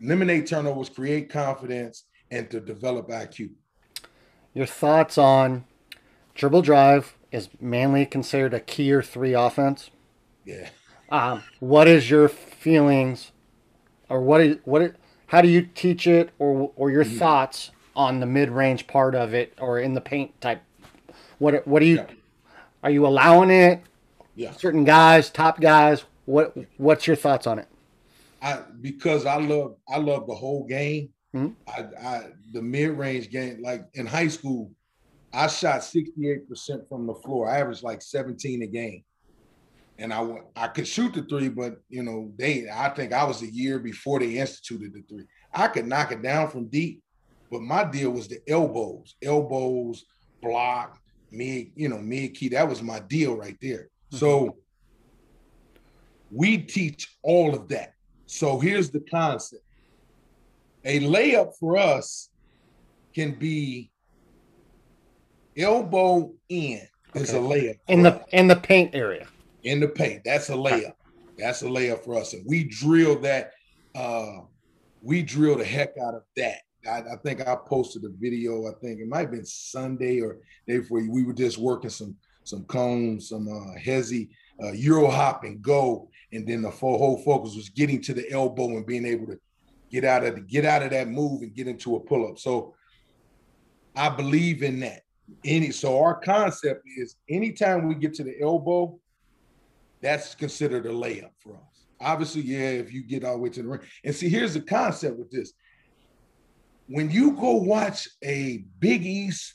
eliminate 0.00 0.46
turnovers, 0.46 0.88
create 0.88 1.28
confidence, 1.30 2.04
and 2.30 2.50
to 2.50 2.60
develop 2.60 3.08
IQ. 3.08 3.50
Your 4.54 4.66
thoughts 4.66 5.18
on 5.18 5.64
dribble 6.36 6.62
drive, 6.62 7.16
is 7.32 7.48
mainly 7.60 8.06
considered 8.06 8.54
a 8.54 8.60
key 8.60 8.92
or 8.92 9.02
three 9.02 9.32
offense? 9.32 9.90
Yeah. 10.44 10.68
Um, 11.10 11.42
what 11.60 11.88
is 11.88 12.10
your 12.10 12.28
feelings, 12.28 13.32
or 14.08 14.20
what 14.20 14.40
is 14.40 14.58
what? 14.64 14.82
Is, 14.82 14.92
how 15.26 15.40
do 15.40 15.48
you 15.48 15.62
teach 15.62 16.06
it, 16.06 16.30
or 16.38 16.72
or 16.76 16.90
your 16.90 17.04
mm-hmm. 17.04 17.18
thoughts 17.18 17.70
on 17.94 18.20
the 18.20 18.26
mid 18.26 18.50
range 18.50 18.86
part 18.86 19.14
of 19.14 19.34
it, 19.34 19.54
or 19.60 19.78
in 19.78 19.94
the 19.94 20.00
paint 20.00 20.40
type? 20.40 20.62
What 21.38 21.66
what 21.66 21.80
do 21.80 21.86
you? 21.86 21.96
Yeah. 21.96 22.06
Are 22.82 22.90
you 22.90 23.06
allowing 23.06 23.50
it? 23.50 23.82
Yeah. 24.36 24.52
Certain 24.52 24.84
guys, 24.84 25.30
top 25.30 25.60
guys. 25.60 26.04
What 26.26 26.56
what's 26.76 27.06
your 27.06 27.16
thoughts 27.16 27.46
on 27.46 27.58
it? 27.58 27.68
I 28.42 28.60
because 28.80 29.24
I 29.26 29.36
love 29.36 29.76
I 29.88 29.96
love 29.98 30.26
the 30.26 30.34
whole 30.34 30.66
game. 30.66 31.08
Mm-hmm. 31.34 31.52
I, 31.68 32.08
I 32.08 32.22
the 32.52 32.62
mid 32.62 32.90
range 32.90 33.30
game, 33.30 33.62
like 33.62 33.86
in 33.94 34.06
high 34.06 34.28
school, 34.28 34.70
I 35.32 35.48
shot 35.48 35.80
68% 35.80 36.88
from 36.88 37.06
the 37.06 37.14
floor. 37.14 37.48
I 37.48 37.58
averaged 37.58 37.82
like 37.82 38.02
17 38.02 38.62
a 38.62 38.66
game. 38.66 39.02
And 39.98 40.12
I 40.12 40.26
I 40.54 40.68
could 40.68 40.86
shoot 40.86 41.14
the 41.14 41.22
three, 41.22 41.48
but 41.48 41.80
you 41.88 42.02
know, 42.02 42.30
they 42.36 42.68
I 42.72 42.90
think 42.90 43.14
I 43.14 43.24
was 43.24 43.40
a 43.40 43.50
year 43.50 43.78
before 43.78 44.20
they 44.20 44.36
instituted 44.36 44.92
the 44.92 45.02
three. 45.08 45.24
I 45.54 45.68
could 45.68 45.86
knock 45.86 46.12
it 46.12 46.22
down 46.22 46.50
from 46.50 46.66
deep, 46.66 47.02
but 47.50 47.62
my 47.62 47.84
deal 47.84 48.10
was 48.10 48.28
the 48.28 48.40
elbows, 48.46 49.14
elbows, 49.22 50.04
block, 50.42 50.98
mid, 51.30 51.68
you 51.74 51.88
know, 51.88 51.98
mid 51.98 52.34
key. 52.34 52.50
That 52.50 52.68
was 52.68 52.82
my 52.82 53.00
deal 53.00 53.36
right 53.36 53.56
there. 53.62 53.88
Mm-hmm. 54.12 54.16
So 54.18 54.56
we 56.30 56.58
teach 56.58 57.16
all 57.22 57.54
of 57.54 57.68
that. 57.68 57.94
So 58.26 58.58
here's 58.58 58.90
the 58.90 59.00
concept. 59.00 59.62
A 60.84 61.00
layup 61.00 61.52
for 61.58 61.76
us 61.76 62.30
can 63.14 63.32
be 63.32 63.90
elbow 65.56 66.32
in 66.48 66.82
is 67.14 67.32
a 67.32 67.38
layup 67.38 67.78
in 67.88 68.02
the 68.02 68.14
us. 68.14 68.28
in 68.32 68.46
the 68.46 68.56
paint 68.56 68.94
area. 68.94 69.26
In 69.62 69.80
the 69.80 69.88
paint, 69.88 70.22
that's 70.24 70.50
a 70.50 70.54
layup. 70.54 70.92
That's 71.38 71.62
a 71.62 71.66
layup 71.66 72.04
for 72.04 72.16
us, 72.16 72.34
and 72.34 72.44
we 72.46 72.64
drill 72.64 73.18
that. 73.20 73.52
Uh, 73.94 74.40
we 75.02 75.22
drill 75.22 75.56
the 75.56 75.64
heck 75.64 75.92
out 76.02 76.14
of 76.14 76.22
that. 76.36 76.58
I, 76.88 76.98
I, 76.98 77.16
think 77.24 77.46
I 77.46 77.56
posted 77.56 78.04
a 78.04 78.10
video. 78.18 78.66
I 78.66 78.72
think 78.80 79.00
it 79.00 79.08
might 79.08 79.20
have 79.20 79.30
been 79.30 79.46
Sunday 79.46 80.20
or 80.20 80.38
day 80.66 80.78
before. 80.78 81.02
We 81.08 81.24
were 81.24 81.32
just 81.32 81.58
working 81.58 81.90
some 81.90 82.16
some 82.46 82.64
cones, 82.64 83.28
some 83.28 83.48
uh, 83.48 83.78
hezzy, 83.78 84.28
uh, 84.62 84.72
euro 84.72 85.10
hop 85.10 85.44
and 85.44 85.60
go, 85.60 86.08
and 86.32 86.46
then 86.46 86.62
the 86.62 86.70
whole 86.70 87.18
focus 87.24 87.56
was 87.56 87.68
getting 87.68 88.00
to 88.00 88.14
the 88.14 88.30
elbow 88.30 88.68
and 88.68 88.86
being 88.86 89.04
able 89.04 89.26
to 89.26 89.38
get 89.90 90.04
out 90.04 90.24
of 90.24 90.36
the, 90.36 90.40
get 90.40 90.64
out 90.64 90.82
of 90.82 90.90
that 90.90 91.08
move 91.08 91.42
and 91.42 91.54
get 91.54 91.66
into 91.66 91.96
a 91.96 92.00
pull 92.00 92.28
up. 92.28 92.38
So 92.38 92.74
I 93.94 94.08
believe 94.08 94.62
in 94.62 94.80
that. 94.80 95.02
Any 95.44 95.72
so 95.72 95.98
our 96.00 96.14
concept 96.20 96.82
is 96.96 97.16
anytime 97.28 97.88
we 97.88 97.96
get 97.96 98.14
to 98.14 98.24
the 98.24 98.40
elbow, 98.40 98.98
that's 100.00 100.36
considered 100.36 100.86
a 100.86 100.90
layup 100.90 101.32
for 101.42 101.54
us. 101.54 101.86
Obviously, 102.00 102.42
yeah, 102.42 102.68
if 102.68 102.92
you 102.92 103.02
get 103.02 103.24
all 103.24 103.32
the 103.32 103.38
way 103.38 103.48
to 103.48 103.62
the 103.62 103.68
ring. 103.68 103.80
And 104.04 104.14
see, 104.14 104.28
here's 104.28 104.54
the 104.54 104.60
concept 104.60 105.18
with 105.18 105.30
this. 105.32 105.52
When 106.86 107.10
you 107.10 107.32
go 107.32 107.54
watch 107.54 108.08
a 108.22 108.64
Big 108.78 109.04
East 109.04 109.54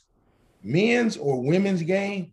men's 0.62 1.16
or 1.16 1.42
women's 1.42 1.82
game, 1.82 2.32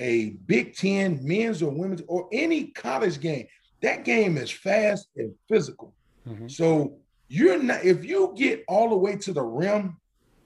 a 0.00 0.30
Big 0.46 0.74
Ten 0.74 1.20
men's 1.22 1.62
or 1.62 1.70
women's 1.70 2.02
or 2.08 2.28
any 2.32 2.68
college 2.68 3.20
game, 3.20 3.46
that 3.82 4.04
game 4.04 4.36
is 4.36 4.50
fast 4.50 5.08
and 5.16 5.32
physical. 5.48 5.94
Mm-hmm. 6.26 6.48
So 6.48 6.96
you're 7.28 7.62
not 7.62 7.84
if 7.84 8.04
you 8.04 8.34
get 8.36 8.64
all 8.66 8.88
the 8.88 8.96
way 8.96 9.16
to 9.16 9.32
the 9.32 9.42
rim, 9.42 9.96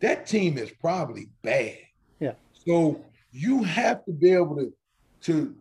that 0.01 0.27
team 0.27 0.59
is 0.59 0.71
probably 0.71 1.29
bad. 1.43 1.79
Yeah. 2.21 2.35
So 2.53 3.03
you 3.33 3.63
have 3.63 4.05
to 4.05 4.13
be 4.13 4.33
able 4.33 4.57
to 4.57 4.73
to 5.23 5.57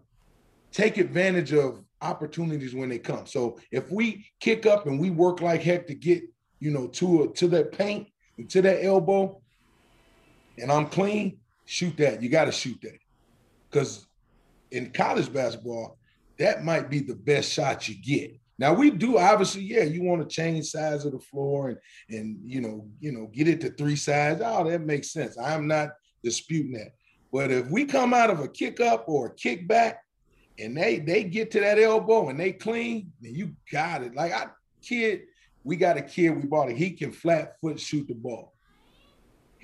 take 0.72 0.98
advantage 0.98 1.54
of 1.54 1.84
opportunities 2.02 2.76
when 2.76 2.89
they 2.89 3.00
come. 3.00 3.26
So 3.26 3.60
if 3.72 3.89
we 3.91 4.26
kick 4.39 4.66
up 4.66 4.88
and 4.88 5.00
we 5.00 5.10
work 5.12 5.39
like 5.39 5.62
heck 5.62 5.88
to 5.88 5.96
get, 5.96 6.24
you 6.60 6.72
know, 6.72 6.88
to 6.88 7.24
a, 7.24 7.28
to 7.36 7.48
that 7.50 7.72
paint 7.72 8.08
and 8.38 8.50
to 8.50 8.62
that 8.64 8.84
elbow, 8.84 9.39
and 10.58 10.72
I'm 10.72 10.88
clean, 10.88 11.38
shoot 11.66 11.96
that. 11.98 12.22
You 12.22 12.30
got 12.30 12.46
to 12.46 12.52
shoot 12.52 12.78
that. 12.82 12.98
Because 13.74 14.05
in 14.69 14.91
college 14.91 15.34
basketball, 15.34 15.97
that 16.38 16.63
might 16.63 16.91
be 16.91 16.99
the 16.99 17.15
best 17.15 17.51
shot 17.51 17.89
you 17.89 17.95
get. 17.95 18.39
Now 18.59 18.71
we 18.71 18.91
do 18.91 19.17
obviously, 19.17 19.63
yeah, 19.63 19.84
you 19.84 20.03
want 20.03 20.21
to 20.21 20.34
change 20.34 20.67
size 20.67 21.05
of 21.05 21.13
the 21.13 21.19
floor 21.19 21.69
and 21.69 21.78
and 22.09 22.38
you 22.43 22.61
know, 22.61 22.88
you 22.99 23.11
know, 23.11 23.28
get 23.34 23.47
it 23.47 23.61
to 23.61 23.71
three 23.71 23.95
sides. 23.95 24.41
Oh, 24.43 24.63
that 24.69 24.82
makes 24.82 25.11
sense. 25.11 25.38
I'm 25.39 25.67
not 25.67 25.89
disputing 26.24 26.74
that. 26.74 26.93
But 27.32 27.51
if 27.51 27.67
we 27.71 27.86
come 27.86 28.13
out 28.13 28.30
of 28.30 28.39
a 28.39 28.47
kick 28.47 28.80
up 28.80 29.05
or 29.07 29.28
a 29.28 29.34
kick 29.34 29.67
back 29.67 30.03
and 30.59 30.78
they 30.78 30.99
they 30.99 31.24
get 31.24 31.49
to 31.51 31.59
that 31.61 31.80
elbow 31.80 32.30
and 32.30 32.39
they 32.39 32.51
clean, 32.51 33.11
then 33.21 33.34
you 33.34 33.55
got 33.71 34.03
it. 34.03 34.13
Like 34.13 34.34
I 34.34 34.47
kid, 34.84 35.24
we 35.63 35.78
got 35.78 35.97
a 35.97 36.01
kid 36.03 36.30
we 36.30 36.43
bought 36.43 36.69
it. 36.69 36.78
He 36.78 36.91
can 36.91 37.11
flat 37.11 37.59
foot 37.59 37.80
shoot 37.80 38.07
the 38.07 38.13
ball. 38.13 38.53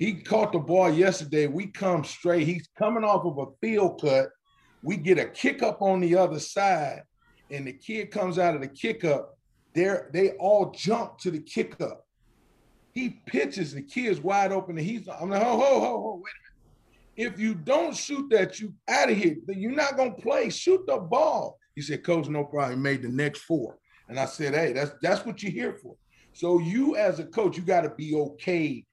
He 0.00 0.14
caught 0.14 0.52
the 0.52 0.58
ball 0.58 0.88
yesterday. 0.90 1.46
We 1.46 1.66
come 1.66 2.04
straight. 2.04 2.46
He's 2.46 2.66
coming 2.78 3.04
off 3.04 3.26
of 3.26 3.36
a 3.36 3.52
field 3.60 4.00
cut. 4.00 4.30
We 4.82 4.96
get 4.96 5.18
a 5.18 5.26
kick 5.26 5.62
up 5.62 5.82
on 5.82 6.00
the 6.00 6.16
other 6.16 6.40
side, 6.40 7.02
and 7.50 7.66
the 7.66 7.74
kid 7.74 8.10
comes 8.10 8.38
out 8.38 8.54
of 8.54 8.62
the 8.62 8.68
kick 8.68 9.04
up. 9.04 9.36
They're, 9.74 10.08
they 10.14 10.30
all 10.38 10.70
jump 10.70 11.18
to 11.18 11.30
the 11.30 11.40
kick 11.40 11.78
up. 11.82 12.06
He 12.94 13.20
pitches, 13.26 13.74
the 13.74 13.82
kid's 13.82 14.22
wide 14.22 14.52
open, 14.52 14.78
and 14.78 14.86
he's 14.86 15.06
I'm 15.06 15.28
like, 15.28 15.42
ho, 15.42 15.58
ho, 15.58 15.80
ho, 15.80 15.80
ho, 15.80 16.22
wait 16.24 16.32
a 16.32 17.20
minute. 17.20 17.34
If 17.34 17.38
you 17.38 17.54
don't 17.54 17.94
shoot 17.94 18.30
that, 18.30 18.58
you 18.58 18.72
out 18.88 19.10
of 19.10 19.18
here. 19.18 19.36
You're 19.48 19.72
not 19.72 19.98
gonna 19.98 20.12
play. 20.12 20.48
Shoot 20.48 20.86
the 20.86 20.96
ball. 20.96 21.58
He 21.74 21.82
said, 21.82 22.04
Coach, 22.04 22.26
no 22.26 22.44
problem. 22.44 22.78
He 22.78 22.82
made 22.82 23.02
the 23.02 23.10
next 23.10 23.42
four. 23.42 23.76
And 24.08 24.18
I 24.18 24.24
said, 24.24 24.54
Hey, 24.54 24.72
that's 24.72 24.92
that's 25.02 25.26
what 25.26 25.42
you're 25.42 25.52
here 25.52 25.74
for. 25.74 25.94
So 26.32 26.58
you 26.58 26.96
as 26.96 27.18
a 27.18 27.24
coach, 27.24 27.58
you 27.58 27.62
got 27.62 27.82
to 27.82 27.90
be 27.90 28.14
okay 28.14 28.86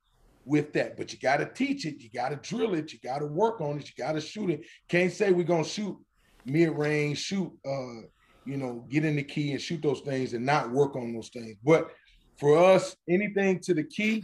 with 0.47 0.73
that, 0.73 0.95
but 0.97 1.11
you 1.11 1.19
got 1.19 1.37
to 1.37 1.45
teach 1.45 1.85
it. 1.85 2.01
You 2.01 2.09
got 2.09 2.29
to 2.29 2.37
drill 2.37 2.73
it. 2.73 2.93
You 2.93 2.99
got 3.03 3.19
to 3.19 3.27
work 3.27 3.61
on 3.61 3.77
it. 3.79 3.87
You 3.87 4.03
got 4.03 4.13
to 4.13 4.21
shoot 4.21 4.49
it. 4.49 4.65
Can't 4.87 5.11
say 5.11 5.31
we're 5.31 5.43
gonna 5.43 5.63
shoot 5.63 5.97
mid 6.45 6.69
range, 6.69 7.19
shoot, 7.19 7.51
uh, 7.65 8.01
you 8.45 8.57
know, 8.57 8.85
get 8.89 9.05
in 9.05 9.17
the 9.17 9.23
key 9.23 9.51
and 9.51 9.61
shoot 9.61 9.81
those 9.81 9.99
things 10.01 10.33
and 10.33 10.45
not 10.45 10.71
work 10.71 10.95
on 10.95 11.13
those 11.13 11.29
things. 11.29 11.57
But 11.63 11.91
for 12.37 12.57
us, 12.57 12.95
anything 13.09 13.59
to 13.61 13.73
the 13.73 13.83
key, 13.83 14.23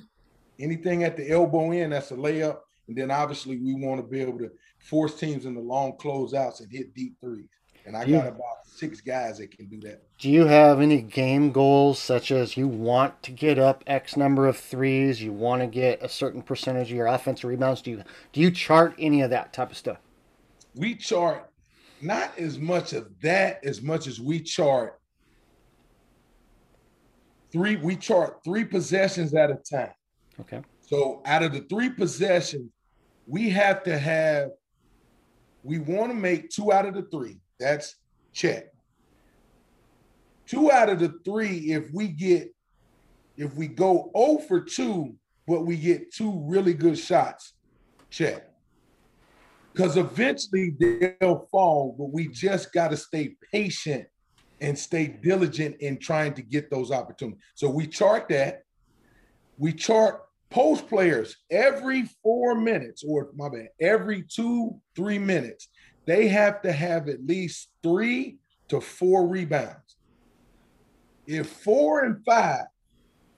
anything 0.60 1.04
at 1.04 1.18
the 1.18 1.30
elbow 1.30 1.72
in, 1.72 1.90
that's 1.90 2.12
a 2.12 2.16
layup. 2.16 2.60
And 2.88 2.98
then 2.98 3.12
obviously 3.12 3.58
we 3.58 3.76
want 3.76 4.00
to 4.00 4.08
be 4.08 4.22
able 4.22 4.40
to 4.40 4.50
force 4.80 5.16
teams 5.16 5.46
into 5.46 5.60
long 5.60 5.94
closeouts 5.98 6.62
and 6.62 6.72
hit 6.72 6.94
deep 6.94 7.16
threes. 7.20 7.48
And 7.86 7.98
I 7.98 8.06
got 8.06 8.28
about 8.28 8.66
six 8.66 9.02
guys 9.02 9.40
that 9.40 9.52
can 9.52 9.68
do 9.68 9.80
that. 9.82 10.04
Do 10.18 10.30
you 10.30 10.46
have 10.46 10.80
any 10.80 11.02
game 11.02 11.52
goals 11.52 12.00
such 12.00 12.32
as 12.32 12.56
you 12.56 12.68
want 12.68 13.22
to 13.24 13.32
get 13.32 13.60
up 13.60 13.84
X 13.88 14.16
number 14.16 14.48
of 14.48 14.58
threes, 14.58 15.22
you 15.22 15.34
want 15.34 15.62
to 15.62 15.68
get 15.68 16.02
a 16.02 16.10
certain 16.10 16.42
percentage 16.42 16.90
of 16.90 16.96
your 16.96 17.08
offensive 17.08 17.50
rebounds? 17.50 17.82
Do 17.82 17.92
you 17.92 18.04
do 18.32 18.42
you 18.42 18.52
chart 18.52 18.96
any 18.98 19.22
of 19.22 19.30
that 19.32 19.54
type 19.54 19.72
of 19.72 19.78
stuff? 19.78 19.98
We 20.76 20.96
chart 20.96 21.50
not 22.02 22.38
as 22.38 22.58
much 22.58 22.94
of 22.94 23.10
that 23.22 23.64
as 23.66 23.82
much 23.82 24.08
as 24.08 24.20
we 24.20 24.40
chart 24.40 25.00
three 27.52 27.76
we 27.76 27.96
chart 27.96 28.40
three 28.44 28.64
possessions 28.64 29.34
at 29.34 29.52
a 29.52 29.56
time. 29.56 29.94
Okay. 30.40 30.62
So 30.82 31.22
out 31.26 31.44
of 31.44 31.54
the 31.54 31.62
three 31.62 31.90
possessions, 31.90 32.70
we 33.26 33.50
have 33.50 33.84
to 33.84 33.98
have, 33.98 34.50
we 35.64 35.80
want 35.80 36.12
to 36.12 36.16
make 36.16 36.50
two 36.50 36.74
out 36.74 36.86
of 36.86 36.94
the 36.94 37.04
three. 37.04 37.40
That's 37.64 37.96
check. 38.34 38.66
Two 40.46 40.70
out 40.70 40.90
of 40.90 41.00
the 41.00 41.18
three, 41.24 41.72
if 41.72 41.90
we 41.94 42.10
get, 42.10 42.54
if 43.38 43.56
we 43.56 43.68
go 43.68 44.12
0 44.18 44.40
for 44.48 44.60
2, 44.60 45.16
but 45.48 45.62
we 45.62 45.78
get 45.78 46.14
two 46.14 46.44
really 46.46 46.74
good 46.74 47.00
shots, 47.00 47.54
check. 48.10 48.50
Because 49.72 49.96
eventually 49.96 50.76
they'll 50.78 51.48
fall, 51.50 51.96
but 51.98 52.12
we 52.12 52.28
just 52.28 52.74
got 52.74 52.92
to 52.92 52.98
stay 52.98 53.36
patient 53.52 54.06
and 54.60 54.78
stay 54.78 55.08
diligent 55.08 55.78
in 55.80 55.98
trying 55.98 56.34
to 56.34 56.42
get 56.42 56.70
those 56.70 56.92
opportunities. 56.92 57.42
So 57.56 57.70
we 57.70 57.88
chart 57.88 58.28
that. 58.28 58.64
We 59.58 59.72
chart 59.72 60.22
Post 60.54 60.88
players 60.88 61.36
every 61.50 62.04
four 62.22 62.54
minutes, 62.54 63.04
or 63.04 63.32
my 63.36 63.50
bad, 63.50 63.70
every 63.82 64.22
two, 64.22 64.80
three 64.96 65.18
minutes, 65.18 65.70
they 66.06 66.28
have 66.28 66.62
to 66.64 66.72
have 66.72 67.08
at 67.10 67.26
least 67.26 67.70
three 67.82 68.38
to 68.70 68.82
four 68.82 69.28
rebounds. 69.28 69.98
If 71.26 71.48
four 71.48 72.04
and 72.04 72.24
five 72.26 72.66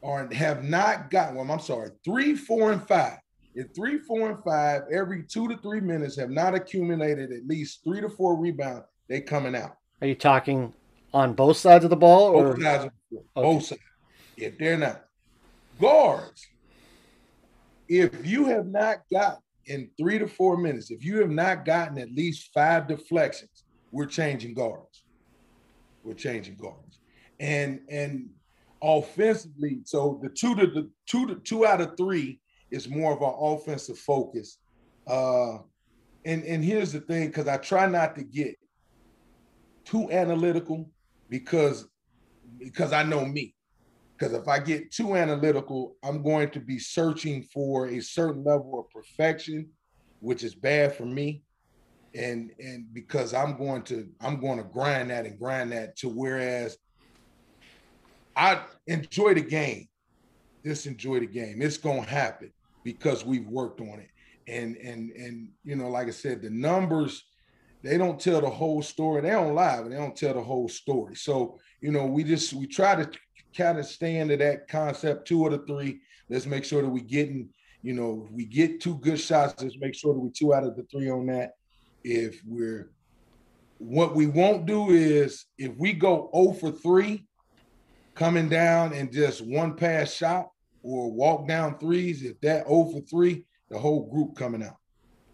are 0.03 0.32
have 0.34 0.63
not 0.63 1.09
gotten, 1.09 1.36
well, 1.36 1.51
I'm 1.51 1.59
sorry, 1.59 1.91
three, 2.03 2.36
four, 2.36 2.72
and 2.72 2.86
five. 2.88 3.18
If 3.53 3.74
three, 3.76 3.99
four, 3.99 4.30
and 4.30 4.43
five 4.43 4.84
every 4.91 5.24
two 5.24 5.47
to 5.47 5.57
three 5.57 5.80
minutes 5.80 6.18
have 6.18 6.30
not 6.30 6.55
accumulated 6.55 7.32
at 7.32 7.47
least 7.47 7.84
three 7.84 8.01
to 8.01 8.09
four 8.09 8.36
rebounds, 8.36 8.86
they 9.07 9.22
coming 9.22 9.55
out. 9.55 9.78
Are 10.01 10.07
you 10.07 10.16
talking 10.16 10.74
on 11.13 11.34
both 11.34 11.57
sides 11.57 11.84
of 11.84 11.89
the 11.89 11.95
ball 11.95 12.32
or 12.32 12.53
both 12.53 12.63
sides? 12.63 12.84
Okay. 13.13 13.24
Both 13.36 13.66
sides. 13.66 13.82
If 14.38 14.57
they're 14.57 14.78
not 14.78 15.05
guards, 15.80 16.45
if 17.88 18.26
you 18.26 18.45
have 18.45 18.66
not 18.66 19.03
gotten 19.11 19.39
in 19.68 19.89
three 19.97 20.20
to 20.20 20.28
four 20.28 20.57
minutes, 20.57 20.91
if 20.91 21.03
you 21.03 21.20
have 21.20 21.32
not 21.32 21.66
gotten 21.66 21.97
at 21.97 22.11
least 22.11 22.51
five 22.53 22.88
deflections, 22.88 23.63
we're 23.91 24.05
changing 24.05 24.53
guards. 24.53 25.03
We're 26.03 26.13
changing 26.13 26.57
guards. 26.57 26.99
And 27.39 27.82
and 27.89 28.30
offensively, 28.82 29.80
so 29.86 30.20
the 30.22 30.30
two 30.30 30.55
to 30.55 30.68
the 30.68 30.89
two 31.07 31.26
to 31.28 31.36
two 31.36 31.66
out 31.66 31.82
of 31.82 31.97
three 31.97 32.39
is 32.72 32.89
more 32.89 33.13
of 33.13 33.24
our 33.24 33.36
offensive 33.55 33.97
focus. 33.97 34.59
Uh 35.07 35.57
and 36.26 36.43
and 36.43 36.63
here's 36.63 36.91
the 36.91 36.99
thing, 36.99 37.28
because 37.28 37.47
I 37.47 37.57
try 37.57 37.88
not 37.88 38.16
to 38.16 38.24
get 38.24 38.55
too 39.84 40.11
analytical 40.11 40.89
because 41.30 41.88
because 42.59 42.93
I 42.93 43.03
know 43.03 43.26
me. 43.26 43.55
Because 44.18 44.34
if 44.34 44.47
I 44.47 44.59
get 44.59 44.91
too 44.91 45.16
analytical, 45.16 45.95
I'm 46.03 46.24
going 46.24 46.49
to 46.51 46.59
be 46.59 46.80
searching 46.80 47.43
for 47.43 47.88
a 47.88 47.99
certain 47.99 48.43
level 48.43 48.80
of 48.80 48.89
perfection, 48.89 49.70
which 50.20 50.43
is 50.43 50.55
bad 50.55 50.95
for 50.95 51.05
me. 51.05 51.43
And 52.13 52.51
and 52.59 52.86
because 52.93 53.34
I'm 53.34 53.57
going 53.57 53.82
to 53.84 54.07
I'm 54.22 54.39
going 54.39 54.57
to 54.57 54.63
grind 54.63 55.09
that 55.09 55.26
and 55.26 55.38
grind 55.38 55.74
that 55.74 55.97
to 55.97 56.07
whereas 56.07 56.78
I 58.36 58.61
enjoy 58.88 59.34
the 59.34 59.41
game. 59.41 59.88
Just 60.66 60.88
enjoy 60.88 61.20
the 61.20 61.28
game. 61.28 61.61
It's 61.61 61.78
gonna 61.78 62.01
happen 62.03 62.51
because 62.84 63.26
we've 63.26 63.47
worked 63.47 63.82
on 63.82 63.99
it. 63.99 64.09
And 64.47 64.78
and 64.78 65.11
and 65.11 65.49
you 65.63 65.76
know, 65.76 65.89
like 65.89 66.07
I 66.07 66.11
said, 66.11 66.41
the 66.41 66.49
numbers 66.49 67.24
they 67.84 67.99
don't 67.99 68.20
tell 68.20 68.41
the 68.41 68.49
whole 68.49 68.82
story. 68.82 69.22
They 69.22 69.30
don't 69.30 69.53
lie, 69.53 69.80
but 69.80 69.89
they 69.89 69.95
don't 69.95 70.16
tell 70.16 70.34
the 70.34 70.41
whole 70.41 70.68
story. 70.68 71.16
So 71.16 71.59
you 71.82 71.91
know, 71.91 72.07
we 72.07 72.24
just 72.24 72.53
we 72.53 72.66
try 72.66 72.95
to 72.95 73.09
kind 73.56 73.80
of 73.80 73.86
stay 73.86 74.26
to 74.26 74.38
that 74.38 74.68
concept, 74.68 75.28
two 75.28 75.45
of 75.45 75.51
the 75.51 75.60
three. 75.66 76.01
Let's 76.30 76.45
make 76.45 76.66
sure 76.66 76.82
that 76.82 76.89
we 76.89 77.01
getting, 77.01 77.49
you 77.82 77.93
know, 77.93 78.28
we 78.32 78.45
get 78.45 78.82
two 78.82 78.97
good 78.97 79.20
shots, 79.20 79.62
let's 79.62 79.78
make 79.78 79.95
sure 79.95 80.14
that 80.14 80.20
we 80.20 80.32
two 80.32 80.53
out 80.53 80.64
of 80.64 80.76
the 80.76 80.84
three 80.84 81.10
on 81.10 81.28
that. 81.28 81.51
If 82.03 82.41
we're 82.45 82.91
what 83.78 84.16
we 84.16 84.26
won't 84.26 84.66
do 84.66 84.89
is 84.89 85.45
if 85.58 85.76
we 85.78 85.93
go 85.93 86.30
0 86.34 86.53
for 86.53 86.72
3 86.72 87.26
coming 88.14 88.47
down 88.47 88.93
and 88.93 89.12
just 89.12 89.45
one 89.45 89.76
pass 89.76 90.14
shot 90.14 90.49
or 90.82 91.12
walk 91.12 91.47
down 91.47 91.78
threes, 91.78 92.24
if 92.24 92.39
that 92.41 92.68
0 92.68 92.91
for 92.93 93.01
3, 93.01 93.45
the 93.70 93.78
whole 93.78 94.10
group 94.10 94.36
coming 94.36 94.64
out. 94.64 94.78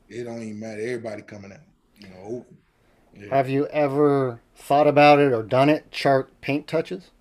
It 0.10 0.24
don't 0.24 0.42
even 0.42 0.60
matter. 0.60 0.82
Everybody 0.82 1.22
coming 1.22 1.52
out. 1.52 1.60
You 2.00 2.10
know. 2.10 2.16
Oh, 2.24 2.46
yeah. 3.16 3.36
Have 3.36 3.50
you 3.50 3.68
ever 3.68 4.42
thought 4.56 4.88
about 4.88 5.20
it 5.20 5.32
or 5.32 5.44
done 5.44 5.70
it? 5.70 5.92
Chart 5.92 6.32
paint 6.42 6.68
touches? 6.68 7.12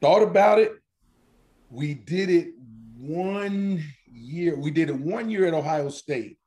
Thought 0.00 0.22
about 0.22 0.58
it. 0.58 0.72
We 1.70 1.94
did 1.94 2.30
it 2.30 2.54
one 2.96 3.84
year. 4.12 4.56
We 4.56 4.70
did 4.70 4.88
it 4.88 4.98
one 4.98 5.28
year 5.30 5.46
at 5.46 5.54
Ohio 5.54 5.88
State, 5.88 6.38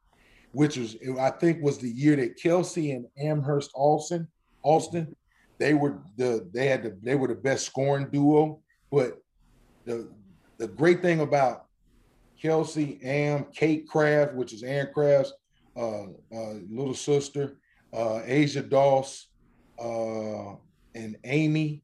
which 0.52 0.78
was 0.78 0.98
I 1.20 1.30
think 1.30 1.62
was 1.62 1.78
the 1.78 1.90
year 1.90 2.16
that 2.16 2.38
Kelsey 2.42 2.92
and 2.92 3.06
Ameryst 3.22 3.70
Alston, 3.74 4.28
Alston, 4.64 5.16
they 5.60 5.74
were 5.74 6.00
the 6.18 6.50
they 6.54 6.68
had 6.68 6.84
the 6.84 6.98
they 7.02 7.16
were 7.16 7.28
the 7.28 7.36
best 7.36 7.66
scoring 7.66 8.10
duo. 8.12 8.60
But 8.92 9.22
the 9.86 10.10
the 10.58 10.68
great 10.68 11.02
thing 11.02 11.22
about 11.22 11.66
Kelsey, 12.42 13.00
Am, 13.04 13.46
Cait 13.54 13.88
Craft, 13.88 14.34
which 14.34 14.52
is 14.52 14.64
Aaron 14.64 14.94
Craft's 14.94 15.34
uh, 15.78 16.04
uh, 16.04 16.54
little 16.70 16.94
sister, 16.94 17.58
uh, 17.94 18.22
Asia 18.26 18.62
Doss, 18.62 19.28
uh, 19.80 20.56
and 20.96 21.18
Amy, 21.24 21.84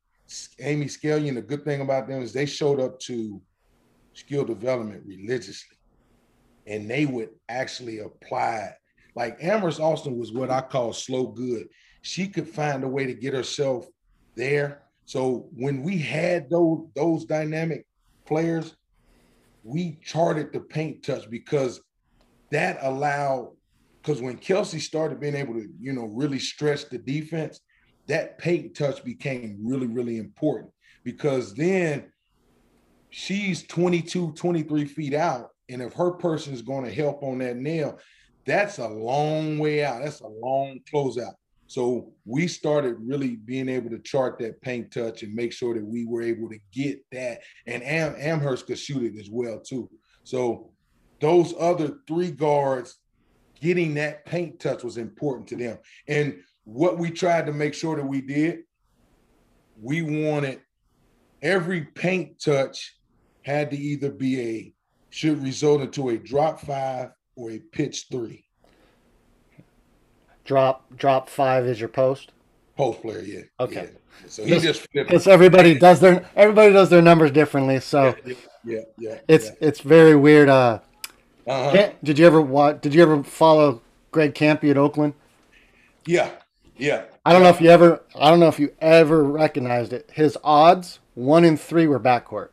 Amy 0.60 0.86
Scallion. 0.86 1.36
The 1.36 1.42
good 1.42 1.64
thing 1.64 1.82
about 1.82 2.08
them 2.08 2.22
is 2.22 2.34
they 2.34 2.46
showed 2.46 2.80
up 2.80 3.00
to 3.02 3.42
skill 4.14 4.46
development 4.46 5.04
religiously, 5.06 5.78
and 6.68 6.90
they 6.90 7.06
would 7.06 7.30
actually 7.48 8.00
apply. 8.00 8.74
Like 9.16 9.40
Ameryst 9.40 9.80
Alston 9.80 10.18
was 10.18 10.32
what 10.32 10.52
I 10.52 10.62
call 10.62 10.94
slow 10.94 11.28
good. 11.28 11.68
She 12.02 12.28
could 12.28 12.48
find 12.48 12.84
a 12.84 12.88
way 12.88 13.06
to 13.06 13.14
get 13.14 13.34
herself 13.34 13.88
there. 14.36 14.84
So 15.06 15.50
when 15.56 15.84
we 15.84 15.98
had 15.98 16.50
those 16.50 16.88
those 16.96 17.26
dynamic 17.26 17.86
players, 18.26 18.76
we 19.64 20.00
charted 20.04 20.54
the 20.54 20.60
paint 20.60 21.04
touch 21.04 21.30
because 21.30 21.82
that 22.52 22.78
allowed 22.82 23.54
because 24.02 24.22
when 24.22 24.38
Kelsey 24.38 24.80
started 24.80 25.20
being 25.20 25.36
able 25.36 25.54
to, 25.56 25.68
you 25.80 25.94
know, 25.94 26.06
really 26.06 26.40
stretch 26.40 26.88
the 26.90 26.98
defense, 26.98 27.60
that 28.10 28.40
paint 28.40 28.76
touch 28.76 29.04
became 29.04 29.58
really, 29.64 29.88
really 29.88 30.18
important 30.18 30.72
because 31.04 31.54
then 31.54 32.12
she's 33.10 33.66
22, 33.68 34.34
23 34.34 34.86
feet 34.86 35.14
out. 35.14 35.50
And 35.70 35.82
if 35.82 35.94
her 35.94 36.12
person 36.12 36.54
is 36.54 36.64
going 36.64 36.86
to 36.86 36.94
help 36.94 37.22
on 37.22 37.38
that 37.38 37.58
nail, 37.58 38.00
that's 38.46 38.80
a 38.80 38.88
long 38.88 39.60
way 39.60 39.86
out. 39.86 40.02
That's 40.04 40.22
a 40.22 40.28
long 40.28 40.80
closeout. 40.92 41.34
So 41.68 42.14
we 42.26 42.48
started 42.48 42.96
really 43.00 43.36
being 43.36 43.70
able 43.70 43.92
to 43.92 44.00
chart 44.00 44.40
that 44.40 44.60
paint 44.62 44.92
touch 44.92 45.22
and 45.22 45.36
make 45.36 45.54
sure 45.54 45.76
that 45.76 45.86
we 45.86 46.08
were 46.08 46.24
able 46.24 46.50
to 46.50 46.58
get 46.74 47.00
that. 47.12 47.42
And 47.68 47.84
Am- 47.84 48.16
Ameryst 48.16 48.66
could 48.66 48.80
shoot 48.80 49.04
it 49.04 49.20
as 49.20 49.30
well 49.30 49.60
too. 49.60 49.88
So 50.24 50.72
those 51.22 51.54
other 51.60 52.00
three 52.08 52.32
guards 52.32 52.98
getting 53.62 53.94
that 53.96 54.26
paint 54.26 54.60
touch 54.60 54.84
was 54.84 54.98
important 54.98 55.48
to 55.50 55.56
them. 55.58 55.78
And 56.08 56.42
what 56.74 56.98
we 56.98 57.10
tried 57.10 57.48
to 57.48 57.54
make 57.54 57.74
sure 57.74 57.96
that 57.96 58.06
we 58.06 58.22
did, 58.22 58.60
we 59.82 60.02
wanted 60.02 60.62
every 61.42 61.82
paint 61.82 62.40
touch 62.40 62.96
had 63.44 63.72
to 63.72 63.78
either 63.78 64.12
be 64.12 64.42
a 64.42 64.74
should 65.10 65.42
result 65.42 65.82
into 65.82 66.10
a 66.10 66.18
drop 66.18 66.60
five 66.60 67.10
or 67.36 67.52
a 67.52 67.60
pitch 67.60 68.06
three. 68.12 68.46
Drop 70.46 70.86
drop 70.96 71.30
five 71.30 71.66
is 71.66 71.80
your 71.80 71.90
post. 71.90 72.32
Post 72.78 73.02
player, 73.02 73.22
yeah. 73.22 73.42
Okay. 73.60 73.90
Yeah. 73.92 74.28
So 74.28 74.46
he 74.46 74.60
just 74.60 74.88
because 74.92 75.28
everybody 75.28 75.78
does 75.78 76.00
their 76.00 76.30
everybody 76.36 76.72
does 76.74 76.90
their 76.90 77.02
numbers 77.02 77.32
differently. 77.32 77.80
So 77.80 78.16
yeah, 78.26 78.34
yeah, 78.64 78.80
yeah 78.98 79.20
it's 79.28 79.46
yeah. 79.46 79.56
it's 79.62 79.80
very 79.80 80.16
weird. 80.16 80.50
Uh, 80.50 80.80
uh-huh. 81.48 81.92
Did 82.04 82.20
you 82.20 82.28
ever 82.28 82.42
what? 82.42 82.82
Did 82.82 82.94
you 82.94 83.02
ever 83.02 83.24
follow 83.24 83.82
Greg 84.12 84.36
Kampe 84.36 84.70
at 84.70 84.78
Oakland? 84.78 85.14
Yeah, 86.06 86.30
yeah. 86.80 87.04
I 87.26 87.34
don't 87.34 87.44
know 87.44 87.50
if 87.50 87.62
you 87.62 87.70
ever. 87.70 88.02
I 88.20 88.30
don't 88.30 88.40
know 88.40 88.48
if 88.48 88.60
you 88.60 88.74
ever 88.80 89.24
recognized 89.24 89.94
it. 89.94 90.10
His 90.14 90.38
odds 90.44 91.00
one 91.16 91.46
in 91.46 91.58
three 91.58 91.88
were 91.88 92.00
backcourt, 92.00 92.50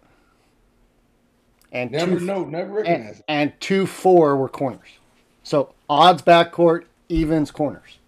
and 1.72 1.90
never 1.90 2.18
two, 2.18 2.24
no, 2.24 2.44
never 2.44 2.72
recognized. 2.72 3.22
And, 3.28 3.50
and 3.50 3.60
two 3.60 3.86
four 3.86 4.36
were 4.36 4.48
corners. 4.48 4.88
So 5.42 5.74
odds 5.88 6.22
backcourt, 6.22 6.84
evens 7.08 7.50
corners. 7.50 7.98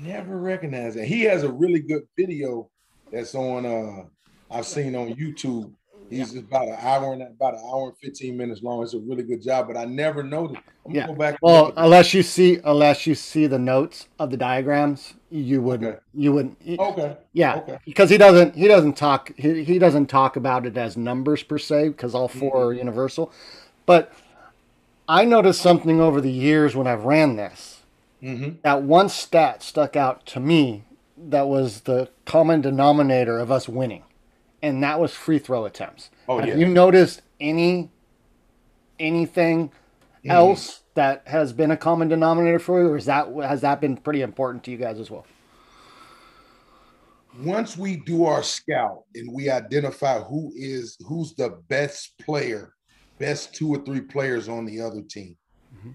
Never 0.00 0.38
recognized 0.38 0.96
it. 0.96 1.06
He 1.06 1.22
has 1.22 1.42
a 1.42 1.52
really 1.52 1.80
good 1.80 2.02
video 2.16 2.70
that's 3.12 3.34
on. 3.34 3.66
uh 3.66 4.04
I've 4.52 4.66
seen 4.66 4.96
on 4.96 5.14
YouTube 5.14 5.72
He's 6.10 6.34
yeah. 6.34 6.40
about 6.40 6.68
an 6.68 6.76
hour 6.80 7.12
and 7.12 7.22
about 7.22 7.54
an 7.54 7.60
hour 7.60 7.88
and 7.88 7.96
fifteen 7.98 8.36
minutes 8.36 8.62
long. 8.62 8.82
It's 8.82 8.94
a 8.94 8.98
really 8.98 9.22
good 9.22 9.40
job, 9.40 9.68
but 9.68 9.76
I 9.76 9.84
never 9.84 10.22
noticed. 10.24 10.60
I'm 10.84 10.94
yeah. 10.94 11.06
Go 11.06 11.14
back 11.14 11.38
well, 11.40 11.72
unless 11.76 12.12
you 12.12 12.22
see 12.22 12.58
unless 12.64 13.06
you 13.06 13.14
see 13.14 13.46
the 13.46 13.58
notes 13.58 14.08
of 14.18 14.30
the 14.30 14.36
diagrams, 14.36 15.14
you 15.30 15.62
would 15.62 15.84
okay. 15.84 15.98
you 16.12 16.32
wouldn't. 16.32 16.58
okay 16.78 17.16
yeah 17.32 17.56
okay. 17.56 17.78
because 17.84 18.10
he 18.10 18.18
doesn't 18.18 18.56
he 18.56 18.66
doesn't 18.66 18.96
talk 18.96 19.32
he, 19.36 19.62
he 19.62 19.78
doesn't 19.78 20.06
talk 20.06 20.36
about 20.36 20.66
it 20.66 20.76
as 20.76 20.96
numbers 20.96 21.42
per 21.42 21.58
se 21.58 21.90
because 21.90 22.14
all 22.14 22.28
4 22.28 22.50
mm-hmm. 22.50 22.58
are 22.58 22.72
universal, 22.72 23.32
but 23.86 24.12
I 25.08 25.24
noticed 25.24 25.60
something 25.60 26.00
over 26.00 26.20
the 26.20 26.30
years 26.30 26.74
when 26.74 26.86
I've 26.86 27.04
ran 27.04 27.36
this. 27.36 27.82
Mm-hmm. 28.22 28.56
That 28.62 28.82
one 28.82 29.08
stat 29.08 29.62
stuck 29.62 29.96
out 29.96 30.26
to 30.26 30.40
me 30.40 30.84
that 31.16 31.48
was 31.48 31.82
the 31.82 32.08
common 32.24 32.60
denominator 32.60 33.38
of 33.38 33.50
us 33.50 33.68
winning 33.68 34.02
and 34.62 34.82
that 34.82 35.00
was 35.00 35.12
free 35.12 35.38
throw 35.38 35.64
attempts. 35.64 36.10
Oh, 36.28 36.38
Have 36.38 36.48
yeah. 36.48 36.56
you 36.56 36.66
noticed 36.66 37.22
any 37.38 37.90
anything 38.98 39.68
mm. 40.24 40.30
else 40.30 40.82
that 40.94 41.22
has 41.26 41.52
been 41.52 41.70
a 41.70 41.76
common 41.76 42.08
denominator 42.08 42.58
for 42.58 42.82
you, 42.82 42.88
or 42.88 42.96
is 42.96 43.06
that 43.06 43.28
has 43.42 43.62
that 43.62 43.80
been 43.80 43.96
pretty 43.96 44.22
important 44.22 44.64
to 44.64 44.70
you 44.70 44.76
guys 44.76 44.98
as 44.98 45.10
well? 45.10 45.26
Once 47.38 47.76
we 47.76 47.96
do 47.96 48.24
our 48.26 48.42
scout 48.42 49.04
and 49.14 49.32
we 49.32 49.48
identify 49.48 50.20
who 50.20 50.52
is 50.56 50.96
who's 51.06 51.34
the 51.34 51.60
best 51.68 52.18
player, 52.18 52.74
best 53.18 53.54
two 53.54 53.68
or 53.68 53.78
three 53.84 54.00
players 54.00 54.48
on 54.48 54.64
the 54.66 54.80
other 54.80 55.00
team. 55.02 55.36
Mm-hmm. 55.78 55.90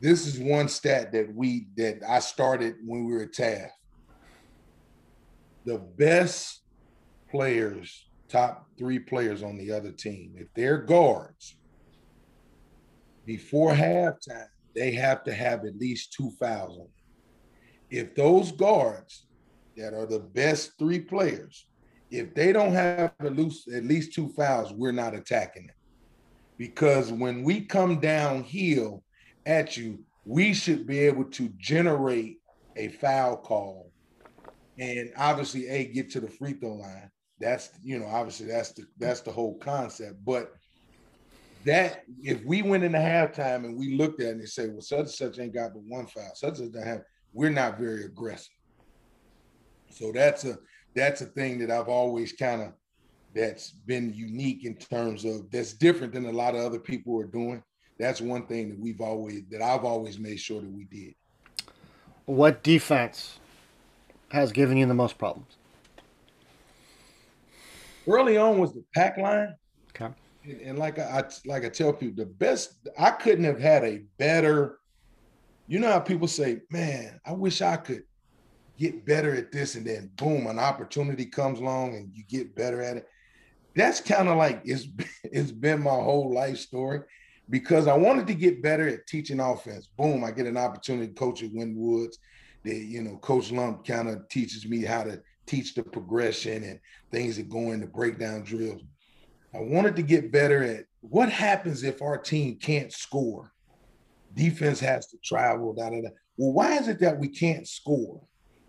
This 0.00 0.26
is 0.26 0.38
one 0.38 0.68
stat 0.68 1.12
that 1.12 1.34
we 1.34 1.68
that 1.76 2.00
I 2.06 2.18
started 2.18 2.76
when 2.84 3.06
we 3.06 3.14
were 3.14 3.22
at 3.22 3.32
Taft. 3.32 3.72
The 5.64 5.78
best 5.78 6.63
players, 7.34 8.06
top 8.28 8.68
three 8.78 9.00
players 9.00 9.42
on 9.42 9.58
the 9.58 9.72
other 9.72 9.90
team, 9.90 10.34
if 10.36 10.46
they're 10.54 10.78
guards, 10.78 11.56
before 13.26 13.72
halftime, 13.72 14.46
they 14.76 14.92
have 14.92 15.24
to 15.24 15.34
have 15.34 15.64
at 15.64 15.76
least 15.76 16.12
two 16.12 16.30
fouls 16.38 16.78
on. 16.78 16.86
If 17.90 18.14
those 18.14 18.52
guards 18.52 19.26
that 19.76 19.94
are 19.94 20.06
the 20.06 20.20
best 20.20 20.78
three 20.78 21.00
players, 21.00 21.66
if 22.08 22.34
they 22.34 22.52
don't 22.52 22.72
have 22.72 23.12
at 23.18 23.36
least, 23.36 23.68
at 23.68 23.84
least 23.84 24.12
two 24.12 24.28
fouls, 24.28 24.72
we're 24.72 24.92
not 24.92 25.16
attacking 25.16 25.66
them. 25.66 25.76
Because 26.56 27.10
when 27.10 27.42
we 27.42 27.62
come 27.62 27.98
downhill 27.98 29.02
at 29.44 29.76
you, 29.76 30.04
we 30.24 30.54
should 30.54 30.86
be 30.86 31.00
able 31.00 31.24
to 31.24 31.48
generate 31.56 32.38
a 32.76 32.88
foul 32.90 33.36
call 33.36 33.90
and 34.78 35.10
obviously 35.16 35.66
a 35.68 35.86
get 35.86 36.10
to 36.10 36.20
the 36.20 36.30
free 36.30 36.52
throw 36.52 36.74
line 36.74 37.10
that's 37.44 37.70
you 37.82 37.98
know 37.98 38.06
obviously 38.06 38.46
that's 38.46 38.72
the 38.72 38.84
that's 38.98 39.20
the 39.20 39.30
whole 39.30 39.58
concept 39.58 40.16
but 40.24 40.52
that 41.64 42.02
if 42.22 42.44
we 42.44 42.62
went 42.62 42.84
into 42.84 42.98
halftime 42.98 43.64
and 43.64 43.78
we 43.78 43.96
looked 43.96 44.20
at 44.20 44.28
it 44.28 44.30
and 44.32 44.40
they 44.40 44.46
say 44.46 44.68
well 44.68 44.80
such 44.80 44.98
and 44.98 45.10
such 45.10 45.38
ain't 45.38 45.54
got 45.54 45.72
but 45.72 45.82
one 45.82 46.06
foul 46.06 46.32
such 46.34 46.60
as 46.60 46.70
that 46.70 46.86
have 46.86 47.02
we're 47.34 47.50
not 47.50 47.78
very 47.78 48.04
aggressive. 48.04 48.54
So 49.90 50.12
that's 50.12 50.44
a 50.44 50.56
that's 50.94 51.20
a 51.20 51.26
thing 51.26 51.58
that 51.58 51.70
i've 51.70 51.88
always 51.88 52.32
kind 52.32 52.62
of 52.62 52.72
that's 53.34 53.70
been 53.70 54.14
unique 54.14 54.64
in 54.64 54.76
terms 54.76 55.24
of 55.24 55.50
that's 55.50 55.72
different 55.72 56.12
than 56.12 56.26
a 56.26 56.32
lot 56.32 56.54
of 56.54 56.64
other 56.64 56.78
people 56.78 57.20
are 57.20 57.26
doing. 57.26 57.62
That's 57.98 58.20
one 58.20 58.46
thing 58.46 58.70
that 58.70 58.78
we've 58.78 59.00
always 59.00 59.42
that 59.50 59.60
i've 59.60 59.84
always 59.84 60.18
made 60.18 60.38
sure 60.38 60.60
that 60.60 60.72
we 60.72 60.84
did. 60.84 61.14
What 62.26 62.62
defense 62.62 63.38
has 64.30 64.50
given 64.50 64.76
you 64.76 64.86
the 64.86 64.94
most 64.94 65.18
problems 65.18 65.56
early 68.06 68.36
on 68.36 68.58
was 68.58 68.72
the 68.72 68.84
pack 68.94 69.16
line. 69.16 69.54
Okay. 69.90 70.12
And, 70.44 70.60
and 70.60 70.78
like 70.78 70.98
I, 70.98 71.20
I 71.20 71.24
like 71.46 71.64
I 71.64 71.68
tell 71.68 71.92
people, 71.92 72.24
the 72.24 72.30
best 72.30 72.88
I 72.98 73.10
couldn't 73.10 73.44
have 73.44 73.60
had 73.60 73.84
a 73.84 74.02
better. 74.18 74.78
You 75.66 75.78
know 75.78 75.90
how 75.90 76.00
people 76.00 76.28
say, 76.28 76.60
"Man, 76.70 77.20
I 77.24 77.32
wish 77.32 77.62
I 77.62 77.76
could 77.76 78.04
get 78.78 79.06
better 79.06 79.34
at 79.34 79.52
this, 79.52 79.74
and 79.74 79.86
then 79.86 80.10
boom, 80.16 80.46
an 80.46 80.58
opportunity 80.58 81.26
comes 81.26 81.60
along 81.60 81.94
and 81.94 82.10
you 82.12 82.24
get 82.24 82.54
better 82.54 82.80
at 82.82 82.96
it. 82.98 83.08
That's 83.76 84.00
kind 84.00 84.28
of 84.28 84.36
like 84.36 84.62
it's 84.64 84.86
it's 85.24 85.52
been 85.52 85.82
my 85.82 85.90
whole 85.90 86.32
life 86.32 86.58
story 86.58 87.00
because 87.50 87.86
I 87.86 87.96
wanted 87.96 88.26
to 88.28 88.34
get 88.34 88.62
better 88.62 88.88
at 88.88 89.06
teaching 89.06 89.40
offense. 89.40 89.88
Boom, 89.96 90.24
I 90.24 90.30
get 90.30 90.46
an 90.46 90.56
opportunity 90.56 91.08
to 91.08 91.14
coach 91.14 91.42
at 91.42 91.50
Woods. 91.52 92.18
That 92.64 92.76
you 92.76 93.02
know, 93.02 93.16
Coach 93.18 93.52
Lump 93.52 93.86
kind 93.86 94.08
of 94.08 94.28
teaches 94.28 94.66
me 94.66 94.82
how 94.82 95.04
to 95.04 95.22
teach 95.46 95.74
the 95.74 95.82
progression 95.82 96.64
and 96.64 96.80
things 97.10 97.36
that 97.36 97.48
go 97.48 97.72
into 97.72 97.86
breakdown 97.86 98.42
drills. 98.42 98.82
I 99.54 99.60
wanted 99.60 99.96
to 99.96 100.02
get 100.02 100.32
better 100.32 100.62
at 100.62 100.86
what 101.00 101.30
happens 101.30 101.84
if 101.84 102.02
our 102.02 102.18
team 102.18 102.56
can't 102.56 102.92
score. 102.92 103.52
Defense 104.34 104.80
has 104.80 105.06
to 105.08 105.16
travel, 105.22 105.72
da 105.74 105.90
da 105.90 106.00
da. 106.02 106.08
Well, 106.36 106.52
why 106.52 106.76
is 106.76 106.88
it 106.88 106.98
that 107.00 107.18
we 107.18 107.28
can't 107.28 107.68
score? 107.68 108.20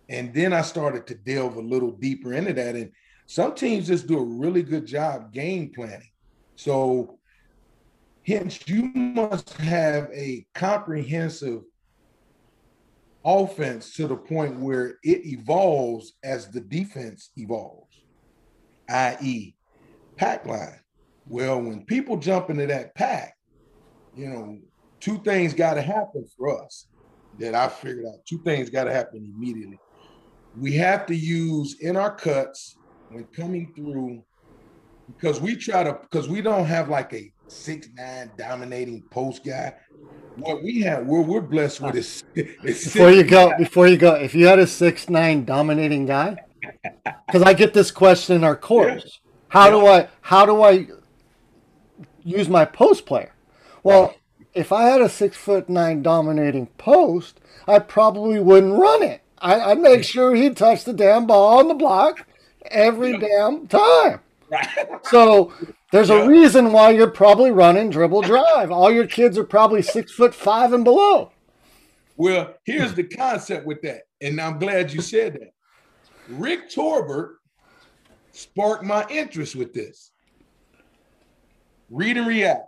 And 0.10 0.34
then 0.34 0.54
I 0.54 0.62
started 0.62 1.08
to 1.08 1.16
delve 1.16 1.56
a 1.56 1.62
little 1.62 1.92
deeper 1.92 2.34
into 2.34 2.54
that. 2.54 2.76
And 2.76 2.92
some 3.26 3.56
teams 3.56 3.88
just 3.88 4.06
do 4.06 4.20
a 4.20 4.24
really 4.24 4.62
good 4.62 4.86
job 4.86 5.34
game 5.34 5.72
planning. 5.74 6.12
So, 6.56 7.18
hence, 8.26 8.60
you 8.68 8.92
must 8.94 9.54
have 9.54 10.10
a 10.14 10.46
comprehensive 10.54 11.62
offense 13.26 13.94
to 13.96 14.08
the 14.08 14.16
point 14.16 14.60
where 14.60 14.98
it 15.04 15.26
evolves 15.26 16.14
as 16.24 16.50
the 16.50 16.62
defense 16.62 17.32
evolves, 17.36 18.04
i.e., 18.90 19.56
pack 20.16 20.46
line. 20.46 20.80
Well, 21.28 21.62
when 21.62 21.86
people 21.86 22.18
jump 22.18 22.50
into 22.50 22.68
that 22.68 22.94
pack, 22.96 23.36
you 24.16 24.30
know, 24.30 24.60
two 25.00 25.18
things 25.20 25.54
got 25.54 25.74
to 25.74 25.82
happen 25.82 26.26
for 26.38 26.64
us 26.64 26.88
that 27.40 27.56
I 27.56 27.68
figured 27.68 28.06
out. 28.06 28.26
Two 28.28 28.42
things 28.44 28.70
got 28.70 28.86
to 28.86 28.94
happen 28.94 29.34
immediately 29.36 29.80
we 30.58 30.74
have 30.74 31.06
to 31.08 31.16
use 31.16 31.80
in 31.82 31.98
our 31.98 32.16
cuts 32.16 32.78
when 33.10 33.26
coming 33.26 33.74
through 33.76 34.24
because 35.08 35.42
we 35.42 35.56
try 35.56 35.84
to 35.84 35.98
because 36.10 36.28
we 36.30 36.42
don't 36.42 36.66
have 36.66 36.90
like 36.90 37.14
a 37.14 37.32
six 37.48 37.88
nine 37.96 38.32
dominating 38.38 39.04
post 39.10 39.44
guy. 39.44 39.74
What 40.36 40.64
we 40.64 40.82
have, 40.82 41.06
we're 41.06 41.22
we're 41.22 41.42
blessed 41.42 41.82
with 41.82 41.96
is, 41.96 42.24
is 42.36 42.84
before 42.94 43.12
you 43.12 43.24
go 43.24 43.54
before 43.58 43.88
you 43.88 43.98
go. 43.98 44.16
If 44.16 44.36
you 44.36 44.48
had 44.48 44.60
a 44.60 44.68
six 44.68 45.10
nine 45.10 45.46
dominating 45.46 46.06
guy, 46.06 46.38
because 47.28 47.42
I 47.42 47.54
get 47.54 47.74
this 47.74 47.92
question 47.92 48.36
in 48.36 48.44
our 48.44 48.56
course, 48.56 49.04
yeah. 49.06 49.32
how 49.50 49.66
yeah. 49.66 49.72
do 49.72 49.88
I 49.88 50.08
how 50.22 50.46
do 50.46 50.64
I 50.64 50.88
use 52.24 52.50
my 52.50 52.66
post 52.66 53.06
player? 53.06 53.34
Well, 53.84 54.16
if 54.54 54.72
I 54.72 54.84
had 54.84 55.02
a 55.02 55.10
six 55.10 55.38
foot 55.38 55.70
nine 55.70 56.02
dominating 56.02 56.68
post, 56.78 57.40
I 57.68 57.80
probably 57.80 58.40
wouldn't 58.40 58.80
run 58.80 59.04
it. 59.04 59.22
I, 59.38 59.74
would 59.74 59.82
make 59.82 60.04
sure 60.04 60.34
he 60.34 60.50
touched 60.50 60.86
the 60.86 60.94
damn 60.94 61.28
ball 61.28 61.60
on 61.60 61.68
the 61.68 61.76
block 61.76 62.26
every 62.72 63.18
damn 63.18 63.68
time. 63.68 64.22
So 65.04 65.54
there's 65.92 66.10
a 66.10 66.28
reason 66.28 66.72
why 66.72 66.92
you're 66.92 67.10
probably 67.10 67.52
running 67.52 67.90
dribble 67.90 68.24
drive. 68.24 68.72
All 68.72 68.92
your 68.92 69.08
kids 69.08 69.38
are 69.38 69.44
probably 69.44 69.82
six 69.82 70.12
foot 70.12 70.34
five 70.34 70.74
and 70.74 70.84
below. 70.84 71.32
Well, 72.18 72.56
here's 72.66 72.94
the 72.94 73.04
concept 73.04 73.66
with 73.66 73.82
that, 73.82 74.04
and 74.22 74.40
I'm 74.40 74.58
glad 74.58 74.92
you 74.92 75.02
said 75.02 75.34
that. 75.34 75.52
Rick 76.30 76.70
Torbett 76.70 77.30
sparked 78.32 78.84
my 78.84 79.06
interest 79.10 79.56
with 79.56 79.74
this. 79.74 80.12
Read 81.90 82.18
and 82.18 82.28
react. 82.28 82.68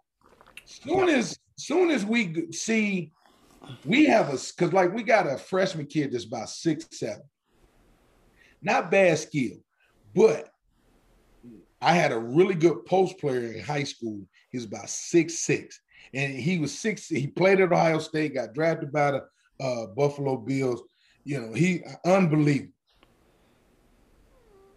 Soon 0.66 1.10
as 1.10 1.38
soon 1.58 1.90
as 1.90 2.06
we 2.06 2.52
see 2.52 3.12
we 3.86 4.06
have 4.06 4.30
a 4.30 4.38
because 4.38 4.74
like 4.74 4.94
we 4.94 5.04
got 5.04 5.28
a 5.28 5.38
freshman 5.38 5.86
kid 5.86 6.12
that's 6.12 6.26
about 6.26 6.50
six 6.50 6.86
seven. 6.92 7.24
Not 8.62 8.92
bad 8.92 9.18
skill, 9.18 9.58
but 10.16 10.50
I 11.82 11.94
had 11.94 12.12
a 12.12 12.20
really 12.20 12.56
good 12.56 12.86
post 12.86 13.20
player 13.20 13.52
in 13.54 13.64
high 13.64 13.84
school. 13.84 14.22
He 14.52 14.58
was 14.58 14.66
about 14.66 14.90
six 14.90 15.40
six, 15.40 15.80
and 16.14 16.34
he 16.34 16.60
was 16.60 16.78
six. 16.78 17.08
He 17.08 17.28
played 17.28 17.60
at 17.60 17.72
Ohio 17.72 18.00
State, 18.00 18.36
got 18.36 18.54
drafted 18.54 18.92
by 18.92 19.12
the 19.12 19.24
uh, 19.64 19.88
Buffalo 19.88 20.38
Bills. 20.38 20.82
You 21.24 21.42
know, 21.42 21.54
he 21.54 21.84
unbelievable. 22.06 22.74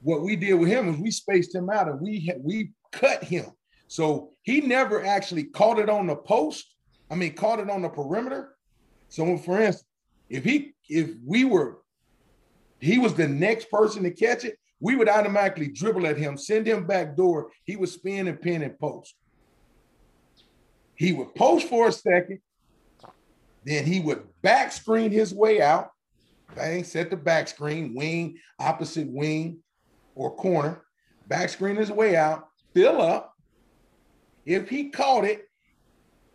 What 0.03 0.23
we 0.23 0.37
did 0.37 0.55
with 0.55 0.69
him 0.69 0.89
is 0.89 0.97
we 0.97 1.11
spaced 1.11 1.55
him 1.55 1.71
out 1.71 1.89
and 1.89 2.01
we 2.01 2.33
we 2.43 2.73
cut 2.93 3.23
him. 3.25 3.47
So 3.89 4.31
he 4.43 4.61
never 4.61 5.05
actually 5.05 5.45
caught 5.45 5.79
it 5.79 5.91
on 5.91 6.07
the 6.07 6.17
post. 6.17 6.75
I 7.11 7.17
mean, 7.17 7.35
caught 7.35 7.59
it 7.61 7.69
on 7.69 7.83
the 7.83 7.89
perimeter. 7.89 8.57
So, 9.09 9.37
for 9.37 9.61
instance, 9.61 9.85
if 10.29 10.45
he 10.45 10.75
if 10.89 11.11
we 11.25 11.45
were 11.45 11.79
he 12.81 12.99
was 12.99 13.15
the 13.15 13.29
next 13.29 13.71
person 13.71 14.03
to 14.05 14.11
catch 14.11 14.45
it, 14.45 14.57
we 14.81 14.97
would 14.97 15.09
automatically 15.09 15.69
dribble 15.69 16.07
at 16.07 16.17
him, 16.17 16.37
send 16.37 16.67
him 16.67 16.87
back 16.87 17.17
door. 17.17 17.51
He 17.65 17.77
would 17.77 17.89
spin 17.89 18.29
and 18.29 18.41
pin 18.41 18.63
and 18.63 18.79
post. 18.79 19.15
He 20.95 21.13
would 21.13 21.35
post 21.35 21.69
for 21.69 21.89
a 21.89 21.93
second, 21.93 22.41
then 23.65 23.85
he 23.85 24.01
would 24.01 24.23
back 24.43 24.73
screen 24.73 25.11
his 25.11 25.35
way 25.35 25.61
out. 25.61 25.91
Bang, 26.55 26.85
set 26.85 27.11
the 27.11 27.17
back 27.17 27.49
screen, 27.49 27.95
wing, 27.95 28.39
opposite 28.59 29.09
wing, 29.09 29.59
or 30.15 30.35
corner. 30.35 30.83
Back 31.29 31.49
screen 31.49 31.77
his 31.77 31.93
way 31.93 32.17
out, 32.17 32.49
fill 32.75 33.01
up. 33.01 33.35
If 34.45 34.69
he 34.69 34.91
caught 34.91 35.25
it, 35.25 35.49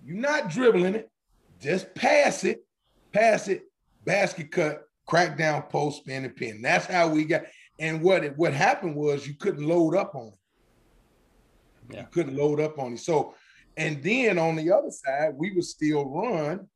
you're 0.06 0.18
not 0.18 0.50
dribbling 0.50 0.96
it, 0.96 1.12
just 1.60 1.94
pass 1.96 2.44
it 2.44 2.66
pass 3.16 3.48
it, 3.48 3.64
basket 4.04 4.52
cut, 4.52 4.84
crack 5.08 5.38
down 5.38 5.64
post, 5.64 6.00
spin 6.00 6.26
and 6.26 6.36
pin. 6.36 6.62
That's 6.62 6.86
how 6.86 7.08
we 7.08 7.24
got. 7.24 7.44
And 7.80 8.02
what 8.02 8.24
it, 8.24 8.38
what 8.38 8.54
happened 8.54 8.96
was 8.96 9.28
you 9.28 9.34
couldn't 9.34 9.68
load 9.68 9.96
up 9.96 10.16
on 10.16 10.28
it. 10.28 11.94
Yeah. 11.94 12.02
You 12.02 12.08
couldn't 12.12 12.38
load 12.38 12.60
up 12.60 12.80
on 12.80 12.94
it. 12.94 13.00
So, 13.00 13.36
and 13.78 14.02
then 14.02 14.40
on 14.40 14.56
the 14.56 14.72
other 14.72 14.92
side, 14.92 15.34
we 15.36 15.54
would 15.54 15.66
still 15.66 16.06
run 16.06 16.68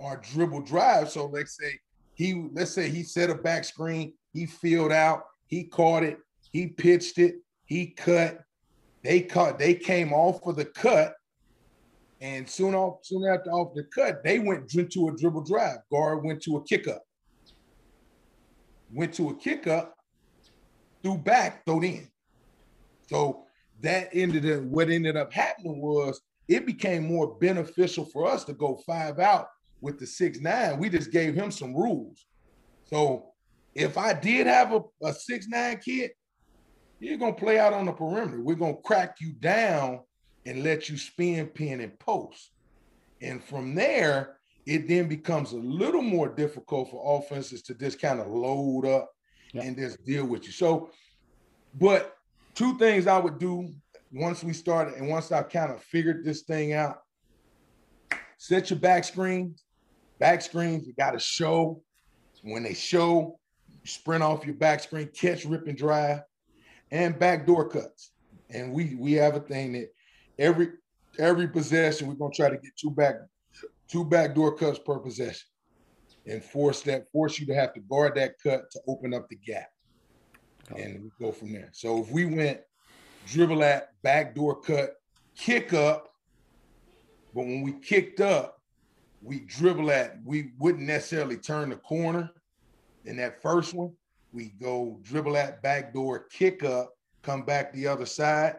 our 0.00 0.16
dribble 0.16 0.62
drive. 0.62 1.10
So 1.10 1.26
let's 1.26 1.56
say 1.56 1.78
he 2.14 2.48
let's 2.52 2.72
say 2.72 2.88
he 2.88 3.02
set 3.02 3.30
a 3.30 3.34
back 3.34 3.64
screen, 3.64 4.14
he 4.32 4.46
filled 4.46 4.92
out, 4.92 5.24
he 5.46 5.64
caught 5.64 6.02
it, 6.02 6.18
he 6.50 6.66
pitched 6.66 7.18
it, 7.18 7.36
he 7.66 7.86
cut, 7.86 8.40
they 9.02 9.20
caught, 9.20 9.58
they 9.58 9.74
came 9.74 10.12
off 10.12 10.44
of 10.46 10.56
the 10.56 10.64
cut, 10.64 11.14
and 12.20 12.48
soon 12.48 12.74
off, 12.74 13.00
soon 13.02 13.24
after 13.24 13.50
off 13.50 13.74
the 13.74 13.84
cut, 13.84 14.24
they 14.24 14.38
went 14.38 14.74
into 14.74 15.08
a 15.08 15.16
dribble 15.16 15.44
drive. 15.44 15.78
Guard 15.90 16.24
went 16.24 16.42
to 16.42 16.56
a 16.56 16.64
kick 16.64 16.88
up. 16.88 17.02
Went 18.92 19.14
to 19.14 19.28
a 19.30 19.34
kick 19.36 19.66
up, 19.66 19.94
threw 21.02 21.18
back, 21.18 21.64
threw 21.64 21.82
in. 21.82 22.08
So 23.08 23.44
that 23.80 24.08
ended 24.12 24.50
up 24.50 24.62
what 24.64 24.90
ended 24.90 25.16
up 25.16 25.32
happening 25.32 25.80
was 25.80 26.20
it 26.48 26.66
became 26.66 27.06
more 27.06 27.34
beneficial 27.34 28.04
for 28.04 28.26
us 28.26 28.44
to 28.44 28.52
go 28.52 28.80
five 28.86 29.18
out 29.18 29.48
with 29.80 29.98
the 29.98 30.06
six 30.06 30.40
nine. 30.40 30.78
We 30.78 30.88
just 30.88 31.12
gave 31.12 31.34
him 31.34 31.50
some 31.50 31.74
rules. 31.74 32.26
So 32.84 33.32
if 33.74 33.96
I 33.96 34.12
did 34.12 34.46
have 34.46 34.72
a, 34.72 34.80
a 35.02 35.12
six 35.12 35.46
nine 35.48 35.78
kid, 35.78 36.10
you're 37.00 37.18
gonna 37.18 37.34
play 37.34 37.58
out 37.58 37.72
on 37.72 37.86
the 37.86 37.92
perimeter. 37.92 38.42
We're 38.42 38.56
gonna 38.56 38.76
crack 38.84 39.16
you 39.20 39.32
down 39.34 40.00
and 40.46 40.64
let 40.64 40.88
you 40.88 40.96
spin, 40.96 41.46
pin, 41.46 41.80
and 41.80 41.98
post. 41.98 42.50
And 43.20 43.42
from 43.42 43.74
there, 43.74 44.38
it 44.66 44.88
then 44.88 45.08
becomes 45.08 45.52
a 45.52 45.58
little 45.58 46.02
more 46.02 46.28
difficult 46.28 46.90
for 46.90 47.18
offenses 47.18 47.62
to 47.62 47.74
just 47.74 48.00
kind 48.00 48.20
of 48.20 48.28
load 48.28 48.86
up 48.86 49.10
yep. 49.52 49.64
and 49.64 49.76
just 49.76 50.04
deal 50.04 50.26
with 50.26 50.46
you. 50.46 50.52
So, 50.52 50.90
but 51.74 52.16
two 52.54 52.76
things 52.78 53.06
I 53.06 53.18
would 53.18 53.38
do 53.38 53.72
once 54.12 54.42
we 54.42 54.52
started 54.52 54.94
and 54.94 55.08
once 55.08 55.30
I 55.32 55.42
kind 55.42 55.70
of 55.70 55.82
figured 55.82 56.24
this 56.24 56.42
thing 56.42 56.72
out, 56.72 57.02
set 58.38 58.70
your 58.70 58.78
back 58.78 59.04
screens. 59.04 59.64
Back 60.18 60.42
screens, 60.42 60.86
you 60.86 60.94
got 60.94 61.12
to 61.12 61.18
show. 61.18 61.82
When 62.42 62.62
they 62.62 62.74
show, 62.74 63.38
sprint 63.84 64.22
off 64.22 64.44
your 64.44 64.54
back 64.54 64.80
screen, 64.80 65.08
catch, 65.08 65.44
rip, 65.44 65.66
and 65.66 65.76
drive, 65.76 66.20
and 66.90 67.18
backdoor 67.18 67.68
cuts. 67.68 68.12
And 68.50 68.72
we 68.72 68.94
we 68.94 69.12
have 69.14 69.34
a 69.34 69.40
thing 69.40 69.72
that 69.72 69.92
every 70.38 70.70
every 71.18 71.48
possession, 71.48 72.06
we're 72.08 72.14
gonna 72.14 72.32
try 72.34 72.48
to 72.48 72.56
get 72.56 72.76
two 72.76 72.90
back 72.90 73.16
two 73.88 74.04
backdoor 74.04 74.56
cuts 74.56 74.78
per 74.78 74.98
possession, 74.98 75.48
and 76.28 76.44
force 76.44 76.82
that 76.82 77.10
force 77.10 77.38
you 77.38 77.46
to 77.46 77.54
have 77.54 77.72
to 77.74 77.80
guard 77.80 78.14
that 78.16 78.34
cut 78.42 78.70
to 78.70 78.80
open 78.86 79.14
up 79.14 79.28
the 79.28 79.36
gap, 79.36 79.70
and 80.76 81.02
we 81.02 81.10
go 81.18 81.32
from 81.32 81.52
there. 81.52 81.70
So 81.72 82.02
if 82.02 82.10
we 82.10 82.26
went 82.26 82.60
dribble 83.26 83.62
at 83.62 83.90
backdoor 84.02 84.60
cut, 84.60 84.94
kick 85.36 85.72
up, 85.72 86.10
but 87.34 87.46
when 87.46 87.62
we 87.62 87.72
kicked 87.72 88.20
up, 88.20 88.60
we 89.22 89.40
dribble 89.40 89.90
at 89.90 90.18
we 90.24 90.52
wouldn't 90.58 90.86
necessarily 90.86 91.36
turn 91.36 91.70
the 91.70 91.76
corner 91.76 92.30
in 93.04 93.16
that 93.16 93.42
first 93.42 93.74
one. 93.74 93.92
We 94.32 94.52
go 94.60 95.00
dribble 95.02 95.36
at 95.36 95.62
backdoor, 95.62 96.26
kick 96.30 96.62
up, 96.62 96.92
come 97.22 97.42
back 97.42 97.72
the 97.72 97.86
other 97.86 98.06
side. 98.06 98.56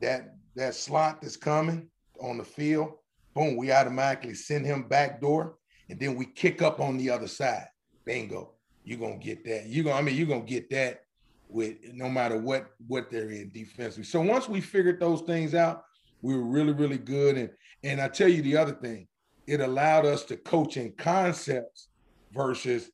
That 0.00 0.34
that 0.56 0.74
slot 0.74 1.22
that's 1.22 1.36
coming 1.36 1.88
on 2.20 2.36
the 2.36 2.44
field, 2.44 2.92
boom, 3.34 3.56
we 3.56 3.72
automatically 3.72 4.34
send 4.34 4.66
him 4.66 4.82
back 4.82 5.20
door, 5.20 5.56
and 5.92 6.00
then 6.00 6.14
we 6.16 6.24
kick 6.24 6.62
up 6.62 6.80
on 6.80 6.96
the 6.96 7.10
other 7.10 7.28
side. 7.28 7.66
Bingo. 8.06 8.54
you're 8.82 8.98
gonna 8.98 9.18
get 9.18 9.44
that. 9.44 9.66
You're 9.66 9.84
gonna, 9.84 9.96
I 9.96 10.00
mean, 10.00 10.16
you're 10.16 10.26
gonna 10.26 10.40
get 10.40 10.70
that 10.70 11.02
with 11.50 11.76
no 11.92 12.08
matter 12.08 12.38
what 12.38 12.70
what 12.86 13.10
they're 13.10 13.28
in 13.28 13.50
defensively. 13.50 14.04
So 14.04 14.22
once 14.22 14.48
we 14.48 14.62
figured 14.62 14.98
those 14.98 15.20
things 15.20 15.54
out, 15.54 15.84
we 16.22 16.34
were 16.34 16.44
really, 16.44 16.72
really 16.72 16.96
good. 16.96 17.36
And 17.36 17.50
and 17.84 18.00
I 18.00 18.08
tell 18.08 18.26
you 18.26 18.40
the 18.40 18.56
other 18.56 18.72
thing, 18.72 19.06
it 19.46 19.60
allowed 19.60 20.06
us 20.06 20.24
to 20.24 20.36
coach 20.38 20.78
in 20.78 20.92
concepts 20.92 21.88
versus, 22.32 22.90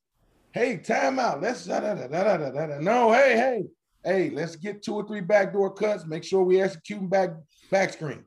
hey, 0.51 0.78
timeout. 0.78 1.40
Let's 1.40 1.66
da, 1.66 1.78
da, 1.78 1.94
da, 1.94 2.78
no, 2.80 3.12
hey, 3.12 3.36
hey, 3.36 3.62
hey, 4.05 4.30
let's 4.30 4.57
get 4.57 4.82
two 4.82 4.96
or 4.96 5.07
three 5.07 5.20
backdoor 5.20 5.72
cuts. 5.72 6.05
Make 6.05 6.24
sure 6.24 6.42
we 6.42 6.61
execute 6.61 7.09
back 7.09 7.30
back 7.70 7.92
screen. 7.92 8.24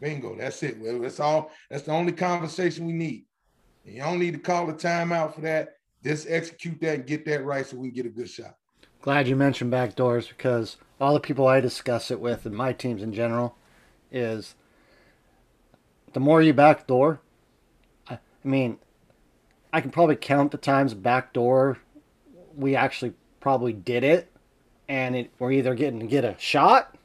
Bingo. 0.00 0.34
That's 0.34 0.62
it. 0.62 0.78
That's 1.02 1.20
all. 1.20 1.50
That's 1.70 1.82
the 1.82 1.92
only 1.92 2.12
conversation 2.12 2.86
we 2.86 2.94
need. 2.94 3.26
You 3.88 4.02
don't 4.02 4.18
need 4.18 4.34
to 4.34 4.40
call 4.40 4.68
a 4.70 4.74
timeout 4.74 5.34
for 5.34 5.40
that. 5.42 5.76
Just 6.04 6.28
execute 6.28 6.80
that 6.80 6.94
and 6.94 7.06
get 7.06 7.24
that 7.26 7.44
right 7.44 7.66
so 7.66 7.76
we 7.76 7.88
can 7.88 7.96
get 7.96 8.06
a 8.06 8.10
good 8.10 8.28
shot. 8.28 8.56
Glad 9.02 9.28
you 9.28 9.36
mentioned 9.36 9.72
backdoors 9.72 10.28
because 10.28 10.76
all 11.00 11.14
the 11.14 11.20
people 11.20 11.46
I 11.46 11.60
discuss 11.60 12.10
it 12.10 12.20
with 12.20 12.46
and 12.46 12.54
my 12.54 12.72
teams 12.72 13.02
in 13.02 13.12
general 13.12 13.56
is 14.10 14.54
the 16.12 16.20
more 16.20 16.42
you 16.42 16.52
backdoor, 16.52 17.20
I, 18.08 18.14
I 18.14 18.18
mean, 18.48 18.78
I 19.72 19.80
can 19.80 19.90
probably 19.90 20.16
count 20.16 20.50
the 20.50 20.58
times 20.58 20.94
backdoor 20.94 21.78
we 22.58 22.74
actually 22.74 23.14
probably 23.40 23.72
did 23.72 24.02
it, 24.02 24.30
and 24.88 25.14
it, 25.14 25.30
we're 25.38 25.52
either 25.52 25.74
getting 25.74 26.00
to 26.00 26.06
get 26.06 26.24
a 26.24 26.34
shot, 26.38 26.96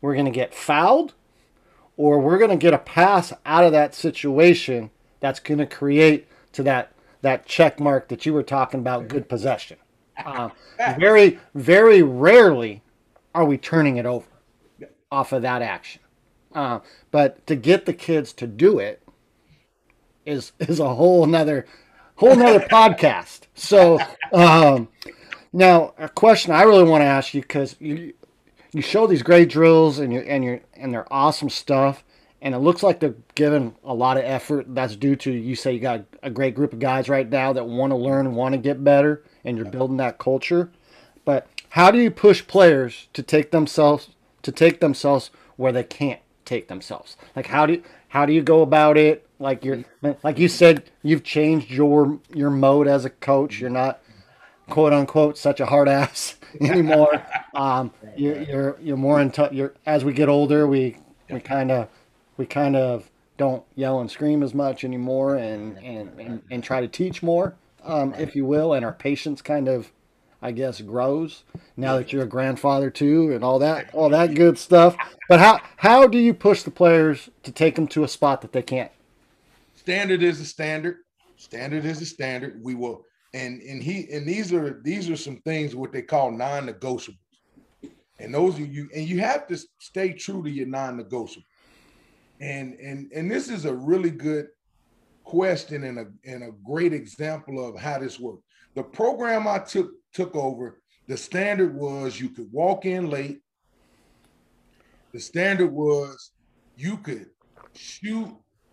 we're 0.00 0.14
going 0.14 0.24
to 0.24 0.30
get 0.30 0.54
fouled, 0.54 1.12
or 1.96 2.18
we're 2.18 2.38
going 2.38 2.50
to 2.50 2.56
get 2.56 2.72
a 2.72 2.78
pass 2.78 3.32
out 3.44 3.64
of 3.64 3.72
that 3.72 3.94
situation 3.94 4.90
that's 5.20 5.40
going 5.40 5.58
to 5.58 5.66
create 5.66 6.28
to 6.52 6.62
that 6.64 6.92
that 7.22 7.46
check 7.46 7.80
mark 7.80 8.08
that 8.08 8.24
you 8.24 8.32
were 8.32 8.42
talking 8.42 8.80
about 8.80 9.08
good 9.08 9.28
possession. 9.28 9.76
Uh, 10.24 10.50
very 10.98 11.38
very 11.54 12.02
rarely 12.02 12.82
are 13.34 13.44
we 13.44 13.58
turning 13.58 13.96
it 13.96 14.06
over 14.06 14.26
off 15.10 15.32
of 15.32 15.42
that 15.42 15.62
action. 15.62 16.02
Uh, 16.54 16.80
but 17.10 17.46
to 17.46 17.56
get 17.56 17.86
the 17.86 17.92
kids 17.92 18.32
to 18.34 18.46
do 18.46 18.78
it 18.78 19.02
is 20.24 20.52
is 20.58 20.80
a 20.80 20.94
whole 20.94 21.26
nother 21.26 21.66
whole 22.16 22.36
nother 22.36 22.60
podcast. 22.70 23.42
So 23.54 23.98
um, 24.32 24.88
now 25.52 25.94
a 25.98 26.08
question 26.08 26.52
I 26.52 26.62
really 26.62 26.84
want 26.84 27.02
to 27.02 27.06
ask 27.06 27.34
you 27.34 27.42
because 27.42 27.76
you 27.78 28.14
you 28.72 28.82
show 28.82 29.06
these 29.06 29.22
great 29.22 29.48
drills 29.48 29.98
and 29.98 30.12
you 30.12 30.20
and 30.20 30.44
you 30.44 30.60
and 30.74 30.92
they're 30.92 31.12
awesome 31.12 31.50
stuff 31.50 32.04
and 32.40 32.54
it 32.54 32.58
looks 32.58 32.82
like 32.82 33.00
they're 33.00 33.14
giving 33.34 33.74
a 33.84 33.94
lot 33.94 34.16
of 34.16 34.24
effort. 34.24 34.66
That's 34.74 34.96
due 34.96 35.16
to 35.16 35.32
you 35.32 35.56
say 35.56 35.72
you 35.72 35.80
got 35.80 36.04
a 36.22 36.30
great 36.30 36.54
group 36.54 36.72
of 36.72 36.78
guys 36.78 37.08
right 37.08 37.28
now 37.28 37.52
that 37.52 37.66
want 37.66 37.90
to 37.90 37.96
learn 37.96 38.26
and 38.26 38.36
want 38.36 38.52
to 38.52 38.58
get 38.58 38.84
better, 38.84 39.22
and 39.44 39.56
you're 39.56 39.66
building 39.66 39.96
that 39.98 40.18
culture. 40.18 40.70
But 41.24 41.48
how 41.70 41.90
do 41.90 41.98
you 41.98 42.10
push 42.10 42.46
players 42.46 43.08
to 43.12 43.22
take 43.22 43.50
themselves 43.50 44.10
to 44.42 44.52
take 44.52 44.80
themselves 44.80 45.30
where 45.56 45.72
they 45.72 45.84
can't 45.84 46.20
take 46.44 46.68
themselves? 46.68 47.16
Like 47.34 47.46
how 47.46 47.66
do 47.66 47.74
you, 47.74 47.82
how 48.08 48.24
do 48.24 48.32
you 48.32 48.42
go 48.42 48.62
about 48.62 48.96
it? 48.96 49.26
Like 49.38 49.64
you're 49.64 49.84
like 50.22 50.38
you 50.38 50.48
said, 50.48 50.84
you've 51.02 51.24
changed 51.24 51.70
your 51.70 52.18
your 52.32 52.50
mode 52.50 52.88
as 52.88 53.04
a 53.04 53.10
coach. 53.10 53.60
You're 53.60 53.70
not 53.70 54.00
quote 54.68 54.92
unquote 54.92 55.36
such 55.36 55.60
a 55.60 55.66
hard 55.66 55.88
ass 55.88 56.36
anymore. 56.60 57.22
um, 57.54 57.92
you're, 58.16 58.42
you're 58.42 58.78
you're 58.80 58.96
more 58.96 59.20
in 59.20 59.30
touch. 59.30 59.52
You're 59.52 59.74
as 59.86 60.04
we 60.04 60.12
get 60.12 60.28
older, 60.28 60.66
we 60.66 60.96
we 61.30 61.40
kind 61.40 61.70
of 61.70 61.88
we 62.38 62.46
kind 62.46 62.76
of 62.76 63.10
don't 63.36 63.64
yell 63.74 64.00
and 64.00 64.10
scream 64.10 64.42
as 64.42 64.54
much 64.54 64.84
anymore 64.84 65.36
and, 65.36 65.76
and, 65.78 66.18
and, 66.18 66.42
and 66.50 66.64
try 66.64 66.80
to 66.80 66.88
teach 66.88 67.22
more, 67.22 67.54
um, 67.84 68.14
if 68.14 68.34
you 68.34 68.46
will. 68.46 68.72
And 68.72 68.84
our 68.84 68.92
patience 68.92 69.42
kind 69.42 69.68
of, 69.68 69.92
I 70.40 70.52
guess, 70.52 70.80
grows 70.80 71.44
now 71.76 71.96
that 71.96 72.12
you're 72.12 72.22
a 72.22 72.28
grandfather 72.28 72.90
too 72.90 73.32
and 73.32 73.44
all 73.44 73.58
that, 73.58 73.92
all 73.92 74.08
that 74.10 74.34
good 74.34 74.56
stuff. 74.56 74.96
But 75.28 75.40
how, 75.40 75.60
how 75.76 76.06
do 76.06 76.18
you 76.18 76.32
push 76.32 76.62
the 76.62 76.70
players 76.70 77.28
to 77.42 77.52
take 77.52 77.74
them 77.74 77.86
to 77.88 78.04
a 78.04 78.08
spot 78.08 78.40
that 78.40 78.52
they 78.52 78.62
can't? 78.62 78.92
Standard 79.74 80.22
is 80.22 80.40
a 80.40 80.44
standard. 80.44 80.96
Standard 81.36 81.84
is 81.84 82.02
a 82.02 82.06
standard. 82.06 82.60
We 82.62 82.74
will, 82.74 83.04
and 83.32 83.62
and 83.62 83.80
he 83.80 84.08
and 84.12 84.26
these 84.26 84.52
are 84.52 84.80
these 84.82 85.08
are 85.08 85.16
some 85.16 85.36
things 85.42 85.76
what 85.76 85.92
they 85.92 86.02
call 86.02 86.32
non-negotiables. 86.32 87.16
And 88.18 88.34
those 88.34 88.58
are 88.58 88.64
you, 88.64 88.90
and 88.92 89.08
you 89.08 89.20
have 89.20 89.46
to 89.46 89.56
stay 89.78 90.12
true 90.12 90.42
to 90.42 90.50
your 90.50 90.66
non-negotiables 90.66 91.44
and 92.40 92.74
and 92.74 93.10
and 93.12 93.30
this 93.30 93.48
is 93.48 93.64
a 93.64 93.74
really 93.74 94.10
good 94.10 94.48
question 95.24 95.84
and 95.84 95.98
a 95.98 96.06
and 96.24 96.42
a 96.42 96.52
great 96.64 96.92
example 96.92 97.66
of 97.66 97.78
how 97.78 97.98
this 97.98 98.18
worked. 98.18 98.42
The 98.74 98.82
program 98.82 99.48
I 99.48 99.58
took 99.58 99.90
took 100.12 100.34
over, 100.36 100.80
the 101.06 101.16
standard 101.16 101.74
was 101.74 102.20
you 102.20 102.30
could 102.30 102.50
walk 102.52 102.86
in 102.86 103.10
late. 103.10 103.40
The 105.12 105.20
standard 105.20 105.72
was 105.72 106.32
you 106.76 106.98
could 106.98 107.26
shoot 107.74 108.30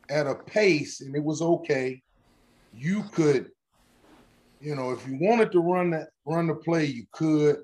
at 0.09 0.27
a 0.27 0.35
pace 0.35 1.01
and 1.01 1.15
it 1.15 1.23
was 1.23 1.41
okay. 1.41 2.01
You 2.73 3.03
could, 3.13 3.49
you 4.61 4.75
know, 4.75 4.91
if 4.91 5.07
you 5.07 5.17
wanted 5.19 5.51
to 5.53 5.59
run 5.59 5.91
that 5.91 6.09
run 6.25 6.47
the 6.47 6.55
play, 6.55 6.85
you 6.85 7.05
could. 7.11 7.63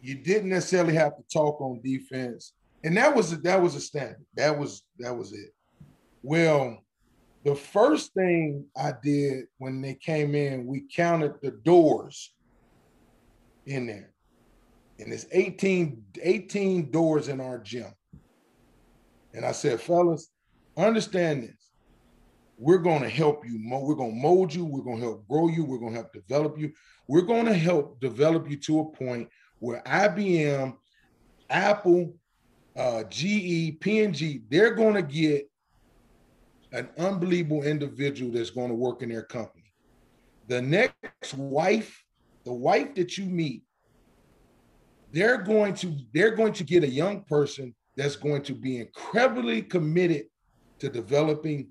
You 0.00 0.14
didn't 0.16 0.48
necessarily 0.48 0.94
have 0.94 1.16
to 1.16 1.22
talk 1.32 1.60
on 1.60 1.80
defense 1.82 2.54
and 2.84 2.96
that 2.96 3.14
was 3.14 3.40
that 3.42 3.62
was 3.62 3.74
a 3.74 3.80
standard. 3.80 4.24
That 4.34 4.58
was 4.58 4.82
that 4.98 5.16
was 5.16 5.32
it. 5.32 5.54
Well, 6.22 6.78
the 7.44 7.54
first 7.54 8.14
thing 8.14 8.66
I 8.76 8.92
did 9.02 9.46
when 9.58 9.80
they 9.80 9.94
came 9.94 10.34
in, 10.34 10.66
we 10.66 10.84
counted 10.94 11.34
the 11.42 11.50
doors 11.50 12.34
in 13.66 13.86
there. 13.86 14.12
And 14.98 15.10
there's 15.10 15.26
18, 15.32 16.02
18 16.22 16.90
doors 16.90 17.28
in 17.28 17.40
our 17.40 17.58
gym. 17.58 17.92
And 19.34 19.44
I 19.44 19.52
said, 19.52 19.80
fellas, 19.80 20.30
understand 20.76 21.42
this. 21.42 21.70
We're 22.58 22.78
going 22.78 23.02
to 23.02 23.08
help 23.08 23.44
you. 23.44 23.60
We're 23.68 23.96
going 23.96 24.14
to 24.14 24.22
mold 24.22 24.54
you. 24.54 24.64
We're 24.64 24.84
going 24.84 24.98
to 24.98 25.04
help 25.04 25.26
grow 25.26 25.48
you. 25.48 25.64
We're 25.64 25.78
going 25.78 25.94
to 25.94 26.00
help 26.00 26.12
develop 26.12 26.58
you. 26.58 26.72
We're 27.08 27.22
going 27.22 27.46
to 27.46 27.54
help 27.54 27.98
develop 28.00 28.48
you 28.48 28.56
to 28.58 28.80
a 28.80 28.90
point 28.92 29.28
where 29.58 29.82
IBM, 29.82 30.76
Apple, 31.50 32.14
uh, 32.76 33.04
GE, 33.04 33.80
P&G, 33.80 34.42
they're 34.48 34.74
going 34.74 34.94
to 34.94 35.02
get 35.02 35.50
an 36.72 36.88
unbelievable 36.98 37.62
individual 37.62 38.32
that's 38.32 38.50
going 38.50 38.68
to 38.68 38.74
work 38.74 39.02
in 39.02 39.10
their 39.10 39.22
company. 39.22 39.72
The 40.48 40.62
next 40.62 41.34
wife, 41.34 42.02
the 42.44 42.52
wife 42.52 42.94
that 42.94 43.18
you 43.18 43.26
meet, 43.26 43.62
they're 45.12 45.38
going 45.38 45.74
to 45.74 45.94
they're 46.14 46.34
going 46.34 46.54
to 46.54 46.64
get 46.64 46.84
a 46.84 46.88
young 46.88 47.22
person 47.24 47.74
that's 47.96 48.16
going 48.16 48.42
to 48.42 48.54
be 48.54 48.80
incredibly 48.80 49.60
committed 49.60 50.24
to 50.78 50.88
developing 50.88 51.68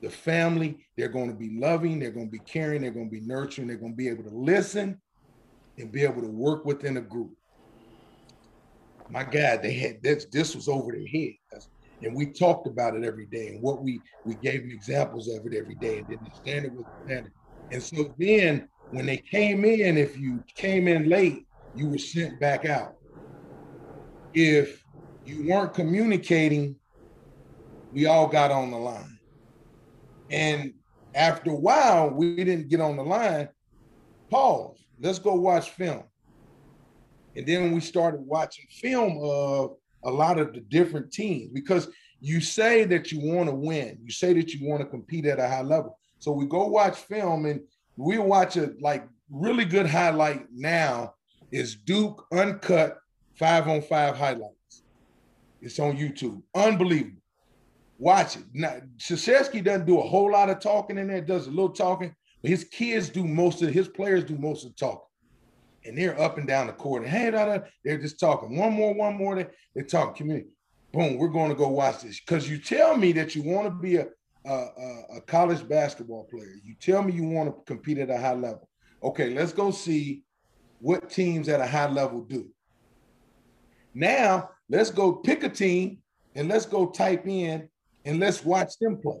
the 0.00 0.08
family. 0.08 0.86
They're 0.96 1.08
going 1.08 1.28
to 1.28 1.36
be 1.36 1.58
loving, 1.58 1.98
they're 1.98 2.12
going 2.12 2.26
to 2.26 2.32
be 2.32 2.38
caring, 2.38 2.82
they're 2.82 2.92
going 2.92 3.10
to 3.10 3.20
be 3.20 3.26
nurturing, 3.26 3.66
they're 3.66 3.76
going 3.76 3.92
to 3.92 3.96
be 3.96 4.08
able 4.08 4.22
to 4.24 4.36
listen 4.36 5.00
and 5.78 5.90
be 5.90 6.02
able 6.02 6.22
to 6.22 6.28
work 6.28 6.64
within 6.64 6.96
a 6.98 7.00
group 7.00 7.32
my 9.08 9.24
God, 9.24 9.62
they 9.62 9.74
had 9.74 10.02
this. 10.02 10.26
This 10.32 10.54
was 10.54 10.68
over 10.68 10.92
their 10.92 11.06
head, 11.06 11.34
and 12.02 12.14
we 12.14 12.26
talked 12.26 12.66
about 12.66 12.96
it 12.96 13.04
every 13.04 13.26
day, 13.26 13.48
and 13.48 13.62
what 13.62 13.82
we 13.82 14.00
we 14.24 14.34
gave 14.34 14.64
examples 14.64 15.28
of 15.28 15.46
it 15.46 15.54
every 15.54 15.74
day, 15.74 15.98
and 15.98 16.08
then 16.08 16.18
the 16.22 16.30
standard 16.30 16.74
was 16.74 16.86
the 16.86 17.10
standard. 17.10 17.32
And 17.70 17.82
so 17.82 18.14
then, 18.18 18.68
when 18.90 19.06
they 19.06 19.18
came 19.18 19.64
in, 19.64 19.98
if 19.98 20.16
you 20.18 20.42
came 20.54 20.88
in 20.88 21.08
late, 21.08 21.46
you 21.74 21.88
were 21.88 21.98
sent 21.98 22.40
back 22.40 22.64
out. 22.64 22.94
If 24.32 24.84
you 25.24 25.48
weren't 25.48 25.74
communicating, 25.74 26.76
we 27.92 28.06
all 28.06 28.26
got 28.26 28.50
on 28.50 28.70
the 28.70 28.78
line. 28.78 29.18
And 30.30 30.74
after 31.14 31.50
a 31.50 31.54
while, 31.54 32.10
we 32.10 32.36
didn't 32.36 32.68
get 32.68 32.80
on 32.80 32.96
the 32.96 33.02
line. 33.02 33.48
Pause. 34.30 34.78
Let's 35.00 35.18
go 35.18 35.34
watch 35.34 35.70
film. 35.70 36.04
And 37.36 37.46
then 37.46 37.72
we 37.72 37.80
started 37.80 38.20
watching 38.20 38.66
film 38.70 39.18
of 39.22 39.76
a 40.04 40.10
lot 40.10 40.38
of 40.38 40.52
the 40.52 40.60
different 40.60 41.12
teams 41.12 41.50
because 41.52 41.88
you 42.20 42.40
say 42.40 42.84
that 42.84 43.10
you 43.10 43.20
want 43.20 43.48
to 43.48 43.54
win, 43.54 43.98
you 44.02 44.10
say 44.10 44.32
that 44.34 44.52
you 44.52 44.68
want 44.68 44.80
to 44.82 44.88
compete 44.88 45.26
at 45.26 45.38
a 45.38 45.48
high 45.48 45.62
level. 45.62 45.98
So 46.18 46.32
we 46.32 46.46
go 46.46 46.66
watch 46.66 46.96
film 46.96 47.46
and 47.46 47.60
we 47.96 48.18
watch 48.18 48.56
a 48.56 48.72
like 48.80 49.06
really 49.30 49.64
good 49.64 49.86
highlight 49.86 50.46
now 50.52 51.14
is 51.50 51.74
Duke 51.74 52.26
uncut 52.32 52.98
five 53.34 53.68
on 53.68 53.82
five 53.82 54.16
highlights. 54.16 54.82
It's 55.60 55.78
on 55.78 55.96
YouTube. 55.96 56.42
Unbelievable. 56.54 57.20
Watch 57.98 58.36
it. 58.36 58.44
Now, 58.52 58.80
Krzyzewski 58.98 59.62
doesn't 59.62 59.86
do 59.86 59.98
a 59.98 60.02
whole 60.02 60.32
lot 60.32 60.50
of 60.50 60.60
talking 60.60 60.98
in 60.98 61.08
there, 61.08 61.20
does 61.20 61.46
a 61.46 61.50
little 61.50 61.70
talking, 61.70 62.14
but 62.42 62.50
his 62.50 62.64
kids 62.64 63.08
do 63.08 63.24
most 63.24 63.62
of 63.62 63.70
his 63.70 63.88
players 63.88 64.24
do 64.24 64.36
most 64.36 64.64
of 64.64 64.70
the 64.70 64.76
talking 64.76 65.06
and 65.84 65.96
they're 65.96 66.20
up 66.20 66.38
and 66.38 66.46
down 66.46 66.66
the 66.66 66.72
court. 66.72 67.02
And 67.02 67.10
hey, 67.10 67.30
da, 67.30 67.44
da, 67.46 67.58
they're 67.84 67.98
just 67.98 68.18
talking. 68.18 68.56
One 68.56 68.72
more, 68.72 68.94
one 68.94 69.16
more. 69.16 69.36
They, 69.36 69.46
they 69.74 69.82
talk 69.82 70.16
community. 70.16 70.48
Boom, 70.92 71.18
we're 71.18 71.28
going 71.28 71.50
to 71.50 71.56
go 71.56 71.68
watch 71.68 72.02
this. 72.02 72.20
Because 72.20 72.48
you 72.48 72.58
tell 72.58 72.96
me 72.96 73.12
that 73.12 73.34
you 73.34 73.42
want 73.42 73.66
to 73.66 73.70
be 73.70 73.96
a, 73.96 74.06
a, 74.44 74.52
a 75.16 75.20
college 75.26 75.66
basketball 75.68 76.24
player. 76.24 76.54
You 76.62 76.74
tell 76.80 77.02
me 77.02 77.12
you 77.12 77.24
want 77.24 77.48
to 77.48 77.62
compete 77.64 77.98
at 77.98 78.10
a 78.10 78.18
high 78.18 78.34
level. 78.34 78.68
Okay, 79.02 79.30
let's 79.30 79.52
go 79.52 79.70
see 79.70 80.22
what 80.80 81.10
teams 81.10 81.48
at 81.48 81.60
a 81.60 81.66
high 81.66 81.88
level 81.88 82.22
do. 82.22 82.48
Now, 83.92 84.50
let's 84.68 84.90
go 84.90 85.12
pick 85.12 85.42
a 85.44 85.48
team 85.48 85.98
and 86.34 86.48
let's 86.48 86.66
go 86.66 86.86
type 86.86 87.26
in 87.26 87.68
and 88.04 88.20
let's 88.20 88.44
watch 88.44 88.78
them 88.80 88.98
play. 88.98 89.20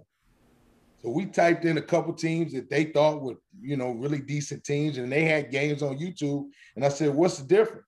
We 1.06 1.26
typed 1.26 1.66
in 1.66 1.76
a 1.76 1.82
couple 1.82 2.14
teams 2.14 2.54
that 2.54 2.70
they 2.70 2.84
thought 2.84 3.20
were, 3.20 3.36
you 3.60 3.76
know, 3.76 3.90
really 3.90 4.20
decent 4.20 4.64
teams, 4.64 4.96
and 4.96 5.12
they 5.12 5.24
had 5.24 5.50
games 5.50 5.82
on 5.82 5.98
YouTube. 5.98 6.46
And 6.76 6.84
I 6.84 6.88
said, 6.88 7.14
"What's 7.14 7.38
the 7.38 7.46
difference?" 7.46 7.86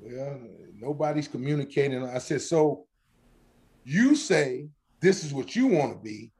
Well, 0.00 0.40
nobody's 0.74 1.28
communicating. 1.28 2.02
I 2.02 2.18
said, 2.18 2.42
"So 2.42 2.86
you 3.84 4.16
say 4.16 4.68
this 5.00 5.22
is 5.22 5.32
what 5.32 5.54
you 5.54 5.68
want 5.68 5.92
to 5.92 5.98
be, 6.02 6.32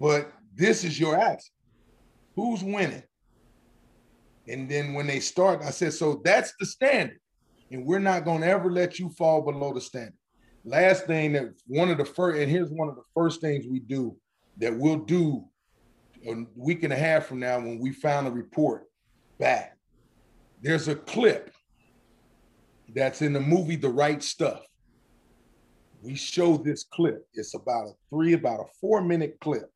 but 0.00 0.32
this 0.54 0.82
is 0.82 0.98
your 0.98 1.14
action. 1.18 1.52
Who's 2.34 2.64
winning?" 2.64 3.02
And 4.48 4.66
then 4.68 4.94
when 4.94 5.06
they 5.06 5.20
start, 5.20 5.60
I 5.62 5.72
said, 5.72 5.92
"So 5.92 6.22
that's 6.24 6.54
the 6.58 6.64
standard, 6.64 7.20
and 7.70 7.84
we're 7.84 7.98
not 7.98 8.24
going 8.24 8.40
to 8.40 8.46
ever 8.46 8.72
let 8.72 8.98
you 8.98 9.10
fall 9.10 9.42
below 9.42 9.74
the 9.74 9.80
standard." 9.82 10.16
Last 10.64 11.06
thing 11.06 11.32
that 11.32 11.52
one 11.66 11.90
of 11.90 11.98
the 11.98 12.06
first, 12.06 12.40
and 12.40 12.50
here's 12.50 12.70
one 12.70 12.88
of 12.88 12.94
the 12.94 13.04
first 13.12 13.42
things 13.42 13.66
we 13.66 13.80
do 13.80 14.16
that 14.58 14.76
we'll 14.76 14.98
do 14.98 15.44
a 16.26 16.46
week 16.56 16.82
and 16.82 16.92
a 16.92 16.96
half 16.96 17.26
from 17.26 17.40
now 17.40 17.58
when 17.58 17.78
we 17.78 17.92
found 17.92 18.26
a 18.26 18.30
report 18.30 18.84
back. 19.38 19.76
There's 20.60 20.88
a 20.88 20.94
clip 20.94 21.52
that's 22.94 23.22
in 23.22 23.32
the 23.32 23.40
movie 23.40 23.76
The 23.76 23.88
Right 23.88 24.22
Stuff. 24.22 24.62
We 26.02 26.14
show 26.14 26.56
this 26.56 26.84
clip. 26.84 27.26
It's 27.34 27.54
about 27.54 27.86
a 27.86 27.92
three, 28.10 28.34
about 28.34 28.60
a 28.60 28.64
four 28.80 29.02
minute 29.02 29.38
clip. 29.40 29.70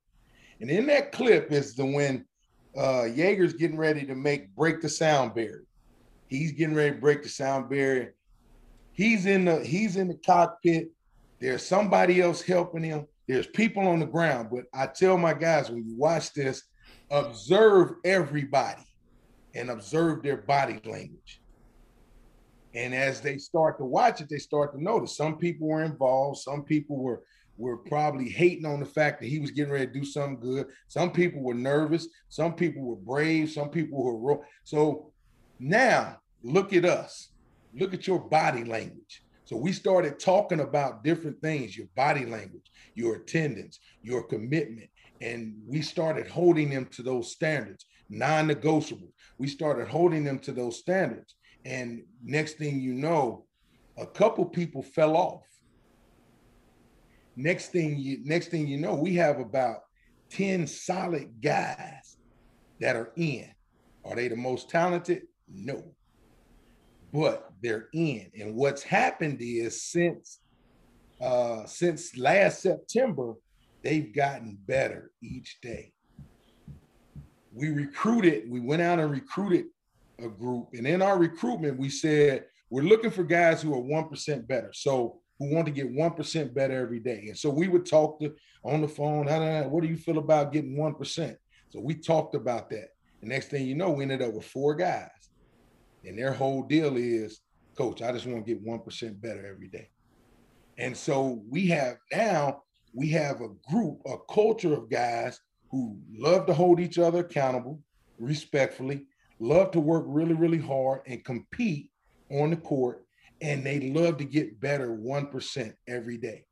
And 0.60 0.70
in 0.70 0.86
that 0.86 1.12
clip 1.12 1.52
is 1.52 1.74
the 1.74 1.86
when 1.86 2.24
uh 2.76 3.04
Yeager's 3.04 3.54
getting 3.54 3.78
ready 3.78 4.04
to 4.06 4.14
make 4.14 4.54
break 4.54 4.80
the 4.80 4.88
sound 4.88 5.34
barrier. 5.34 5.64
He's 6.28 6.52
getting 6.52 6.74
ready 6.74 6.94
to 6.94 7.00
break 7.00 7.22
the 7.22 7.28
sound 7.28 7.70
barrier. 7.70 8.14
He's 8.92 9.26
in 9.26 9.44
the 9.44 9.64
he's 9.64 9.96
in 9.96 10.08
the 10.08 10.18
cockpit. 10.26 10.90
There's 11.40 11.62
somebody 11.62 12.20
else 12.20 12.42
helping 12.42 12.82
him. 12.82 13.06
There's 13.28 13.46
people 13.46 13.86
on 13.88 13.98
the 13.98 14.06
ground, 14.06 14.48
but 14.52 14.64
I 14.72 14.86
tell 14.86 15.18
my 15.18 15.34
guys 15.34 15.70
when 15.70 15.86
you 15.86 15.96
watch 15.96 16.32
this, 16.32 16.62
observe 17.10 17.94
everybody 18.04 18.84
and 19.54 19.70
observe 19.70 20.22
their 20.22 20.36
body 20.36 20.80
language. 20.84 21.40
And 22.74 22.94
as 22.94 23.20
they 23.20 23.38
start 23.38 23.78
to 23.78 23.84
watch 23.84 24.20
it, 24.20 24.28
they 24.28 24.38
start 24.38 24.72
to 24.74 24.82
notice 24.82 25.16
some 25.16 25.38
people 25.38 25.68
were 25.68 25.82
involved, 25.82 26.38
some 26.38 26.62
people 26.62 26.96
were 26.98 27.22
were 27.58 27.78
probably 27.78 28.28
hating 28.28 28.66
on 28.66 28.80
the 28.80 28.86
fact 28.86 29.18
that 29.18 29.28
he 29.28 29.38
was 29.38 29.50
getting 29.50 29.72
ready 29.72 29.86
to 29.86 29.92
do 29.92 30.04
something 30.04 30.38
good. 30.38 30.66
Some 30.88 31.10
people 31.10 31.40
were 31.40 31.54
nervous, 31.54 32.06
some 32.28 32.54
people 32.54 32.82
were 32.82 32.96
brave, 32.96 33.50
some 33.50 33.70
people 33.70 34.02
were 34.02 34.18
ro- 34.18 34.44
so 34.62 35.10
now 35.58 36.18
look 36.42 36.72
at 36.72 36.84
us. 36.84 37.30
Look 37.74 37.94
at 37.94 38.06
your 38.06 38.18
body 38.18 38.64
language. 38.64 39.22
So 39.46 39.56
we 39.56 39.72
started 39.72 40.18
talking 40.18 40.58
about 40.58 41.04
different 41.04 41.40
things, 41.40 41.76
your 41.76 41.86
body 41.94 42.26
language, 42.26 42.68
your 42.96 43.14
attendance, 43.14 43.78
your 44.02 44.24
commitment. 44.24 44.90
And 45.20 45.54
we 45.66 45.82
started 45.82 46.26
holding 46.26 46.68
them 46.68 46.86
to 46.86 47.02
those 47.02 47.30
standards, 47.30 47.86
non 48.10 48.48
negotiable. 48.48 49.12
We 49.38 49.46
started 49.46 49.86
holding 49.86 50.24
them 50.24 50.40
to 50.40 50.52
those 50.52 50.80
standards. 50.80 51.36
And 51.64 52.02
next 52.24 52.54
thing 52.54 52.80
you 52.80 52.92
know, 52.92 53.46
a 53.96 54.06
couple 54.06 54.44
people 54.44 54.82
fell 54.82 55.16
off. 55.16 55.44
Next 57.36 57.68
thing 57.68 57.98
you 57.98 58.18
next 58.24 58.48
thing 58.48 58.66
you 58.66 58.78
know, 58.78 58.94
we 58.94 59.14
have 59.14 59.38
about 59.38 59.82
10 60.30 60.66
solid 60.66 61.40
guys 61.40 62.16
that 62.80 62.96
are 62.96 63.12
in. 63.14 63.48
Are 64.04 64.16
they 64.16 64.26
the 64.26 64.36
most 64.36 64.68
talented? 64.70 65.22
No. 65.48 65.95
But 67.16 67.50
they're 67.62 67.88
in. 67.94 68.30
And 68.38 68.54
what's 68.54 68.82
happened 68.82 69.38
is 69.40 69.82
since 69.82 70.40
uh, 71.20 71.64
since 71.64 72.16
last 72.18 72.60
September, 72.60 73.34
they've 73.82 74.14
gotten 74.14 74.58
better 74.66 75.10
each 75.22 75.58
day. 75.62 75.92
We 77.54 77.70
recruited, 77.70 78.50
we 78.50 78.60
went 78.60 78.82
out 78.82 78.98
and 78.98 79.10
recruited 79.10 79.66
a 80.18 80.28
group. 80.28 80.68
And 80.74 80.86
in 80.86 81.00
our 81.00 81.18
recruitment, 81.18 81.78
we 81.78 81.88
said, 81.88 82.44
we're 82.68 82.82
looking 82.82 83.10
for 83.10 83.24
guys 83.24 83.62
who 83.62 83.72
are 83.72 83.80
1% 83.80 84.46
better. 84.46 84.72
So 84.74 85.20
who 85.38 85.54
want 85.54 85.66
to 85.66 85.72
get 85.72 85.90
1% 85.90 86.54
better 86.54 86.74
every 86.74 87.00
day. 87.00 87.26
And 87.28 87.38
so 87.38 87.48
we 87.48 87.68
would 87.68 87.86
talk 87.86 88.20
to 88.20 88.34
on 88.64 88.82
the 88.82 88.88
phone, 88.88 89.26
what 89.70 89.82
do 89.82 89.88
you 89.88 89.96
feel 89.96 90.18
about 90.18 90.52
getting 90.52 90.76
1%? 90.76 91.36
So 91.70 91.80
we 91.80 91.94
talked 91.94 92.34
about 92.34 92.68
that. 92.70 92.88
The 93.22 93.28
next 93.28 93.48
thing 93.48 93.66
you 93.66 93.74
know, 93.74 93.90
we 93.90 94.02
ended 94.02 94.22
up 94.22 94.34
with 94.34 94.44
four 94.44 94.74
guys. 94.74 95.08
And 96.06 96.18
their 96.18 96.32
whole 96.32 96.62
deal 96.62 96.96
is, 96.96 97.40
coach, 97.76 98.00
I 98.00 98.12
just 98.12 98.26
want 98.26 98.46
to 98.46 98.54
get 98.54 98.64
1% 98.64 99.20
better 99.20 99.46
every 99.46 99.68
day. 99.68 99.90
And 100.78 100.96
so 100.96 101.42
we 101.48 101.66
have 101.68 101.96
now, 102.12 102.62
we 102.94 103.10
have 103.10 103.40
a 103.40 103.48
group, 103.70 104.00
a 104.06 104.16
culture 104.32 104.74
of 104.74 104.88
guys 104.88 105.40
who 105.70 105.98
love 106.16 106.46
to 106.46 106.54
hold 106.54 106.80
each 106.80 106.98
other 106.98 107.20
accountable 107.20 107.80
respectfully, 108.18 109.06
love 109.40 109.70
to 109.72 109.80
work 109.80 110.04
really, 110.06 110.34
really 110.34 110.58
hard 110.58 111.00
and 111.06 111.24
compete 111.24 111.90
on 112.30 112.50
the 112.50 112.56
court. 112.56 113.04
And 113.42 113.64
they 113.64 113.90
love 113.90 114.16
to 114.18 114.24
get 114.24 114.60
better 114.60 114.96
1% 114.96 115.74
every 115.88 116.16
day. 116.16 116.44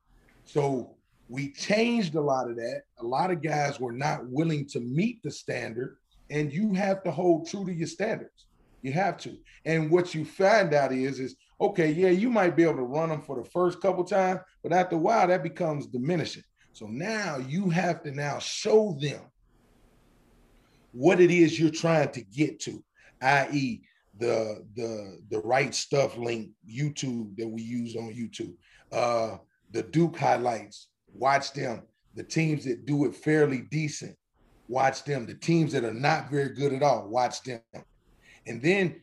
So 0.44 0.96
we 1.28 1.52
changed 1.52 2.14
a 2.14 2.20
lot 2.20 2.50
of 2.50 2.56
that. 2.56 2.82
A 2.98 3.04
lot 3.04 3.30
of 3.30 3.40
guys 3.40 3.80
were 3.80 3.92
not 3.92 4.26
willing 4.26 4.66
to 4.68 4.80
meet 4.80 5.22
the 5.22 5.30
standard, 5.30 5.96
and 6.28 6.52
you 6.52 6.74
have 6.74 7.02
to 7.04 7.10
hold 7.10 7.48
true 7.48 7.64
to 7.64 7.72
your 7.72 7.86
standards. 7.86 8.46
You 8.84 8.92
have 8.92 9.16
to. 9.20 9.38
And 9.64 9.90
what 9.90 10.14
you 10.14 10.26
find 10.26 10.74
out 10.74 10.92
is, 10.92 11.18
is 11.18 11.36
okay, 11.58 11.90
yeah, 11.90 12.10
you 12.10 12.28
might 12.28 12.54
be 12.54 12.64
able 12.64 12.76
to 12.76 12.82
run 12.82 13.08
them 13.08 13.22
for 13.22 13.42
the 13.42 13.48
first 13.48 13.80
couple 13.80 14.04
times, 14.04 14.40
but 14.62 14.74
after 14.74 14.96
a 14.96 14.98
while, 14.98 15.26
that 15.26 15.42
becomes 15.42 15.86
diminishing. 15.86 16.42
So 16.74 16.86
now 16.86 17.38
you 17.38 17.70
have 17.70 18.02
to 18.02 18.10
now 18.10 18.38
show 18.40 18.94
them 19.00 19.22
what 20.92 21.18
it 21.18 21.30
is 21.30 21.58
you're 21.58 21.70
trying 21.70 22.12
to 22.12 22.20
get 22.20 22.60
to, 22.60 22.84
i.e., 23.22 23.80
the 24.18 24.64
the 24.76 25.18
the 25.30 25.40
right 25.40 25.74
stuff 25.74 26.16
link 26.18 26.50
YouTube 26.68 27.36
that 27.36 27.48
we 27.48 27.62
use 27.62 27.96
on 27.96 28.12
YouTube, 28.14 28.54
uh, 28.92 29.38
the 29.72 29.82
Duke 29.82 30.16
highlights. 30.18 30.88
Watch 31.12 31.52
them. 31.54 31.82
The 32.14 32.22
teams 32.22 32.64
that 32.66 32.84
do 32.86 33.06
it 33.06 33.16
fairly 33.16 33.62
decent, 33.70 34.14
watch 34.68 35.04
them. 35.04 35.26
The 35.26 35.34
teams 35.34 35.72
that 35.72 35.84
are 35.84 35.94
not 35.94 36.30
very 36.30 36.50
good 36.50 36.74
at 36.74 36.82
all, 36.82 37.08
watch 37.08 37.42
them. 37.42 37.60
And 38.46 38.60
then 38.60 39.02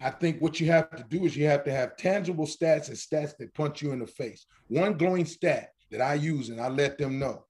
I 0.00 0.10
think 0.10 0.40
what 0.40 0.58
you 0.58 0.66
have 0.66 0.90
to 0.96 1.04
do 1.08 1.24
is 1.24 1.36
you 1.36 1.46
have 1.46 1.64
to 1.64 1.72
have 1.72 1.96
tangible 1.96 2.46
stats 2.46 2.88
and 2.88 2.96
stats 2.96 3.36
that 3.36 3.54
punch 3.54 3.82
you 3.82 3.92
in 3.92 4.00
the 4.00 4.06
face. 4.06 4.46
One 4.68 4.94
glowing 4.94 5.26
stat 5.26 5.70
that 5.90 6.00
I 6.00 6.14
use 6.14 6.48
and 6.48 6.60
I 6.60 6.68
let 6.68 6.98
them 6.98 7.18
know. 7.18 7.44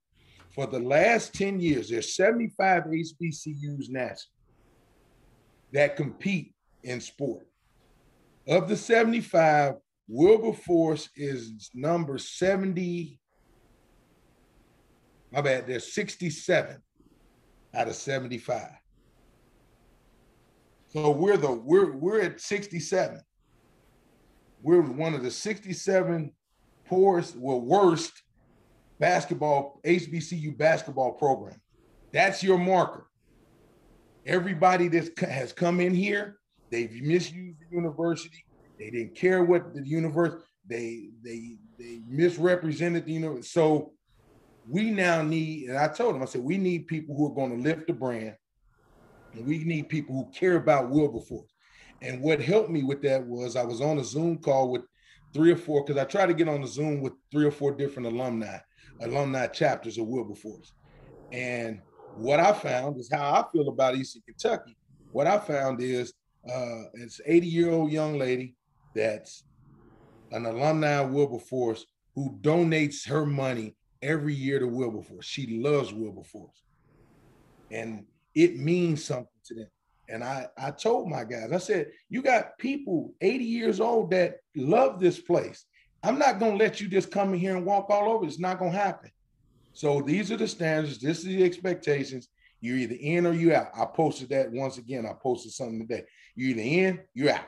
For 0.51 0.67
the 0.67 0.81
last 0.81 1.33
10 1.33 1.61
years, 1.61 1.89
there's 1.89 2.15
75 2.15 2.85
HBCUs 2.85 3.89
national 3.89 4.33
that 5.73 5.97
compete 5.97 6.55
in 6.83 7.01
sport. 7.01 7.47
Of 8.47 8.69
the 8.69 8.77
75, 8.77 9.77
Wilberforce 10.09 11.09
is 11.17 11.71
number 11.73 12.19
70. 12.19 13.19
My 15.31 15.41
bad, 15.41 15.67
there's 15.67 15.95
67 15.95 16.83
out 17.75 17.89
of 17.89 17.95
75. 17.95 18.69
So 20.93 21.11
we're 21.11 21.39
the 21.39 21.51
we're 21.51 21.93
we're 21.93 22.21
at 22.21 22.41
67. 22.41 23.21
We're 24.61 24.83
one 24.83 25.15
of 25.15 25.23
the 25.23 25.31
67 25.31 26.33
poorest, 26.87 27.37
well, 27.37 27.61
worst 27.61 28.13
basketball, 29.01 29.81
HBCU 29.85 30.57
basketball 30.57 31.13
program. 31.13 31.61
That's 32.13 32.43
your 32.43 32.59
marker. 32.59 33.07
Everybody 34.27 34.89
that 34.89 35.19
has 35.21 35.53
come 35.53 35.81
in 35.81 35.95
here, 35.95 36.37
they've 36.71 36.93
misused 37.03 37.59
the 37.59 37.75
university. 37.75 38.45
They 38.79 38.91
didn't 38.91 39.17
care 39.17 39.45
what 39.45 39.75
the 39.75 39.87
universe, 39.87 40.43
they 40.69 41.09
they 41.25 41.57
they 41.79 42.03
misrepresented 42.07 43.07
the 43.07 43.13
university. 43.13 43.49
So 43.49 43.93
we 44.69 44.91
now 44.91 45.23
need, 45.23 45.71
and 45.71 45.79
I 45.79 45.89
told 45.89 46.15
them, 46.15 46.23
I 46.23 46.27
said, 46.27 46.43
we 46.43 46.59
need 46.59 46.87
people 46.87 47.17
who 47.17 47.27
are 47.27 47.35
going 47.35 47.57
to 47.57 47.69
lift 47.69 47.87
the 47.87 47.95
brand 47.95 48.37
and 49.35 49.47
we 49.47 49.65
need 49.65 49.89
people 49.89 50.15
who 50.15 50.39
care 50.39 50.57
about 50.57 50.91
Wilberforce. 50.91 51.53
And 52.01 52.21
what 52.21 52.41
helped 52.41 52.71
me 52.71 52.83
with 52.83 53.03
that 53.03 53.25
was 53.25 53.57
I 53.57 53.65
was 53.65 53.81
on 53.81 53.99
a 53.99 54.05
Zoom 54.05 54.39
call 54.39 54.71
with 54.71 54.83
three 55.33 55.53
or 55.53 55.57
four, 55.57 55.85
because 55.85 56.01
I 56.01 56.05
try 56.05 56.27
to 56.27 56.35
get 56.35 56.49
on 56.49 56.61
the 56.61 56.67
Zoom 56.67 57.01
with 57.01 57.13
three 57.31 57.45
or 57.45 57.51
four 57.51 57.73
different 57.73 58.09
alumni, 58.09 58.59
alumni 59.01 59.47
chapters 59.47 59.99
of 59.99 60.07
Wilberforce. 60.07 60.73
And 61.31 61.81
what 62.17 62.41
I 62.41 62.53
found 62.53 62.99
is 62.99 63.11
how 63.11 63.33
I 63.33 63.45
feel 63.53 63.69
about 63.69 63.97
Eastern 63.97 64.23
Kentucky. 64.27 64.77
What 65.13 65.27
I 65.27 65.39
found 65.39 65.81
is 65.81 66.13
uh, 66.49 66.83
it's 66.95 67.21
80 67.25 67.47
year 67.47 67.71
old 67.71 67.93
young 67.93 68.19
lady 68.19 68.57
that's 68.95 69.45
an 70.33 70.45
alumni 70.45 70.95
of 70.95 71.11
Wilberforce 71.11 71.87
who 72.15 72.37
donates 72.41 73.07
her 73.09 73.25
money 73.25 73.77
every 74.03 74.35
year 74.35 74.59
to 74.59 74.67
Wilberforce. 74.67 75.25
She 75.25 75.61
loves 75.61 75.93
Wilberforce. 75.93 76.63
And 77.71 78.05
it 78.35 78.57
means 78.57 79.05
something 79.05 79.29
to 79.47 79.55
them. 79.55 79.69
And 80.09 80.23
I, 80.23 80.49
I 80.59 80.71
told 80.71 81.09
my 81.09 81.25
guys, 81.25 81.53
I 81.53 81.59
said, 81.59 81.91
you 82.09 82.23
got 82.23 82.59
people 82.59 83.15
80 83.21 83.45
years 83.45 83.81
old 83.81 84.11
that 84.11 84.41
love 84.57 85.01
this 85.01 85.19
place. 85.19 85.65
I'm 86.03 86.19
not 86.19 86.39
going 86.39 86.59
to 86.59 86.65
let 86.65 86.81
you 86.81 86.89
just 86.89 87.11
come 87.11 87.33
in 87.33 87.41
here 87.41 87.57
and 87.57 87.65
walk 87.65 87.89
all 87.89 88.11
over. 88.11 88.27
It's 88.27 88.39
not 88.39 88.59
going 88.59 88.73
to 88.73 88.79
happen. 88.79 89.11
So 89.73 90.03
these 90.03 90.31
are 90.33 90.37
the 90.37 90.49
standards. 90.49 90.99
This 90.99 91.19
is 91.19 91.27
the 91.27 91.45
expectations. 91.45 92.29
You're 92.61 92.77
either 92.77 92.97
in 93.01 93.27
or 93.27 93.33
you 93.33 93.55
out. 93.55 93.69
I 93.75 93.85
posted 93.87 94.29
that 94.31 94.51
once 94.51 94.79
again. 94.79 95.07
I 95.07 95.15
posted 95.15 95.53
something 95.53 95.87
today. 95.87 96.05
You're 96.35 96.51
either 96.51 96.61
in, 96.63 97.01
you're 97.15 97.31
out. 97.31 97.47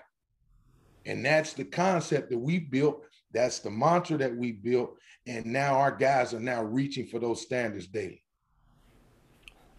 And 1.06 1.24
that's 1.24 1.52
the 1.52 1.64
concept 1.64 2.30
that 2.30 2.38
we 2.38 2.58
built. 2.58 3.04
That's 3.32 3.58
the 3.58 3.70
mantra 3.70 4.16
that 4.18 4.34
we 4.34 4.52
built. 4.52 4.96
And 5.26 5.46
now 5.46 5.78
our 5.78 5.94
guys 5.94 6.32
are 6.34 6.40
now 6.40 6.62
reaching 6.62 7.06
for 7.06 7.18
those 7.18 7.42
standards 7.42 7.86
daily. 7.86 8.22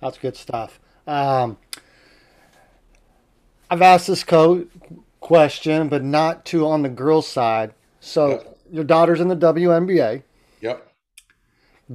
That's 0.02 0.18
good 0.18 0.36
stuff. 0.36 0.80
Um, 1.08 1.58
I've 3.70 3.82
asked 3.82 4.08
this 4.08 4.24
co- 4.24 4.68
question, 5.20 5.90
but 5.90 6.04
not 6.04 6.46
too 6.46 6.68
on 6.68 6.82
the 6.82 6.90
girls' 6.90 7.28
side. 7.28 7.74
So 8.00 8.30
yep. 8.30 8.58
your 8.72 8.84
daughter's 8.84 9.20
in 9.20 9.28
the 9.28 9.36
WNBA. 9.36 10.24
Yep. 10.62 10.94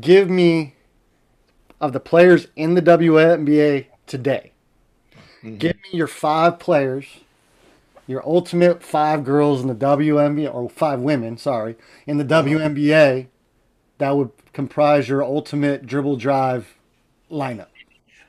Give 0.01 0.29
me 0.29 0.75
of 1.81 1.93
the 1.93 2.01
players 2.01 2.49
in 2.57 2.75
the 2.75 2.83
WNBA 2.83 3.87
today. 4.07 4.53
Mm-hmm. 5.43 5.57
Give 5.57 5.77
me 5.77 5.91
your 5.93 6.07
five 6.07 6.59
players, 6.59 7.07
your 8.07 8.23
ultimate 8.27 8.83
five 8.83 9.25
girls 9.25 9.63
in 9.63 9.69
the 9.69 9.75
WNBA 9.75 10.53
or 10.53 10.69
five 10.69 11.01
women, 11.01 11.39
sorry, 11.39 11.77
in 12.07 12.19
the 12.19 12.25
WNBA 12.25 13.29
that 13.99 14.17
would 14.17 14.31
comprise 14.53 15.09
your 15.09 15.23
ultimate 15.23 15.87
dribble 15.87 16.17
drive 16.17 16.75
lineup. 17.31 17.69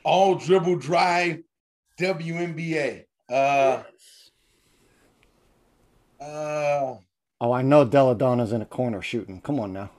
All 0.04 0.36
dribble 0.36 0.78
drive 0.78 1.44
WNBA. 2.00 3.06
Uh, 3.30 3.84
uh, 6.22 6.96
oh, 7.42 7.52
I 7.52 7.62
know 7.62 7.86
Delle 7.86 8.16
Donne's 8.16 8.52
in 8.52 8.62
a 8.62 8.66
corner 8.66 9.02
shooting. 9.02 9.42
Come 9.42 9.60
on 9.60 9.74
now. 9.74 9.90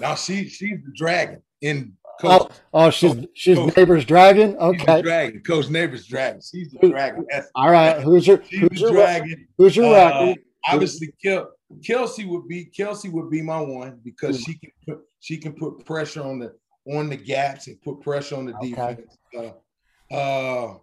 Now 0.00 0.14
she 0.14 0.48
she's 0.48 0.78
the 0.84 0.92
dragon 0.94 1.42
in 1.60 1.94
Coach. 2.20 2.42
Oh, 2.42 2.50
oh 2.74 2.90
she's 2.90 3.14
she's 3.34 3.56
Coach, 3.56 3.76
neighbor's 3.76 4.04
dragon. 4.04 4.56
Okay, 4.56 5.02
dragon. 5.02 5.42
Coach 5.42 5.68
neighbor's 5.68 6.06
dragon. 6.06 6.40
She's 6.40 6.70
the 6.70 6.88
dragon. 6.88 7.26
That's, 7.30 7.48
All 7.54 7.70
right. 7.70 8.00
Who's 8.00 8.26
your 8.26 8.42
she's 8.44 8.60
who's 8.60 8.80
your 8.80 8.92
dragon? 8.92 9.48
Who's 9.58 9.76
your 9.76 9.94
uh, 9.94 10.34
Obviously, 10.68 11.14
Kel, 11.22 11.50
Kelsey 11.84 12.26
would 12.26 12.46
be 12.46 12.66
Kelsey 12.66 13.08
would 13.08 13.30
be 13.30 13.42
my 13.42 13.60
one 13.60 14.00
because 14.04 14.40
mm. 14.40 14.46
she 14.46 14.54
can 14.58 14.70
put 14.86 15.00
she 15.20 15.36
can 15.36 15.52
put 15.52 15.84
pressure 15.84 16.22
on 16.22 16.38
the 16.38 16.54
on 16.86 17.08
the 17.08 17.16
gaps 17.16 17.66
and 17.66 17.80
put 17.82 18.00
pressure 18.00 18.36
on 18.36 18.46
the 18.46 18.56
okay. 18.56 18.70
defense. 18.70 19.18
Uh, 19.36 20.14
uh, 20.14 20.78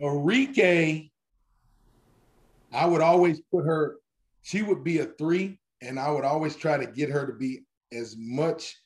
Arike, 0.00 1.10
I 2.72 2.86
would 2.86 3.00
always 3.00 3.40
put 3.52 3.64
her. 3.64 3.96
She 4.42 4.62
would 4.62 4.82
be 4.82 4.98
a 4.98 5.06
three, 5.06 5.58
and 5.82 5.98
I 5.98 6.10
would 6.10 6.24
always 6.24 6.56
try 6.56 6.78
to 6.78 6.86
get 6.86 7.10
her 7.10 7.26
to 7.26 7.32
be 7.32 7.62
as 7.92 8.16
much 8.18 8.76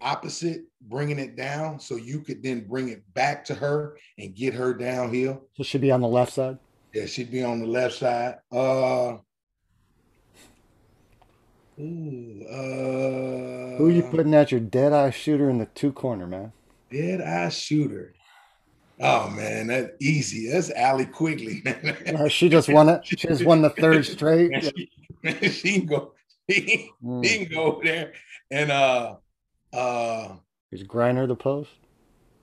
opposite, 0.00 0.62
bringing 0.82 1.18
it 1.18 1.36
down, 1.36 1.80
so 1.80 1.96
you 1.96 2.20
could 2.20 2.42
then 2.42 2.66
bring 2.66 2.88
it 2.88 3.02
back 3.14 3.44
to 3.46 3.54
her 3.54 3.96
and 4.18 4.34
get 4.34 4.54
her 4.54 4.72
downhill. 4.72 5.42
So 5.56 5.62
she'd 5.62 5.80
be 5.80 5.90
on 5.90 6.00
the 6.00 6.08
left 6.08 6.32
side. 6.32 6.58
Yeah, 6.94 7.06
she'd 7.06 7.30
be 7.30 7.44
on 7.44 7.60
the 7.60 7.66
left 7.66 7.96
side. 7.96 8.36
Uh, 8.50 9.18
ooh, 11.80 12.46
uh, 12.48 13.76
Who 13.78 13.86
are 13.88 13.90
you 13.90 14.02
putting 14.02 14.34
at 14.34 14.50
your 14.50 14.60
dead 14.60 14.92
eye 14.92 15.10
shooter 15.10 15.48
in 15.48 15.58
the 15.58 15.66
two 15.66 15.92
corner, 15.92 16.26
man? 16.26 16.52
Dead 16.90 17.20
eye 17.20 17.48
shooter. 17.48 18.14
Oh 19.00 19.30
man, 19.30 19.68
that's 19.68 19.92
easy. 20.00 20.50
That's 20.50 20.70
Allie 20.70 21.06
Quigley. 21.06 21.62
uh, 22.06 22.28
she 22.28 22.48
just 22.48 22.68
won 22.68 22.88
it. 22.90 23.06
She 23.06 23.16
just 23.16 23.44
won 23.44 23.62
the 23.62 23.70
third 23.70 24.04
straight. 24.06 24.62
she, 24.62 25.48
she 25.48 25.72
can 25.78 25.86
go. 25.86 26.12
He, 26.50 26.90
mm. 27.00 27.24
he 27.24 27.44
can 27.44 27.54
go 27.54 27.80
there 27.80 28.12
and 28.50 28.72
uh 28.72 29.14
uh, 29.72 30.34
is 30.72 30.82
Griner 30.82 31.28
the 31.28 31.36
post? 31.36 31.70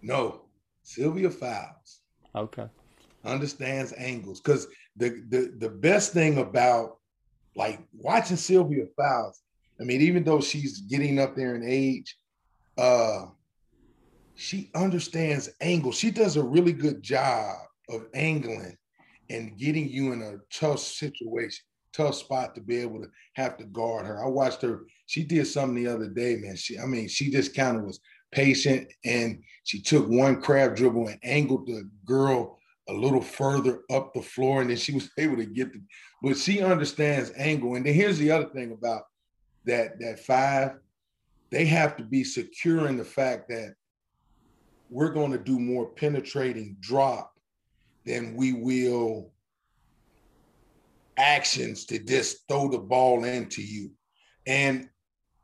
No, 0.02 0.42
Sylvia 0.84 1.30
Fowles. 1.30 2.00
Okay. 2.36 2.68
Understands 3.26 3.94
angles 3.98 4.40
because 4.40 4.68
the, 4.96 5.24
the 5.30 5.54
the 5.58 5.70
best 5.70 6.14
thing 6.14 6.38
about 6.38 6.97
like 7.58 7.82
watching 7.93 8.38
Sylvia 8.38 8.86
Fowles, 8.95 9.41
I 9.82 9.84
mean, 9.84 10.01
even 10.01 10.24
though 10.24 10.39
she's 10.39 10.80
getting 10.82 11.20
up 11.20 11.36
there 11.36 11.55
in 11.55 11.64
age, 11.68 12.18
uh, 12.78 13.26
she 14.36 14.70
understands 14.76 15.49
angle. 15.60 15.91
She 15.91 16.12
does 16.12 16.38
a 16.38 16.43
really 16.43 16.74
good 16.74 17.01
job 17.01 17.58
of 17.89 18.05
angling 18.14 18.78
and 19.30 19.58
getting 19.58 19.89
you 19.89 20.14
in 20.14 20.22
a 20.22 20.38
tough 20.51 20.80
situation 20.80 21.64
tough 21.97 22.16
spot 22.16 22.53
to 22.53 22.62
be 22.62 22.78
able 22.78 23.01
to 23.01 23.10
have 23.34 23.58
to 23.58 23.66
guard 23.66 24.05
her. 24.05 24.24
I 24.24 24.28
watched 24.28 24.62
her. 24.62 24.86
She 25.08 25.24
did 25.24 25.47
something 25.47 25.84
the 25.84 25.91
other 25.91 26.08
day, 26.08 26.36
man. 26.36 26.55
She, 26.55 26.78
I 26.78 26.86
mean, 26.86 27.08
she 27.08 27.32
just 27.32 27.55
kind 27.55 27.76
of 27.76 27.84
was 27.84 27.99
patient 28.32 28.88
and 29.03 29.41
she 29.64 29.82
took 29.82 30.08
one 30.08 30.41
crab 30.41 30.76
dribble 30.76 31.08
and 31.08 31.20
angled 31.24 31.66
the 31.66 31.89
girl 32.05 32.57
a 32.90 32.94
little 32.94 33.22
further 33.22 33.82
up 33.92 34.14
the 34.14 34.22
floor, 34.22 34.62
and 34.62 34.70
then 34.70 34.78
she 34.78 34.94
was 34.94 35.10
able 35.18 35.38
to 35.38 35.46
get 35.46 35.74
the. 35.74 35.82
But 36.22 36.38
she 36.38 36.62
understands 36.62 37.32
angle. 37.38 37.76
And 37.76 37.86
then 37.86 37.94
here's 37.94 38.18
the 38.18 38.32
other 38.32 38.50
thing 38.50 38.72
about 38.72 39.04
that 39.66 40.00
that 40.00 40.20
five, 40.20 40.78
they 41.52 41.66
have 41.66 41.98
to 41.98 42.04
be 42.04 42.24
secure 42.24 42.88
in 42.88 42.98
the 42.98 43.06
fact 43.06 43.50
that 43.50 43.76
we're 44.90 45.12
going 45.12 45.32
to 45.32 45.38
do 45.38 45.60
more 45.60 45.88
penetrating 45.88 46.78
drop 46.80 47.34
than 48.06 48.36
we 48.36 48.54
will 48.54 49.32
actions 51.18 51.86
to 51.86 52.00
just 52.00 52.48
throw 52.48 52.70
the 52.70 52.78
ball 52.78 53.26
into 53.26 53.62
you. 53.62 53.92
And 54.46 54.90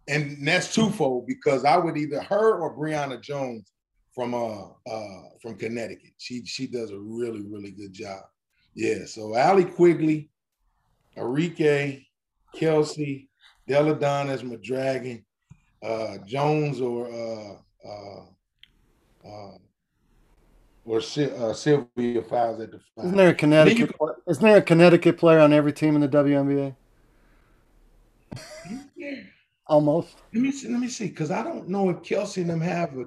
and 0.07 0.45
that's 0.45 0.73
twofold 0.73 1.27
because 1.27 1.63
I 1.63 1.77
would 1.77 1.97
either 1.97 2.21
her 2.21 2.59
or 2.59 2.77
Brionna 2.77 3.21
Jones 3.21 3.72
from 4.13 4.33
uh 4.33 4.67
uh 4.89 5.21
from 5.41 5.55
Connecticut. 5.55 6.13
She 6.17 6.45
she 6.45 6.67
does 6.67 6.91
a 6.91 6.99
really, 6.99 7.41
really 7.41 7.71
good 7.71 7.93
job. 7.93 8.23
Yeah. 8.75 9.05
So 9.05 9.35
Allie 9.35 9.65
Quigley, 9.65 10.29
Arike, 11.17 12.05
Kelsey, 12.55 13.29
Delle 13.67 13.95
Donne's 13.95 14.43
my 14.43 14.57
dragon, 14.57 15.25
uh 15.83 16.17
Jones 16.25 16.81
or 16.81 17.07
uh 17.07 17.87
uh 17.87 18.25
uh 19.27 19.57
or 20.85 20.97
uh, 20.97 21.53
Sylvia 21.53 22.21
Fowles 22.23 22.59
at 22.59 22.71
the 22.71 22.79
five. 22.95 23.05
Isn't 23.05 23.17
there 23.17 23.29
a 23.29 23.33
Connecticut? 23.33 23.95
You, 23.99 24.15
isn't 24.27 24.43
there 24.43 24.57
a 24.57 24.61
Connecticut 24.61 25.17
player 25.17 25.39
on 25.39 25.53
every 25.53 25.71
team 25.71 25.95
in 25.95 26.01
the 26.01 26.09
WNBA? 26.09 26.75
Yeah. 28.95 29.15
Almost. 29.67 30.15
Let 30.33 30.41
me 30.41 30.51
see. 30.51 30.67
Let 30.67 30.79
me 30.79 30.87
see, 30.87 31.07
because 31.07 31.31
I 31.31 31.43
don't 31.43 31.69
know 31.69 31.89
if 31.89 32.03
Kelsey 32.03 32.41
and 32.41 32.49
them 32.49 32.61
have 32.61 32.97
a. 32.97 33.05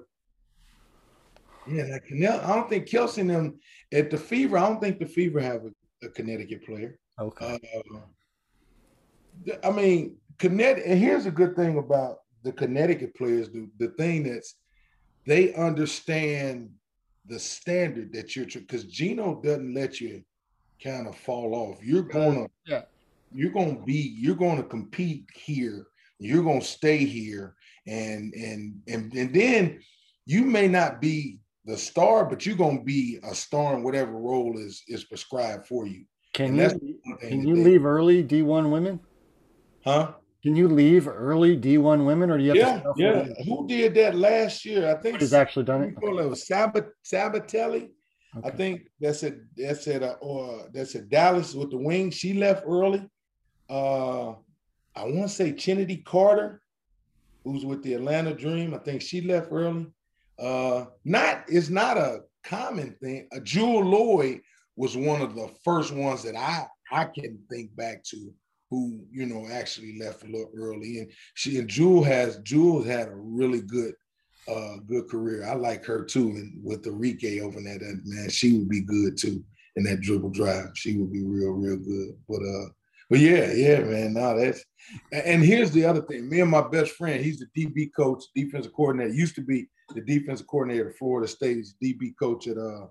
Yeah, 1.68 1.84
like, 1.84 2.04
I 2.12 2.54
don't 2.54 2.68
think 2.68 2.88
Kelsey 2.88 3.22
and 3.22 3.30
them 3.30 3.60
at 3.92 4.10
the 4.10 4.18
Fever. 4.18 4.58
I 4.58 4.68
don't 4.68 4.80
think 4.80 4.98
the 4.98 5.06
Fever 5.06 5.40
have 5.40 5.64
a, 5.64 6.06
a 6.06 6.08
Connecticut 6.10 6.64
player. 6.64 6.98
Okay. 7.20 7.58
Uh, 7.76 9.58
I 9.64 9.70
mean, 9.70 10.16
Connecticut. 10.38 10.86
And 10.86 10.98
here's 10.98 11.26
a 11.26 11.30
good 11.30 11.56
thing 11.56 11.78
about 11.78 12.18
the 12.42 12.52
Connecticut 12.52 13.14
players. 13.14 13.48
The, 13.50 13.68
the 13.78 13.88
thing 13.88 14.24
that's 14.24 14.54
they 15.26 15.54
understand 15.54 16.70
the 17.26 17.38
standard 17.38 18.12
that 18.12 18.36
you're 18.36 18.46
because 18.46 18.84
Gino 18.84 19.40
doesn't 19.42 19.74
let 19.74 20.00
you 20.00 20.22
kind 20.82 21.06
of 21.06 21.16
fall 21.16 21.54
off. 21.54 21.82
You're 21.82 22.02
gonna 22.02 22.46
yeah. 22.66 22.82
you're 23.34 23.52
gonna 23.52 23.82
be 23.84 24.14
you're 24.18 24.36
gonna 24.36 24.62
compete 24.62 25.26
here. 25.34 25.86
You're 26.18 26.44
gonna 26.44 26.60
stay 26.62 26.98
here, 26.98 27.56
and 27.86 28.32
and 28.34 28.80
and 28.88 29.12
and 29.12 29.34
then 29.34 29.80
you 30.24 30.44
may 30.44 30.68
not 30.68 31.00
be 31.00 31.40
the 31.66 31.76
star, 31.76 32.24
but 32.24 32.46
you're 32.46 32.56
gonna 32.56 32.82
be 32.82 33.18
a 33.22 33.34
star 33.34 33.74
in 33.74 33.82
whatever 33.82 34.12
role 34.12 34.58
is 34.58 34.82
is 34.88 35.04
prescribed 35.04 35.66
for 35.66 35.86
you. 35.86 36.04
Can 36.32 36.56
you 36.56 36.98
can 37.20 37.46
you 37.46 37.56
leave 37.56 37.84
early 37.84 38.22
D 38.22 38.42
one 38.42 38.70
women? 38.70 39.00
Huh? 39.84 40.12
Can 40.46 40.54
you 40.54 40.68
leave 40.68 41.08
early 41.08 41.56
D1 41.56 42.06
women, 42.06 42.30
or 42.30 42.38
do 42.38 42.44
you 42.44 42.50
have 42.50 42.56
yeah, 42.56 42.80
to? 42.80 42.92
Yeah, 42.96 43.44
Who 43.46 43.66
did 43.66 43.94
that 43.94 44.14
last 44.14 44.64
year? 44.64 44.88
I 44.88 44.94
think 44.94 45.18
he's 45.18 45.32
actually 45.32 45.64
done 45.64 45.82
it. 45.82 45.94
It 46.00 46.36
Sabat 46.36 46.86
Sabatelli. 47.04 47.88
Okay. 48.36 48.48
I 48.48 48.50
think 48.52 48.82
that's 49.00 49.24
it. 49.24 49.40
That's 49.56 49.88
it. 49.88 50.04
Uh, 50.04 50.14
or 50.20 50.68
that's 50.72 50.94
at 50.94 51.08
Dallas 51.08 51.52
with 51.52 51.70
the 51.70 51.78
wings. 51.78 52.14
She 52.14 52.34
left 52.34 52.64
early. 52.64 53.08
Uh, 53.68 54.34
I 54.94 55.02
want 55.02 55.22
to 55.22 55.28
say 55.28 55.52
Chennedy 55.52 55.96
Carter, 55.96 56.62
who's 57.42 57.64
with 57.64 57.82
the 57.82 57.94
Atlanta 57.94 58.32
Dream. 58.32 58.72
I 58.72 58.78
think 58.78 59.02
she 59.02 59.22
left 59.22 59.48
early. 59.50 59.86
Uh, 60.39 60.87
not 61.05 61.45
it's 61.49 61.70
not 61.70 61.97
a 61.97 62.20
common 62.45 62.97
thing. 63.03 63.28
A 63.32 63.41
Jewell 63.41 63.82
Loyd 63.82 64.41
was 64.76 64.97
one 64.97 65.22
of 65.22 65.34
the 65.34 65.49
first 65.64 65.93
ones 65.93 66.22
that 66.22 66.37
I 66.37 66.66
I 66.93 67.05
can 67.07 67.39
think 67.51 67.74
back 67.76 68.05
to 68.05 68.32
who 68.70 69.01
you 69.11 69.26
know 69.26 69.47
actually 69.51 69.99
left 69.99 70.24
a 70.24 70.26
little 70.26 70.51
early, 70.57 71.01
and 71.01 71.11
she 71.34 71.59
and 71.59 71.68
Jewell 71.68 72.05
has 72.05 72.39
Jewell 72.39 72.82
had 72.82 73.09
a 73.09 73.14
really 73.14 73.62
good 73.62 73.95
uh, 74.49 74.76
good 74.87 75.09
career. 75.09 75.47
I 75.47 75.55
like 75.55 75.84
her 75.87 76.05
too, 76.05 76.28
and 76.30 76.61
with 76.62 76.84
Arike 76.84 77.41
over 77.41 77.61
there, 77.61 77.78
that 77.78 78.01
man, 78.05 78.28
she 78.28 78.59
would 78.59 78.68
be 78.68 78.82
good 78.82 79.16
too 79.16 79.43
in 79.76 79.84
that 79.84 80.01
dribble 80.01 80.30
drive. 80.30 80.70
She 80.74 80.97
would 80.97 81.12
be 81.12 81.24
real, 81.24 81.53
real 81.53 81.76
good. 81.76 82.16
But 82.28 82.43
uh, 82.43 82.68
but 83.09 83.18
yeah, 83.20 83.53
yeah, 83.53 83.80
man. 83.80 84.14
Now 84.14 84.34
that's 84.34 84.64
and 85.12 85.43
here's 85.43 85.70
the 85.70 85.84
other 85.84 86.03
thing. 86.03 86.28
Me 86.28 86.41
and 86.41 86.51
my 86.51 86.66
best 86.66 86.93
friend, 86.93 87.24
he's 87.24 87.41
the 87.41 87.47
DB 87.57 87.91
coach, 87.97 88.24
defensive 88.34 88.72
coordinator. 88.72 89.14
Used 89.14 89.34
to 89.37 89.43
be 89.43 89.68
the 89.95 90.01
defensive 90.01 90.47
coordinator 90.47 90.91
at 90.91 90.97
Florida 90.97 91.28
State's 91.28 91.74
DB 91.82 92.14
coach 92.18 92.49
at 92.49 92.57
uh 92.59 92.87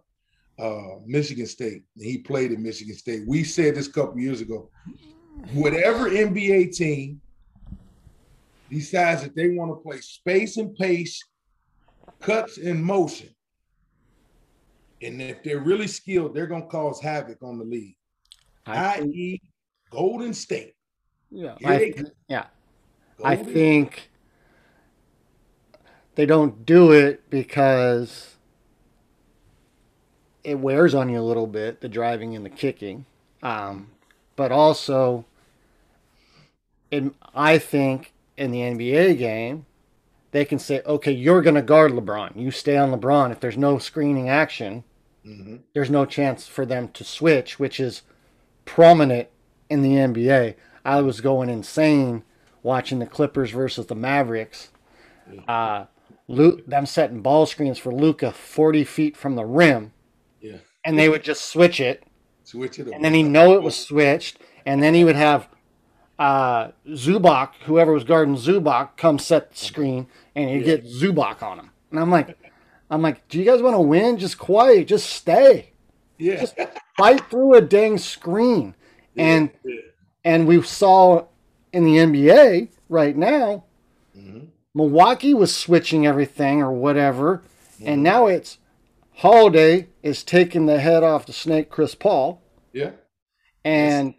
uh 0.60 1.00
Michigan 1.06 1.46
State. 1.46 1.84
He 1.98 2.20
played 2.20 2.52
at 2.52 2.60
Michigan 2.60 2.96
State. 2.96 3.24
We 3.28 3.44
said 3.44 3.76
this 3.76 3.88
a 3.88 3.92
couple 3.92 4.20
years 4.20 4.42
ago. 4.42 4.70
Whatever 5.54 6.10
NBA 6.10 6.76
team 6.76 7.22
decides 8.70 9.24
that 9.24 9.36
they 9.36 9.50
want 9.50 9.72
to 9.72 9.76
play 9.76 10.00
space 10.00 10.58
and 10.58 10.74
pace, 10.76 11.22
cuts 12.22 12.58
and 12.58 12.84
motion, 12.84 13.30
and 15.02 15.22
if 15.22 15.44
they're 15.44 15.60
really 15.60 15.88
skilled, 15.88 16.34
they're 16.34 16.48
gonna 16.48 16.66
cause 16.66 17.02
havoc 17.02 17.44
on 17.44 17.58
the 17.58 17.66
league. 17.66 17.98
I.e., 18.66 19.42
Golden 19.92 20.34
State. 20.34 20.74
Yeah, 21.30 21.56
I, 21.64 21.94
yeah. 22.28 22.46
Golden 23.18 23.40
I 23.40 23.44
think 23.44 24.10
they 26.16 26.26
don't 26.26 26.66
do 26.66 26.92
it 26.92 27.30
because 27.30 28.36
it 30.44 30.60
wears 30.60 30.94
on 30.94 31.10
you 31.10 31.20
a 31.20 31.22
little 31.22 31.48
bit, 31.48 31.82
the 31.82 31.90
driving 31.90 32.36
and 32.36 32.46
the 32.46 32.50
kicking. 32.50 33.06
Um, 33.44 33.92
but 34.36 34.52
also, 34.52 35.26
in, 36.92 37.14
I 37.34 37.58
think 37.58 38.14
in 38.38 38.52
the 38.52 38.60
NBA 38.60 39.18
game, 39.18 39.66
they 40.32 40.46
can 40.46 40.60
say, 40.60 40.82
okay, 40.86 41.12
you're 41.12 41.42
going 41.42 41.56
to 41.56 41.62
guard 41.62 41.92
LeBron. 41.92 42.36
You 42.36 42.52
stay 42.52 42.78
on 42.78 42.92
LeBron. 42.92 43.32
If 43.32 43.40
there's 43.40 43.58
no 43.58 43.78
screening 43.78 44.30
action, 44.30 44.84
mm-hmm. 45.26 45.58
there's 45.74 45.90
no 45.90 46.06
chance 46.06 46.48
for 46.48 46.66
them 46.66 46.90
to 46.90 47.04
switch, 47.04 47.60
which 47.60 47.80
is 47.80 48.02
prominent 48.66 49.30
in 49.70 49.82
the 49.82 49.92
NBA. 49.92 50.56
I 50.84 51.02
was 51.02 51.22
going 51.22 51.50
insane 51.50 52.24
watching 52.62 53.00
the 53.00 53.06
Clippers 53.06 53.52
versus 53.52 53.88
the 53.88 53.96
Mavericks. 53.96 54.70
Uh, 55.48 55.86
Luke, 56.28 56.66
them 56.66 56.86
setting 56.86 57.22
ball 57.22 57.46
screens 57.46 57.78
for 57.78 57.94
Luka 57.94 58.32
40 58.32 58.84
feet 58.84 59.18
from 59.18 59.36
the 59.36 59.46
rim. 59.46 59.94
Yeah. 60.42 60.58
And 60.84 60.98
they 60.98 61.10
would 61.10 61.24
just 61.24 61.50
switch 61.50 61.80
it. 61.80 62.04
Switch 62.44 62.80
it. 62.80 62.88
And 62.88 63.04
then 63.04 63.14
he 63.14 63.24
know 63.24 63.54
it 63.54 63.64
was 63.64 63.76
switched. 63.76 64.40
And 64.66 64.82
then 64.82 64.94
he 64.94 65.04
would 65.04 65.16
have 65.16 65.48
uh, 66.18 66.70
Zubac, 66.88 67.54
whoever 67.66 67.92
was 67.92 68.04
guarding 68.04 68.36
Zubac, 68.36 68.98
come 68.98 69.20
set 69.20 69.52
the 69.52 69.58
screen 69.58 70.08
and 70.36 70.50
he'd 70.50 70.66
yeah. 70.66 70.78
get 70.78 70.86
Zubac 70.86 71.44
on 71.44 71.60
him. 71.60 71.72
And 71.92 72.00
I'm 72.00 72.10
like, 72.10 72.38
I'm 72.90 73.02
like, 73.02 73.28
do 73.28 73.40
you 73.40 73.46
guys 73.46 73.62
want 73.62 73.76
to 73.76 73.82
win? 73.82 74.18
Just 74.18 74.38
quiet, 74.38 74.88
just 74.88 75.10
stay. 75.10 75.72
Yeah. 76.18 76.42
Just 76.42 76.58
fight 76.98 77.30
through 77.30 77.56
a 77.56 77.62
dang 77.62 77.98
screen. 77.98 78.76
And 79.18 79.50
yeah. 79.64 79.80
and 80.24 80.48
we 80.48 80.62
saw 80.62 81.26
in 81.72 81.84
the 81.86 81.98
NBA 81.98 82.70
right 82.90 83.16
now, 83.16 83.64
mm-hmm. 84.18 84.46
Milwaukee 84.76 85.34
was 85.34 85.56
switching 85.56 86.06
everything 86.06 86.62
or 86.62 86.72
whatever, 86.72 87.42
mm-hmm. 87.78 87.88
and 87.88 88.04
now 88.04 88.28
it's 88.28 88.60
Holiday 89.16 89.88
is 90.04 90.24
taking 90.24 90.66
the 90.66 90.80
head 90.80 91.02
off 91.02 91.26
the 91.26 91.34
snake, 91.34 91.70
Chris 91.70 91.96
Paul. 91.96 92.42
Yeah. 92.74 92.92
And 93.64 94.14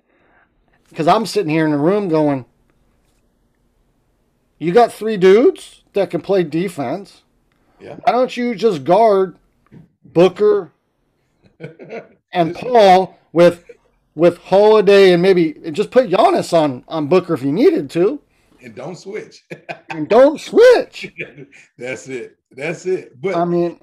because 0.88 1.07
I'm 1.07 1.26
sitting 1.26 1.50
here 1.50 1.66
in 1.66 1.72
the 1.72 1.78
room 1.78 2.09
going, 2.09 2.46
you 4.59 4.72
got 4.72 4.90
three 4.90 5.18
dudes 5.18 5.84
that 5.92 6.09
can 6.09 6.22
play 6.22 6.42
defense. 6.42 7.22
Yeah. 7.78 7.96
Why 7.96 8.12
don't 8.12 8.34
you 8.34 8.54
just 8.54 8.84
guard 8.84 9.36
Booker 10.02 10.72
and 12.32 12.54
Paul 12.54 13.18
with 13.34 13.70
with 14.14 14.38
Holiday 14.38 15.12
and 15.12 15.20
maybe 15.20 15.52
just 15.72 15.90
put 15.90 16.09
Giannis 16.09 16.54
on 16.54 16.84
on 16.88 17.09
Booker 17.09 17.34
if 17.34 17.42
you 17.42 17.52
needed 17.52 17.90
to. 17.90 18.22
And 18.62 18.74
don't 18.74 18.96
switch. 18.96 19.44
and 19.90 20.09
don't 20.09 20.40
switch. 20.40 21.12
That's 21.78 22.09
it. 22.09 22.36
That's 22.50 22.86
it. 22.86 23.20
But 23.20 23.36
I 23.36 23.44
mean, 23.44 23.80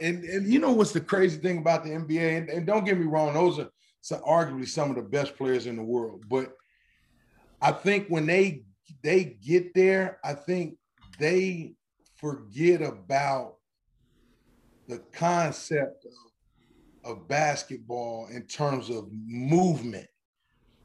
and 0.00 0.24
and 0.24 0.46
you 0.46 0.58
know 0.58 0.72
what's 0.72 0.92
the 0.92 1.00
crazy 1.00 1.38
thing 1.38 1.58
about 1.58 1.84
the 1.84 1.90
NBA? 1.90 2.38
And, 2.38 2.48
and 2.50 2.66
don't 2.66 2.84
get 2.84 2.98
me 2.98 3.06
wrong, 3.06 3.34
those 3.34 3.58
are 3.58 3.68
some, 4.00 4.20
arguably 4.20 4.68
some 4.68 4.90
of 4.90 4.96
the 4.96 5.02
best 5.02 5.36
players 5.36 5.66
in 5.66 5.76
the 5.76 5.82
world. 5.82 6.24
But 6.28 6.54
I 7.60 7.72
think 7.72 8.08
when 8.08 8.26
they 8.26 8.64
they 9.02 9.36
get 9.44 9.74
there, 9.74 10.18
I 10.24 10.34
think 10.34 10.76
they 11.18 11.74
forget 12.16 12.82
about 12.82 13.56
the 14.88 14.98
concept 15.12 16.04
of 16.04 16.12
of 17.04 17.28
basketball 17.28 18.28
in 18.32 18.42
terms 18.42 18.88
of 18.90 19.08
movement 19.10 20.06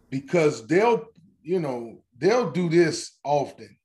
because 0.09 0.65
they'll, 0.67 1.05
you 1.43 1.59
know, 1.59 2.01
they'll 2.17 2.51
do 2.51 2.69
this 2.69 3.17
often. 3.23 3.77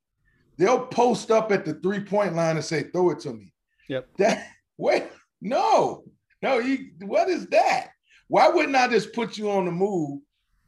They'll 0.59 0.87
post 0.87 1.30
up 1.30 1.51
at 1.53 1.64
the 1.64 1.74
three 1.74 2.01
point 2.01 2.35
line 2.35 2.57
and 2.57 2.64
say, 2.64 2.85
throw 2.85 3.11
it 3.11 3.20
to 3.20 3.33
me. 3.33 3.53
Yep. 3.89 4.09
That 4.18 4.47
wait, 4.76 5.05
no, 5.41 6.05
no, 6.43 6.59
you 6.59 6.91
what 7.01 7.28
is 7.28 7.47
that? 7.49 7.89
Why 8.28 8.49
wouldn't 8.49 8.76
I 8.76 8.89
just 8.89 9.12
put 9.12 9.37
you 9.37 9.51
on 9.51 9.66
the 9.66 9.72
move? 9.72 10.20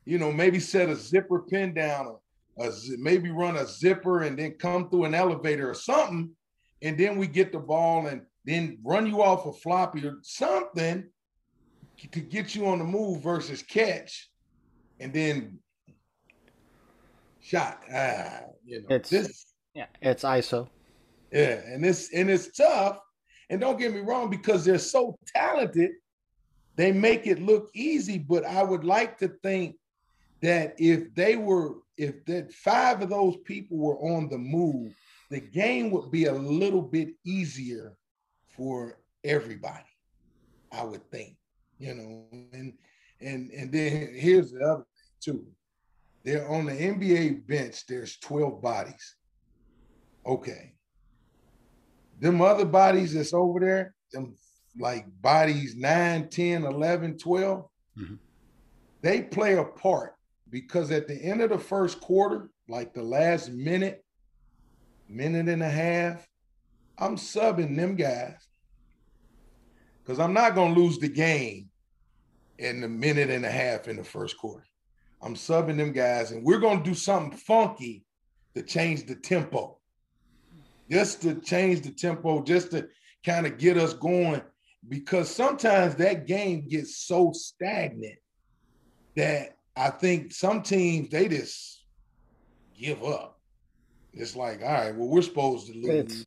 You 0.04 0.18
know, 0.18 0.32
maybe 0.32 0.60
set 0.60 0.88
a 0.88 0.96
zipper 0.96 1.40
pin 1.40 1.74
down, 1.74 2.16
a, 2.58 2.64
a 2.64 2.72
maybe 2.98 3.30
run 3.30 3.56
a 3.56 3.66
zipper 3.66 4.22
and 4.22 4.38
then 4.38 4.52
come 4.52 4.90
through 4.90 5.04
an 5.04 5.14
elevator 5.14 5.70
or 5.70 5.74
something, 5.74 6.30
and 6.82 6.98
then 6.98 7.16
we 7.16 7.26
get 7.26 7.52
the 7.52 7.58
ball 7.58 8.06
and 8.06 8.22
then 8.44 8.78
run 8.84 9.06
you 9.06 9.22
off 9.22 9.46
a 9.46 9.52
floppy 9.52 10.06
or 10.06 10.18
something 10.22 11.08
to 12.12 12.20
get 12.20 12.54
you 12.54 12.66
on 12.66 12.78
the 12.78 12.84
move 12.84 13.22
versus 13.22 13.62
catch 13.62 14.28
and 15.00 15.12
then 15.12 15.58
shot. 17.44 17.82
Ah, 17.92 18.40
you 18.64 18.80
know, 18.80 18.86
it's 18.90 19.10
this, 19.10 19.54
yeah, 19.74 19.86
it's 20.00 20.24
ISO. 20.24 20.68
Yeah, 21.32 21.60
and 21.66 21.84
it's 21.84 22.12
and 22.12 22.30
it's 22.30 22.56
tough. 22.56 22.98
And 23.50 23.60
don't 23.60 23.78
get 23.78 23.92
me 23.92 24.00
wrong, 24.00 24.30
because 24.30 24.64
they're 24.64 24.78
so 24.78 25.18
talented, 25.26 25.92
they 26.76 26.92
make 26.92 27.26
it 27.26 27.42
look 27.42 27.68
easy. 27.74 28.18
But 28.18 28.44
I 28.44 28.62
would 28.62 28.84
like 28.84 29.18
to 29.18 29.28
think 29.42 29.76
that 30.40 30.74
if 30.78 31.14
they 31.14 31.36
were, 31.36 31.76
if 31.96 32.24
that 32.24 32.52
five 32.52 33.02
of 33.02 33.10
those 33.10 33.36
people 33.44 33.76
were 33.76 33.98
on 33.98 34.28
the 34.28 34.38
move, 34.38 34.94
the 35.30 35.40
game 35.40 35.90
would 35.90 36.10
be 36.10 36.24
a 36.24 36.32
little 36.32 36.82
bit 36.82 37.10
easier 37.24 37.92
for 38.56 38.98
everybody. 39.24 39.84
I 40.72 40.82
would 40.84 41.08
think 41.10 41.36
you 41.78 41.94
know, 41.94 42.24
and 42.52 42.72
and 43.20 43.50
and 43.50 43.72
then 43.72 44.14
here's 44.14 44.52
the 44.52 44.60
other 44.64 44.84
thing 44.84 45.34
too. 45.34 45.46
They're 46.24 46.48
on 46.48 46.66
the 46.66 46.72
NBA 46.72 47.46
bench, 47.46 47.86
there's 47.86 48.16
12 48.18 48.62
bodies. 48.62 49.16
Okay. 50.26 50.74
Them 52.18 52.40
other 52.40 52.64
bodies 52.64 53.12
that's 53.12 53.34
over 53.34 53.60
there, 53.60 53.94
them 54.12 54.34
like 54.78 55.06
bodies 55.20 55.76
9, 55.76 56.28
10, 56.28 56.64
11, 56.64 57.18
12, 57.18 57.64
mm-hmm. 57.98 58.14
they 59.02 59.22
play 59.22 59.56
a 59.56 59.64
part 59.64 60.14
because 60.50 60.90
at 60.90 61.06
the 61.06 61.14
end 61.14 61.42
of 61.42 61.50
the 61.50 61.58
first 61.58 62.00
quarter, 62.00 62.50
like 62.68 62.94
the 62.94 63.02
last 63.02 63.50
minute, 63.50 64.04
minute 65.08 65.48
and 65.48 65.62
a 65.62 65.68
half, 65.68 66.26
I'm 66.96 67.16
subbing 67.16 67.76
them 67.76 67.96
guys 67.96 68.48
because 70.02 70.18
I'm 70.18 70.32
not 70.32 70.54
going 70.54 70.74
to 70.74 70.80
lose 70.80 70.98
the 70.98 71.08
game 71.08 71.68
in 72.58 72.80
the 72.80 72.88
minute 72.88 73.30
and 73.30 73.44
a 73.44 73.50
half 73.50 73.88
in 73.88 73.96
the 73.96 74.04
first 74.04 74.38
quarter. 74.38 74.64
I'm 75.24 75.34
subbing 75.34 75.78
them 75.78 75.92
guys, 75.92 76.32
and 76.32 76.44
we're 76.44 76.58
going 76.58 76.82
to 76.82 76.84
do 76.84 76.94
something 76.94 77.36
funky 77.36 78.04
to 78.54 78.62
change 78.62 79.06
the 79.06 79.14
tempo. 79.14 79.78
Just 80.90 81.22
to 81.22 81.36
change 81.36 81.80
the 81.80 81.90
tempo, 81.90 82.42
just 82.42 82.72
to 82.72 82.88
kind 83.24 83.46
of 83.46 83.56
get 83.56 83.78
us 83.78 83.94
going, 83.94 84.42
because 84.86 85.34
sometimes 85.34 85.94
that 85.94 86.26
game 86.26 86.68
gets 86.68 86.98
so 86.98 87.32
stagnant 87.32 88.18
that 89.16 89.56
I 89.74 89.88
think 89.88 90.32
some 90.32 90.62
teams 90.62 91.08
they 91.08 91.28
just 91.28 91.84
give 92.78 93.02
up. 93.02 93.40
It's 94.12 94.36
like, 94.36 94.60
all 94.62 94.72
right, 94.72 94.94
well, 94.94 95.08
we're 95.08 95.22
supposed 95.22 95.68
to 95.68 95.72
lose. 95.72 95.88
It's, 95.88 96.26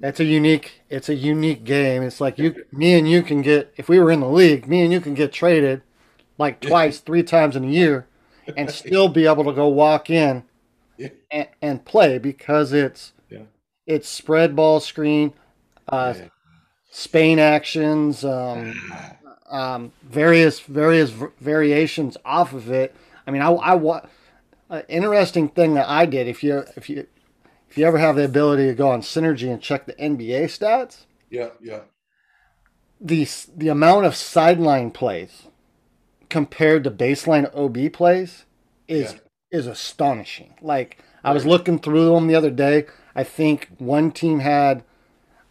that's 0.00 0.20
a 0.20 0.24
unique. 0.24 0.80
It's 0.88 1.10
a 1.10 1.14
unique 1.14 1.64
game. 1.64 2.02
It's 2.02 2.20
like 2.20 2.38
you, 2.38 2.64
me, 2.72 2.94
and 2.94 3.08
you 3.08 3.22
can 3.22 3.42
get. 3.42 3.74
If 3.76 3.90
we 3.90 4.00
were 4.00 4.10
in 4.10 4.20
the 4.20 4.28
league, 4.28 4.66
me 4.66 4.82
and 4.82 4.92
you 4.92 5.02
can 5.02 5.12
get 5.12 5.32
traded, 5.32 5.82
like 6.38 6.60
twice, 6.60 6.98
three 7.00 7.22
times 7.22 7.56
in 7.56 7.64
a 7.64 7.68
year, 7.68 8.06
and 8.56 8.70
still 8.70 9.08
be 9.08 9.26
able 9.26 9.44
to 9.44 9.52
go 9.52 9.68
walk 9.68 10.10
in, 10.10 10.44
and, 11.30 11.48
and 11.60 11.84
play 11.84 12.18
because 12.18 12.72
it's 12.72 13.12
yeah. 13.30 13.42
it's 13.86 14.08
spread 14.08 14.54
ball 14.56 14.80
screen, 14.80 15.32
uh, 15.88 16.14
yeah. 16.16 16.24
Spain 16.90 17.38
actions, 17.38 18.24
um, 18.24 18.74
um, 19.50 19.92
various 20.02 20.60
various 20.60 21.10
variations 21.40 22.16
off 22.24 22.52
of 22.52 22.70
it. 22.70 22.94
I 23.26 23.30
mean, 23.30 23.42
I 23.42 23.50
I 23.52 24.00
uh, 24.70 24.82
interesting 24.88 25.48
thing 25.48 25.74
that 25.74 25.88
I 25.88 26.06
did. 26.06 26.26
If 26.26 26.42
you 26.42 26.64
if 26.76 26.88
you 26.88 27.06
if 27.68 27.78
you 27.78 27.86
ever 27.86 27.98
have 27.98 28.16
the 28.16 28.24
ability 28.24 28.66
to 28.66 28.74
go 28.74 28.90
on 28.90 29.00
Synergy 29.00 29.50
and 29.50 29.60
check 29.60 29.86
the 29.86 29.94
NBA 29.94 30.44
stats, 30.44 31.06
Yeah, 31.30 31.50
yeah. 31.60 31.80
the 33.00 33.26
the 33.56 33.68
amount 33.68 34.06
of 34.06 34.14
sideline 34.14 34.90
plays 34.90 35.48
compared 36.32 36.82
to 36.82 36.90
baseline 36.90 37.46
OB 37.54 37.90
plays 37.92 38.46
is 38.88 39.12
Yeah. 39.12 39.58
is 39.58 39.66
astonishing. 39.66 40.54
Like 40.62 40.98
I 41.22 41.32
was 41.34 41.44
looking 41.44 41.78
through 41.78 42.06
them 42.14 42.26
the 42.26 42.34
other 42.34 42.50
day. 42.50 42.86
I 43.14 43.22
think 43.22 43.68
one 43.78 44.10
team 44.10 44.38
had, 44.40 44.82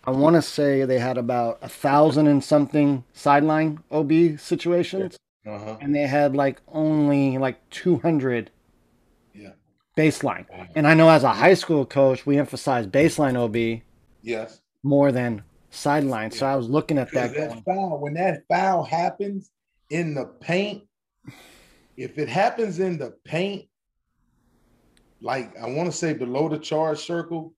I 0.03 0.10
want 0.12 0.36
to 0.36 0.41
say 0.41 0.84
they 0.84 0.98
had 0.98 1.18
about 1.20 1.60
a 1.62 1.70
thousand 1.70 2.26
and 2.26 2.44
something 2.44 3.03
sideline 3.14 3.80
OB 3.91 4.38
situations, 4.38 5.18
Uh-huh. 5.45 5.78
and 5.80 5.94
they 5.95 6.08
had 6.08 6.36
like 6.36 6.60
only 6.68 7.38
like 7.38 7.58
two 7.70 7.98
hundred 7.98 8.49
Yeah. 9.36 9.52
baseline. 9.95 10.45
And 10.76 10.88
I 10.88 10.95
know 10.95 11.10
as 11.10 11.24
a 11.24 11.34
high 11.34 11.53
school 11.53 11.86
coach, 11.86 12.26
we 12.26 12.40
emphasize 12.40 12.88
baseline 12.88 13.36
OB 13.38 13.84
Yes. 14.24 14.62
more 14.84 15.12
than 15.12 15.44
sideline. 15.70 16.32
So 16.32 16.48
I 16.48 16.56
was 16.56 16.68
looking 16.68 16.98
at 16.98 17.12
that. 17.14 17.36
That 17.36 17.64
foul, 17.64 17.99
when 17.99 18.16
that 18.16 18.44
foul 18.49 18.84
happens 18.84 19.52
in 19.91 20.15
the 20.15 20.26
paint, 20.26 20.84
if 21.97 22.18
it 22.18 22.30
happens 22.30 22.80
in 22.80 22.97
the 22.97 23.11
paint, 23.26 23.65
like 25.22 25.55
I 25.57 25.69
want 25.69 25.91
to 25.91 25.95
say 25.95 26.13
below 26.13 26.49
the 26.49 26.57
charge 26.57 26.99
circle, 26.99 27.53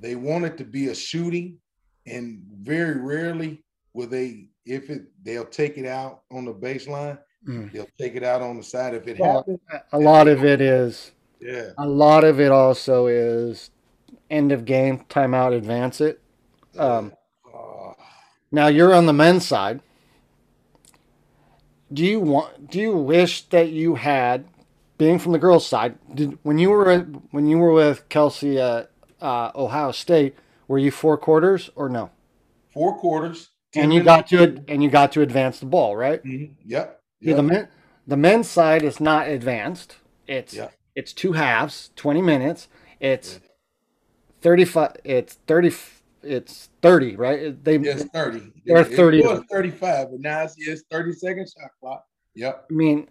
they 0.00 0.14
want 0.14 0.44
it 0.44 0.56
to 0.58 0.64
be 0.64 0.88
a 0.88 0.94
shooting, 0.94 1.58
and 2.06 2.42
very 2.62 2.98
rarely 2.98 3.64
will 3.92 4.06
they. 4.06 4.48
If 4.64 4.90
it, 4.90 5.02
they'll 5.22 5.44
take 5.44 5.78
it 5.78 5.86
out 5.86 6.22
on 6.32 6.44
the 6.44 6.54
baseline. 6.54 7.18
Mm. 7.46 7.72
They'll 7.72 7.88
take 7.98 8.16
it 8.16 8.24
out 8.24 8.42
on 8.42 8.56
the 8.56 8.62
side. 8.62 8.94
If 8.94 9.06
it 9.06 9.18
Well, 9.18 9.38
happens, 9.38 9.60
a 9.92 9.98
lot 9.98 10.26
of 10.26 10.44
it 10.44 10.60
is 10.60 11.12
yeah, 11.40 11.70
A 11.78 11.86
lot 11.86 12.24
of 12.24 12.40
it 12.40 12.50
also 12.50 13.06
is 13.06 13.70
end 14.30 14.52
of 14.52 14.64
game, 14.64 15.04
timeout, 15.08 15.52
advance 15.54 16.00
it. 16.00 16.20
Um, 16.78 17.12
Uh, 17.54 17.92
now 18.50 18.66
you're 18.68 18.94
on 18.94 19.06
the 19.06 19.12
men's 19.12 19.46
side. 19.46 19.80
Do 21.92 22.04
you 22.04 22.20
want? 22.20 22.70
Do 22.70 22.80
you 22.80 22.96
wish 22.96 23.42
that 23.50 23.70
you 23.70 23.96
had, 23.96 24.46
being 24.98 25.18
from 25.18 25.32
the 25.32 25.38
girls' 25.38 25.66
side, 25.66 25.96
did 26.14 26.38
when 26.42 26.58
you 26.58 26.70
were 26.70 27.00
when 27.32 27.46
you 27.46 27.58
were 27.58 27.72
with 27.72 28.08
Kelsey 28.08 28.60
at 28.60 28.90
uh, 29.20 29.52
Ohio 29.54 29.92
State, 29.92 30.36
were 30.68 30.78
you 30.78 30.90
four 30.90 31.18
quarters 31.18 31.70
or 31.76 31.88
no? 31.88 32.10
four 32.72 32.98
quarters. 32.98 33.50
And 33.74 33.92
you 33.94 34.02
got 34.02 34.28
to 34.28 34.62
and 34.68 34.82
you 34.82 34.90
got 34.90 35.12
to 35.12 35.22
advance 35.22 35.60
the 35.60 35.66
ball, 35.66 35.96
right? 35.96 36.24
Mhm. 36.24 36.54
Yep. 36.64 37.00
Yeah, 37.20 37.34
the 37.36 37.42
men, 37.42 37.68
the 38.06 38.16
men's 38.16 38.48
side 38.48 38.82
is 38.82 39.00
not 39.00 39.28
advanced. 39.28 39.96
It's 40.26 40.54
Yeah. 40.54 40.70
it's 40.94 41.12
two 41.12 41.32
halves, 41.32 41.90
twenty 41.96 42.22
minutes. 42.22 42.68
It's 43.00 43.40
thirty 44.42 44.64
five. 44.64 44.96
It's 45.04 45.34
thirty. 45.46 45.70
It's 46.22 46.70
thirty, 46.82 47.14
right? 47.16 47.62
They. 47.62 47.76
Yes, 47.78 48.04
30. 48.04 48.52
Or 48.70 48.78
It- 48.80 48.92
it 48.92 48.96
30. 48.96 49.22
was 49.22 49.42
35, 49.50 50.10
but 50.10 50.20
now 50.20 50.42
it's, 50.42 50.54
it's 50.58 50.82
30 50.90 51.12
second 51.12 51.46
shot 51.48 51.70
clock. 51.80 52.04
Yep. 52.34 52.66
I 52.70 52.74
mean, 52.74 53.08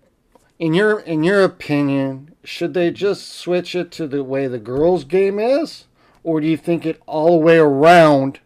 in 0.60 0.73
your 0.73 0.99
in 0.99 1.23
your 1.23 1.44
opinion, 1.44 2.36
should 2.44 2.73
they 2.73 2.91
just 2.91 3.30
switch 3.30 3.73
it 3.76 3.91
to 3.91 4.07
the 4.07 4.23
way 4.23 4.48
the 4.48 4.60
girls' 4.60 5.03
game 5.03 5.40
is, 5.40 5.86
or 6.23 6.41
do 6.41 6.48
you 6.48 6.57
think 6.57 6.86
it 6.86 7.02
all 7.06 7.32
the 7.40 7.45
way 7.45 7.57
around, 7.57 8.40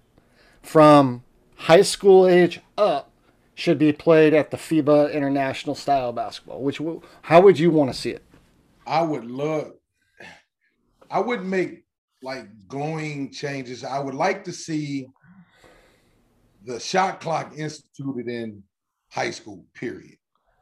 from 0.61 1.23
high 1.56 1.81
school 1.81 2.27
age 2.27 2.61
up, 2.77 3.11
should 3.56 3.77
be 3.80 3.91
played 3.91 4.34
at 4.34 4.52
the 4.52 4.57
FIBA 4.57 5.11
international 5.14 5.76
style 5.76 6.14
basketball? 6.14 6.61
Which 6.61 6.80
how 7.23 7.41
would 7.41 7.60
you 7.60 7.72
want 7.72 7.91
to 7.91 7.98
see 7.98 8.11
it? 8.11 8.23
I 8.88 9.02
would 9.02 9.26
love, 9.26 9.73
I 11.11 11.19
wouldn't 11.19 11.48
make 11.49 11.84
like 12.21 12.47
going 12.67 13.31
changes. 13.31 13.83
I 13.83 13.99
would 13.99 14.15
like 14.15 14.43
to 14.45 14.51
see 14.51 15.07
the 16.65 16.79
shot 16.79 17.21
clock 17.21 17.53
instituted 17.57 18.27
in 18.27 18.63
high 19.09 19.31
school, 19.31 19.65
period. 19.73 20.17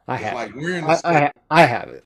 I 0.08 0.18
have. 0.18 0.34
like 0.36 0.56
we're 0.56 0.78
in 0.78 0.86
the 0.86 1.02
I, 1.04 1.26
I, 1.26 1.32
I 1.50 1.62
have 1.66 1.90
it. 1.90 2.04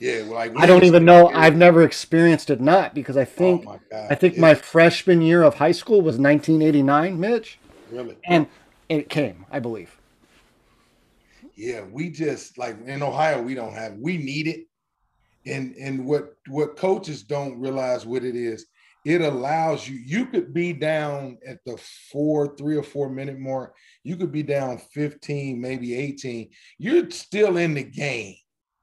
yeah, 0.00 0.22
we're 0.22 0.34
like 0.34 0.52
I 0.56 0.66
don't 0.66 0.84
even 0.84 1.04
know. 1.04 1.28
I've 1.28 1.56
never 1.56 1.82
experienced 1.82 2.50
it 2.50 2.60
not 2.60 2.94
because 2.94 3.16
I 3.16 3.24
think 3.24 3.62
oh 3.66 3.72
my 3.72 3.78
God. 3.90 4.10
I 4.10 4.14
think 4.14 4.34
It's 4.34 4.40
my 4.40 4.54
freshman 4.54 5.20
year 5.20 5.42
of 5.42 5.54
high 5.56 5.72
school 5.72 6.00
was 6.00 6.18
1989, 6.18 7.18
Mitch, 7.20 7.58
really 7.90 8.16
and 8.24 8.46
it 8.88 9.08
came, 9.08 9.46
I 9.50 9.58
believe. 9.58 9.96
yeah 11.56 11.82
we 11.82 12.10
just 12.10 12.56
like 12.56 12.76
in 12.86 13.02
ohio 13.02 13.40
we 13.42 13.54
don't 13.54 13.74
have 13.74 13.92
we 14.00 14.16
need 14.16 14.46
it 14.48 14.66
and 15.46 15.74
and 15.76 16.06
what 16.06 16.34
what 16.48 16.76
coaches 16.76 17.22
don't 17.22 17.60
realize 17.60 18.06
what 18.06 18.24
it 18.24 18.34
is 18.34 18.66
it 19.04 19.20
allows 19.20 19.88
you 19.88 19.96
you 19.96 20.26
could 20.26 20.54
be 20.54 20.72
down 20.72 21.38
at 21.46 21.58
the 21.66 21.76
four 22.10 22.56
three 22.56 22.76
or 22.76 22.82
four 22.82 23.08
minute 23.08 23.38
mark. 23.38 23.74
You 24.04 24.16
could 24.16 24.32
be 24.32 24.42
down 24.42 24.78
15 24.78 25.60
maybe 25.60 25.94
18 25.94 26.50
you're 26.78 27.10
still 27.10 27.56
in 27.56 27.74
the 27.74 27.84
game. 27.84 28.36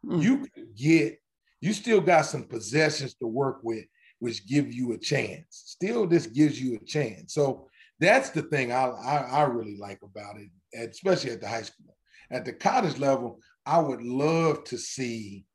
Mm. 0.05 0.21
you 0.21 0.37
could 0.39 0.75
get 0.75 1.19
you 1.61 1.73
still 1.73 2.01
got 2.01 2.21
some 2.21 2.43
possessions 2.43 3.15
to 3.15 3.27
work 3.27 3.59
with 3.63 3.85
which 4.19 4.45
give 4.47 4.73
you 4.73 4.93
a 4.93 4.97
chance. 4.97 5.45
Still 5.49 6.05
this 6.07 6.27
gives 6.27 6.61
you 6.61 6.75
a 6.75 6.85
chance. 6.85 7.33
So 7.33 7.67
that's 7.99 8.29
the 8.29 8.43
thing 8.43 8.71
i 8.71 8.85
i, 8.85 9.17
I 9.17 9.43
really 9.43 9.77
like 9.77 9.99
about 10.03 10.37
it 10.37 10.49
especially 10.75 11.31
at 11.31 11.41
the 11.41 11.47
high 11.47 11.63
school. 11.63 11.95
At 12.31 12.45
the 12.45 12.53
college 12.53 12.99
level, 12.99 13.39
I 13.65 13.79
would 13.79 14.03
love 14.03 14.63
to 14.65 14.77
see 14.77 15.45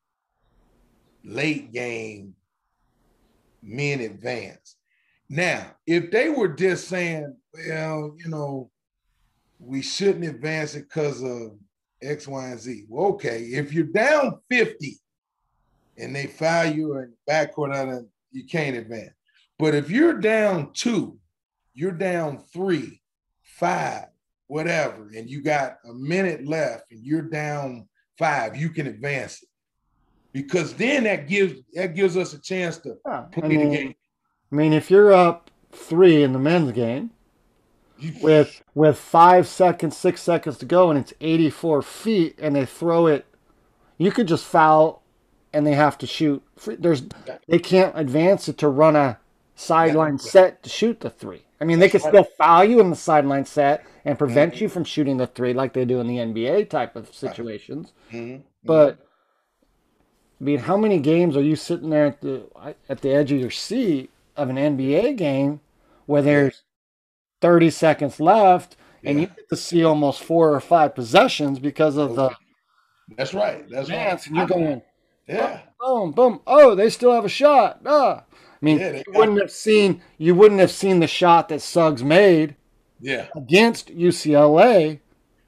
late 1.24 1.72
game 1.72 2.34
men 3.64 4.00
advance. 4.00 4.76
Now, 5.28 5.74
if 5.86 6.10
they 6.10 6.28
were 6.28 6.48
just 6.48 6.88
saying, 6.88 7.34
well, 7.52 8.14
you 8.18 8.28
know, 8.28 8.70
we 9.58 9.82
shouldn't 9.82 10.24
advance 10.24 10.74
it 10.74 10.88
because 10.88 11.22
of 11.22 11.56
X, 12.02 12.28
Y, 12.28 12.46
and 12.46 12.60
Z. 12.60 12.84
Well, 12.88 13.06
okay, 13.12 13.42
if 13.42 13.72
you're 13.72 13.84
down 13.84 14.38
50 14.50 14.98
and 15.96 16.14
they 16.14 16.26
foul 16.26 16.66
you 16.66 16.98
in 16.98 17.12
the 17.26 17.32
backcourt, 17.32 18.06
you 18.32 18.44
can't 18.44 18.76
advance. 18.76 19.14
But 19.58 19.74
if 19.74 19.90
you're 19.90 20.20
down 20.20 20.72
two, 20.74 21.18
you're 21.72 21.92
down 21.92 22.44
three, 22.52 23.00
five, 23.42 24.06
whatever, 24.46 25.10
and 25.16 25.30
you 25.30 25.42
got 25.42 25.78
a 25.88 25.92
minute 25.92 26.46
left 26.46 26.84
and 26.90 27.04
you're 27.04 27.22
down 27.22 27.88
five, 28.18 28.56
you 28.56 28.70
can 28.70 28.86
advance 28.86 29.42
it. 29.42 29.48
Because 30.34 30.74
then 30.74 31.04
that 31.04 31.28
gives 31.28 31.62
that 31.74 31.94
gives 31.94 32.16
us 32.16 32.34
a 32.34 32.40
chance 32.40 32.76
to 32.78 32.96
I 33.06 33.20
play 33.32 33.48
mean, 33.48 33.70
the 33.70 33.76
game. 33.76 33.94
I 34.52 34.54
mean, 34.56 34.72
if 34.74 34.90
you're 34.90 35.12
up 35.12 35.50
three 35.72 36.22
in 36.22 36.32
the 36.32 36.38
men's 36.40 36.72
game 36.72 37.10
with 38.20 38.60
with 38.74 38.98
five 38.98 39.46
seconds, 39.46 39.96
six 39.96 40.20
seconds 40.20 40.58
to 40.58 40.66
go, 40.66 40.90
and 40.90 40.98
it's 40.98 41.14
84 41.20 41.82
feet, 41.82 42.36
and 42.42 42.54
they 42.56 42.66
throw 42.66 43.06
it, 43.06 43.24
you 43.96 44.10
could 44.10 44.26
just 44.28 44.44
foul, 44.44 45.02
and 45.52 45.64
they 45.66 45.74
have 45.74 45.96
to 45.98 46.06
shoot. 46.06 46.42
There's 46.66 47.02
they 47.48 47.60
can't 47.60 47.96
advance 47.96 48.48
it 48.48 48.58
to 48.58 48.68
run 48.68 48.96
a 48.96 49.18
sideline 49.54 50.14
Yeah. 50.14 50.30
set 50.30 50.62
to 50.64 50.68
shoot 50.68 50.98
the 51.00 51.10
three. 51.10 51.42
I 51.60 51.64
mean, 51.64 51.78
they 51.78 51.88
could 51.88 52.02
still 52.02 52.24
foul 52.24 52.64
you 52.64 52.80
in 52.80 52.90
the 52.90 52.96
sideline 52.96 53.44
set 53.46 53.84
and 54.04 54.18
prevent 54.18 54.60
you 54.60 54.68
from 54.68 54.82
shooting 54.84 55.16
the 55.16 55.28
three 55.28 55.54
like 55.54 55.72
they 55.72 55.84
do 55.84 56.00
in 56.00 56.08
the 56.08 56.18
NBA 56.18 56.64
type 56.64 56.96
of 56.96 57.14
situations. 57.14 57.92
Mhm. 58.12 58.42
But 58.64 58.98
I 60.40 60.44
mean, 60.44 60.58
how 60.58 60.76
many 60.76 60.98
games 60.98 61.36
are 61.36 61.42
you 61.42 61.56
sitting 61.56 61.90
there 61.90 62.06
at 62.06 62.20
the 62.20 62.44
at 62.88 63.00
the 63.00 63.10
edge 63.10 63.32
of 63.32 63.40
your 63.40 63.50
seat 63.50 64.10
of 64.36 64.50
an 64.50 64.56
NBA 64.56 65.16
game 65.16 65.60
where 66.06 66.22
there's 66.22 66.62
30 67.40 67.70
seconds 67.70 68.20
left 68.20 68.76
and 69.04 69.20
you 69.20 69.26
get 69.26 69.48
to 69.50 69.56
see 69.56 69.84
almost 69.84 70.22
four 70.22 70.52
or 70.54 70.60
five 70.60 70.94
possessions 70.94 71.58
because 71.58 71.96
of 71.96 72.16
the 72.16 72.30
that's 73.16 73.34
right. 73.34 73.68
That's 73.68 73.88
advance, 73.88 74.22
right. 74.22 74.26
and 74.28 74.36
you're 74.36 74.46
going 74.46 74.82
Yeah. 75.28 75.60
boom, 75.78 76.12
boom. 76.12 76.40
Oh, 76.46 76.74
they 76.74 76.88
still 76.90 77.12
have 77.12 77.24
a 77.24 77.28
shot. 77.28 77.80
Ah. 77.86 78.24
I 78.32 78.64
mean, 78.64 78.78
Yeah, 78.78 78.92
you 79.06 79.12
wouldn't 79.14 79.40
have 79.40 79.50
seen 79.50 80.02
you 80.18 80.34
wouldn't 80.34 80.60
have 80.60 80.70
seen 80.70 81.00
the 81.00 81.06
shot 81.06 81.48
that 81.50 81.60
Suggs 81.60 82.02
made 82.02 82.56
Yeah. 83.00 83.28
against 83.36 83.90
UCLA 83.94 85.00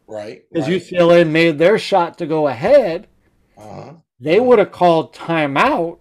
Right. 0.06 0.44
because 0.52 0.68
right. 0.68 0.80
UCLA 0.80 1.24
made 1.24 1.58
their 1.58 1.78
shot 1.78 2.18
to 2.18 2.26
go 2.26 2.46
ahead. 2.46 3.08
uh-huh. 3.58 3.94
They 4.18 4.40
would 4.40 4.58
have 4.58 4.72
called 4.72 5.14
timeout 5.14 5.98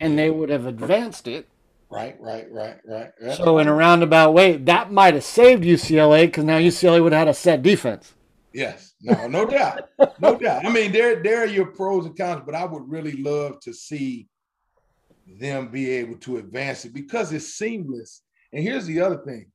and 0.00 0.18
they 0.18 0.30
would 0.30 0.50
have 0.50 0.66
advanced 0.66 1.28
it. 1.28 1.48
Right, 1.88 2.16
right, 2.20 2.50
right, 2.50 2.78
right. 2.86 3.10
right. 3.20 3.36
So 3.36 3.58
in 3.58 3.68
a 3.68 3.74
roundabout 3.74 4.32
way, 4.32 4.56
that 4.56 4.90
might 4.90 5.14
have 5.14 5.24
saved 5.24 5.62
UCLA 5.62 6.26
because 6.26 6.44
now 6.44 6.58
UCLA 6.58 7.02
would 7.02 7.12
have 7.12 7.20
had 7.20 7.28
a 7.28 7.34
set 7.34 7.62
defense. 7.62 8.14
Yes, 8.54 8.94
no, 9.00 9.26
no 9.28 9.46
doubt, 9.46 9.88
no 10.20 10.36
doubt. 10.36 10.66
I 10.66 10.70
mean, 10.70 10.92
there, 10.92 11.22
there 11.22 11.42
are 11.42 11.46
your 11.46 11.66
pros 11.66 12.04
and 12.04 12.16
cons, 12.16 12.42
but 12.44 12.54
I 12.54 12.64
would 12.64 12.88
really 12.88 13.22
love 13.22 13.60
to 13.60 13.72
see 13.72 14.28
them 15.40 15.68
be 15.68 15.90
able 15.90 16.16
to 16.18 16.36
advance 16.36 16.84
it 16.84 16.92
because 16.92 17.32
it's 17.32 17.54
seamless. 17.54 18.22
And 18.52 18.62
here's 18.62 18.86
the 18.86 19.00
other 19.00 19.18
thing: 19.24 19.50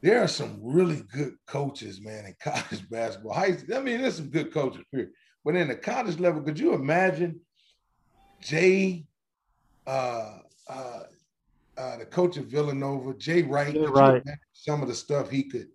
there 0.00 0.22
are 0.22 0.28
some 0.28 0.58
really 0.62 1.02
good 1.12 1.34
coaches, 1.46 2.00
man, 2.00 2.26
in 2.26 2.36
college 2.40 2.88
basketball. 2.88 3.34
I 3.34 3.50
mean, 3.80 4.02
there's 4.02 4.16
some 4.16 4.30
good 4.30 4.52
coaches 4.52 4.84
here, 4.92 5.10
but 5.44 5.56
in 5.56 5.68
the 5.68 5.76
college 5.76 6.18
level, 6.18 6.42
could 6.42 6.58
you 6.58 6.74
imagine 6.74 7.40
Jay, 8.40 9.06
uh, 9.86 10.38
uh, 10.68 11.96
the 11.96 12.06
coach 12.06 12.36
of 12.36 12.46
Villanova, 12.46 13.14
Jay 13.14 13.42
Wright. 13.42 13.72
Jay 13.72 13.86
Wright. 13.86 14.22
Some 14.52 14.82
of 14.82 14.88
the 14.88 14.94
stuff 14.94 15.30
he 15.30 15.44
could 15.44 15.68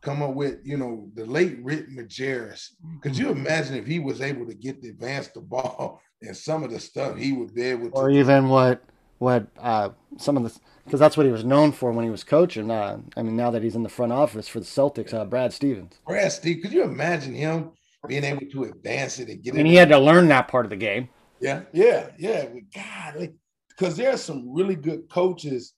come 0.00 0.22
up 0.22 0.34
with, 0.34 0.58
you 0.64 0.76
know, 0.76 1.08
the 1.14 1.24
late 1.24 1.58
Rick 1.62 1.90
Majerus. 1.90 2.70
Could 3.00 3.16
you 3.16 3.30
imagine 3.30 3.74
if 3.76 3.86
he 3.86 3.98
was 3.98 4.20
able 4.20 4.46
to 4.46 4.54
get 4.54 4.82
the 4.82 4.90
advance 4.90 5.28
the 5.28 5.40
ball 5.40 6.00
and 6.22 6.36
some 6.36 6.62
of 6.62 6.70
the 6.70 6.80
stuff 6.80 7.16
he 7.16 7.32
would 7.32 7.54
be 7.54 7.62
able 7.62 7.90
to 7.90 7.96
or 7.96 8.10
even 8.10 8.48
what 8.48 8.82
what 9.18 9.46
uh, 9.58 9.90
some 10.18 10.36
of 10.36 10.42
the 10.42 10.60
because 10.84 11.00
that's 11.00 11.16
what 11.16 11.26
he 11.26 11.32
was 11.32 11.44
known 11.44 11.72
for 11.72 11.90
when 11.90 12.04
he 12.04 12.10
was 12.10 12.22
coaching. 12.22 12.70
Uh, 12.70 12.98
I 13.16 13.22
mean, 13.22 13.36
now 13.36 13.50
that 13.50 13.62
he's 13.62 13.74
in 13.74 13.82
the 13.82 13.88
front 13.88 14.12
office 14.12 14.46
for 14.46 14.60
the 14.60 14.66
Celtics, 14.66 15.12
uh, 15.12 15.24
Brad 15.24 15.52
Stevens. 15.52 15.94
Brad 16.06 16.30
Stevens, 16.30 16.62
could 16.62 16.72
you 16.72 16.84
imagine 16.84 17.34
him 17.34 17.72
being 18.08 18.24
able 18.24 18.46
to 18.52 18.64
advance 18.64 19.18
it 19.18 19.28
and 19.28 19.42
get 19.42 19.54
I 19.54 19.56
mean, 19.56 19.66
it? 19.66 19.68
And 19.68 19.68
he 19.68 19.76
had 19.76 19.88
to 19.90 19.98
learn 19.98 20.28
that 20.28 20.48
part 20.48 20.66
of 20.66 20.70
the 20.70 20.76
game. 20.76 21.08
Yeah, 21.40 21.62
yeah, 21.72 22.10
yeah. 22.18 22.46
God, 22.74 23.32
because 23.68 23.96
there 23.96 24.12
are 24.12 24.16
some 24.16 24.54
really 24.54 24.76
good 24.76 25.08
coaches 25.10 25.74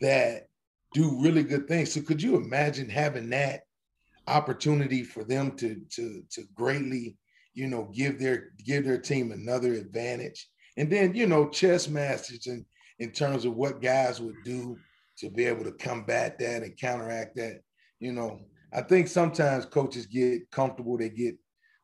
that 0.00 0.48
do 0.92 1.20
really 1.22 1.42
good 1.42 1.68
things. 1.68 1.92
So 1.92 2.00
could 2.00 2.22
you 2.22 2.36
imagine 2.36 2.88
having 2.88 3.30
that 3.30 3.62
opportunity 4.26 5.04
for 5.04 5.24
them 5.24 5.56
to 5.56 5.80
to 5.90 6.22
to 6.30 6.42
greatly, 6.54 7.16
you 7.54 7.68
know, 7.68 7.90
give 7.94 8.18
their 8.18 8.50
give 8.64 8.84
their 8.84 8.98
team 8.98 9.32
another 9.32 9.74
advantage? 9.74 10.48
And 10.76 10.90
then, 10.90 11.14
you 11.14 11.26
know, 11.26 11.48
chess 11.48 11.88
masters 11.88 12.46
in, 12.46 12.64
in 12.98 13.10
terms 13.10 13.44
of 13.44 13.54
what 13.54 13.80
guys 13.80 14.20
would 14.20 14.36
do 14.44 14.76
to 15.18 15.30
be 15.30 15.46
able 15.46 15.64
to 15.64 15.72
combat 15.72 16.38
that 16.38 16.62
and 16.62 16.76
counteract 16.76 17.36
that. 17.36 17.60
You 17.98 18.12
know, 18.12 18.40
I 18.72 18.82
think 18.82 19.08
sometimes 19.08 19.64
coaches 19.64 20.06
get 20.06 20.50
comfortable, 20.50 20.98
they 20.98 21.08
get 21.08 21.36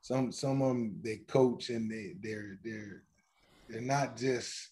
some 0.03 0.33
some 0.33 0.61
of 0.63 0.69
them 0.69 0.97
they 1.03 1.17
coach 1.29 1.71
and 1.71 1.91
they 1.91 2.15
they're 2.21 2.59
they're 2.65 3.03
they're 3.69 3.81
not 3.81 4.17
just 4.17 4.69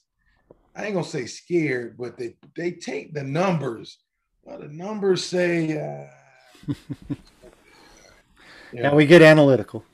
I 0.77 0.85
ain't 0.85 0.95
gonna 0.95 1.07
say 1.07 1.27
scared, 1.27 1.97
but 1.97 2.19
they 2.19 2.37
they 2.57 2.73
take 2.73 3.15
the 3.15 3.23
numbers. 3.25 3.99
Well, 4.43 4.59
the 4.61 4.69
numbers 4.69 5.25
say 5.25 5.79
uh, 5.79 6.75
Yeah, 8.73 8.95
we 8.95 9.07
get 9.07 9.23
analytical. 9.23 9.85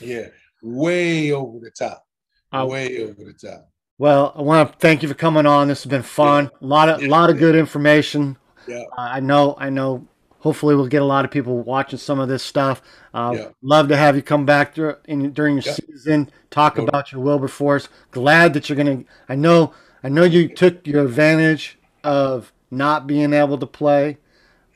yeah, 0.00 0.28
way 0.62 1.32
over 1.32 1.58
the 1.58 1.70
top. 1.70 2.04
Uh, 2.52 2.66
way 2.68 3.02
over 3.02 3.24
the 3.24 3.32
top. 3.32 3.68
Well, 3.98 4.32
I 4.36 4.42
want 4.42 4.72
to 4.72 4.78
thank 4.78 5.02
you 5.02 5.08
for 5.08 5.14
coming 5.14 5.46
on. 5.46 5.68
This 5.68 5.82
has 5.82 5.90
been 5.90 6.02
fun. 6.02 6.50
A 6.60 6.66
lot 6.66 6.88
of 6.88 7.00
a 7.00 7.02
Yeah. 7.02 7.08
lot 7.08 7.30
of 7.30 7.38
good 7.38 7.54
information. 7.56 8.36
Yeah. 8.68 8.82
Uh, 8.96 9.00
I 9.00 9.20
know. 9.20 9.56
I 9.58 9.70
know. 9.70 10.06
Hopefully, 10.46 10.76
we'll 10.76 10.86
get 10.86 11.02
a 11.02 11.04
lot 11.04 11.24
of 11.24 11.32
people 11.32 11.60
watching 11.62 11.98
some 11.98 12.20
of 12.20 12.28
this 12.28 12.40
stuff. 12.40 12.80
Uh, 13.12 13.32
Yeah. 13.34 13.48
Love 13.62 13.88
to 13.88 13.96
have 13.96 14.14
you 14.14 14.22
come 14.22 14.46
back 14.46 14.74
dur- 14.76 15.00
in, 15.08 15.32
during 15.32 15.56
your 15.56 15.64
Yeah. 15.66 15.72
season, 15.72 16.30
talk 16.52 16.76
No. 16.78 16.84
about 16.84 17.10
your 17.10 17.20
Wilberforce. 17.20 17.88
Glad 18.12 18.54
that 18.54 18.68
you're 18.68 18.76
gonna. 18.76 19.02
I 19.28 19.34
know. 19.34 19.72
I 20.04 20.08
know 20.08 20.22
you 20.22 20.46
took 20.48 20.86
your 20.86 21.02
advantage 21.04 21.80
of 22.04 22.52
not 22.70 23.08
being 23.08 23.32
able 23.32 23.58
to 23.58 23.66
play, 23.66 24.18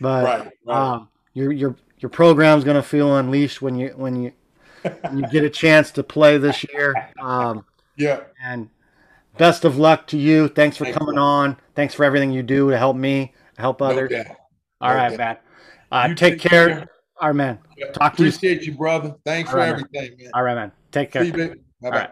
but 0.01 0.25
Right, 0.25 0.51
right. 0.67 0.77
um, 0.77 1.09
your 1.35 1.53
your 1.53 1.77
your 2.01 2.11
program's 2.11 2.65
gonna 2.65 2.83
feel 2.83 3.17
unleashed 3.17 3.63
when 3.63 3.77
you 3.77 3.93
when 3.95 4.17
you 4.21 4.33
when 5.03 5.19
you 5.21 5.29
get 5.29 5.45
a 5.45 5.51
chance 5.51 5.93
to 5.93 6.03
play 6.03 6.37
this 6.37 6.65
year. 6.73 6.97
Um, 7.23 7.65
Yeah. 7.97 8.23
and 8.43 8.71
best 9.39 9.65
of 9.65 9.79
luck 9.79 10.09
to 10.09 10.19
you. 10.19 10.49
Thanks 10.49 10.77
for 10.77 10.85
Thank 10.87 10.97
coming 10.99 11.15
you. 11.15 11.21
on. 11.21 11.59
Thanks 11.77 11.95
for 11.95 12.03
everything 12.05 12.33
you 12.33 12.43
do 12.43 12.71
to 12.71 12.77
help 12.77 12.97
me, 12.97 13.35
help 13.57 13.81
others. 13.81 14.11
doubt. 14.11 14.27
All 14.81 14.91
no 14.91 14.97
right, 14.97 15.09
doubt. 15.11 15.19
man. 15.19 15.37
Uh, 15.91 16.09
take 16.09 16.17
take 16.17 16.41
care. 16.41 16.69
care. 16.69 16.89
Right, 17.23 17.33
man. 17.35 17.59
Talk 17.93 18.17
to 18.17 18.23
you. 18.23 18.29
Appreciate 18.29 18.63
you, 18.63 18.75
brother. 18.75 19.15
Thanks 19.25 19.51
All 19.51 19.55
for 19.55 19.59
right, 19.59 19.69
everything, 19.71 20.17
man. 20.19 20.31
All 20.35 20.43
right, 20.43 20.55
man. 20.55 20.73
Take 20.91 21.11
care. 21.11 21.23
See 21.23 21.29
you, 21.29 21.35
baby. 21.35 21.61
Bye 21.83 21.91
bye. 21.91 21.97
right. 21.97 22.11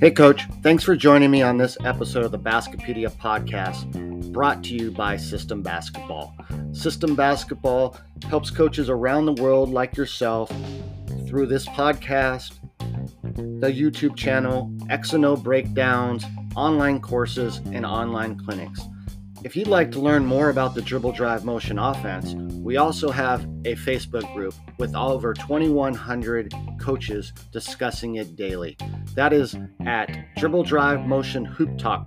Hey, 0.00 0.10
Coach. 0.10 0.48
Thanks 0.64 0.82
for 0.82 0.96
joining 0.96 1.30
me 1.30 1.42
on 1.42 1.58
this 1.58 1.78
episode 1.84 2.24
of 2.24 2.32
the 2.32 2.38
Baskipedia 2.38 3.08
podcast, 3.08 4.32
brought 4.32 4.64
to 4.64 4.74
you 4.74 4.90
by 4.90 5.16
System 5.16 5.62
Basketball. 5.62 6.34
System 6.72 7.14
Basketball 7.14 7.96
helps 8.28 8.50
coaches 8.50 8.90
around 8.90 9.26
the 9.26 9.34
world 9.34 9.70
like 9.70 9.96
yourself 9.96 10.50
through 11.28 11.46
this 11.46 11.68
podcast, 11.68 12.58
the 13.34 13.72
YouTube 13.72 14.16
channel, 14.16 14.72
X 14.90 15.12
and 15.12 15.24
O 15.24 15.36
breakdowns, 15.36 16.24
online 16.56 17.00
courses, 17.00 17.58
and 17.66 17.86
online 17.86 18.38
clinics. 18.38 18.80
If 19.44 19.56
you'd 19.56 19.66
like 19.66 19.90
to 19.92 20.00
learn 20.00 20.24
more 20.24 20.50
about 20.50 20.74
the 20.74 20.82
dribble 20.82 21.12
drive 21.12 21.44
motion 21.44 21.76
offense, 21.76 22.34
we 22.62 22.76
also 22.76 23.10
have 23.10 23.42
a 23.64 23.74
Facebook 23.74 24.32
group 24.34 24.54
with 24.78 24.94
over 24.94 25.34
2,100 25.34 26.54
coaches 26.80 27.32
discussing 27.50 28.16
it 28.16 28.36
daily. 28.36 28.76
That 29.14 29.32
is 29.32 29.56
at 29.84 30.36
Dribble 30.36 30.62
Drive 30.62 31.06
Motion 31.06 31.44
Hoop 31.44 31.76
Talk 31.76 32.06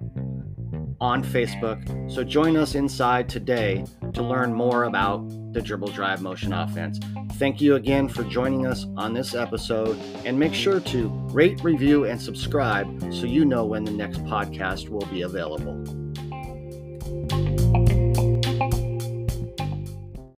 on 1.02 1.24
Facebook. 1.24 2.12
So 2.12 2.24
join 2.24 2.58
us 2.58 2.76
inside 2.76 3.30
today 3.30 3.86
to 4.14 4.24
learn 4.24 4.54
more 4.54 4.84
about 4.84 5.28
the 5.54 5.62
dribble 5.62 5.90
drive 5.90 6.22
motion 6.22 6.54
offense. 6.54 7.00
Thank 7.34 7.62
you 7.62 7.76
again 7.76 8.08
for 8.08 8.24
joining 8.24 8.66
us 8.66 8.86
on 8.98 9.14
this 9.14 9.36
episode 9.36 9.98
and 10.26 10.40
make 10.40 10.54
sure 10.54 10.80
to 10.80 11.08
rate, 11.32 11.64
review, 11.64 12.06
and 12.06 12.22
subscribe 12.22 13.14
so 13.14 13.26
you 13.26 13.46
know 13.46 13.66
when 13.66 13.84
the 13.84 13.92
next 13.92 14.20
podcast 14.26 14.90
will 14.90 15.06
be 15.08 15.24
available. 15.24 16.05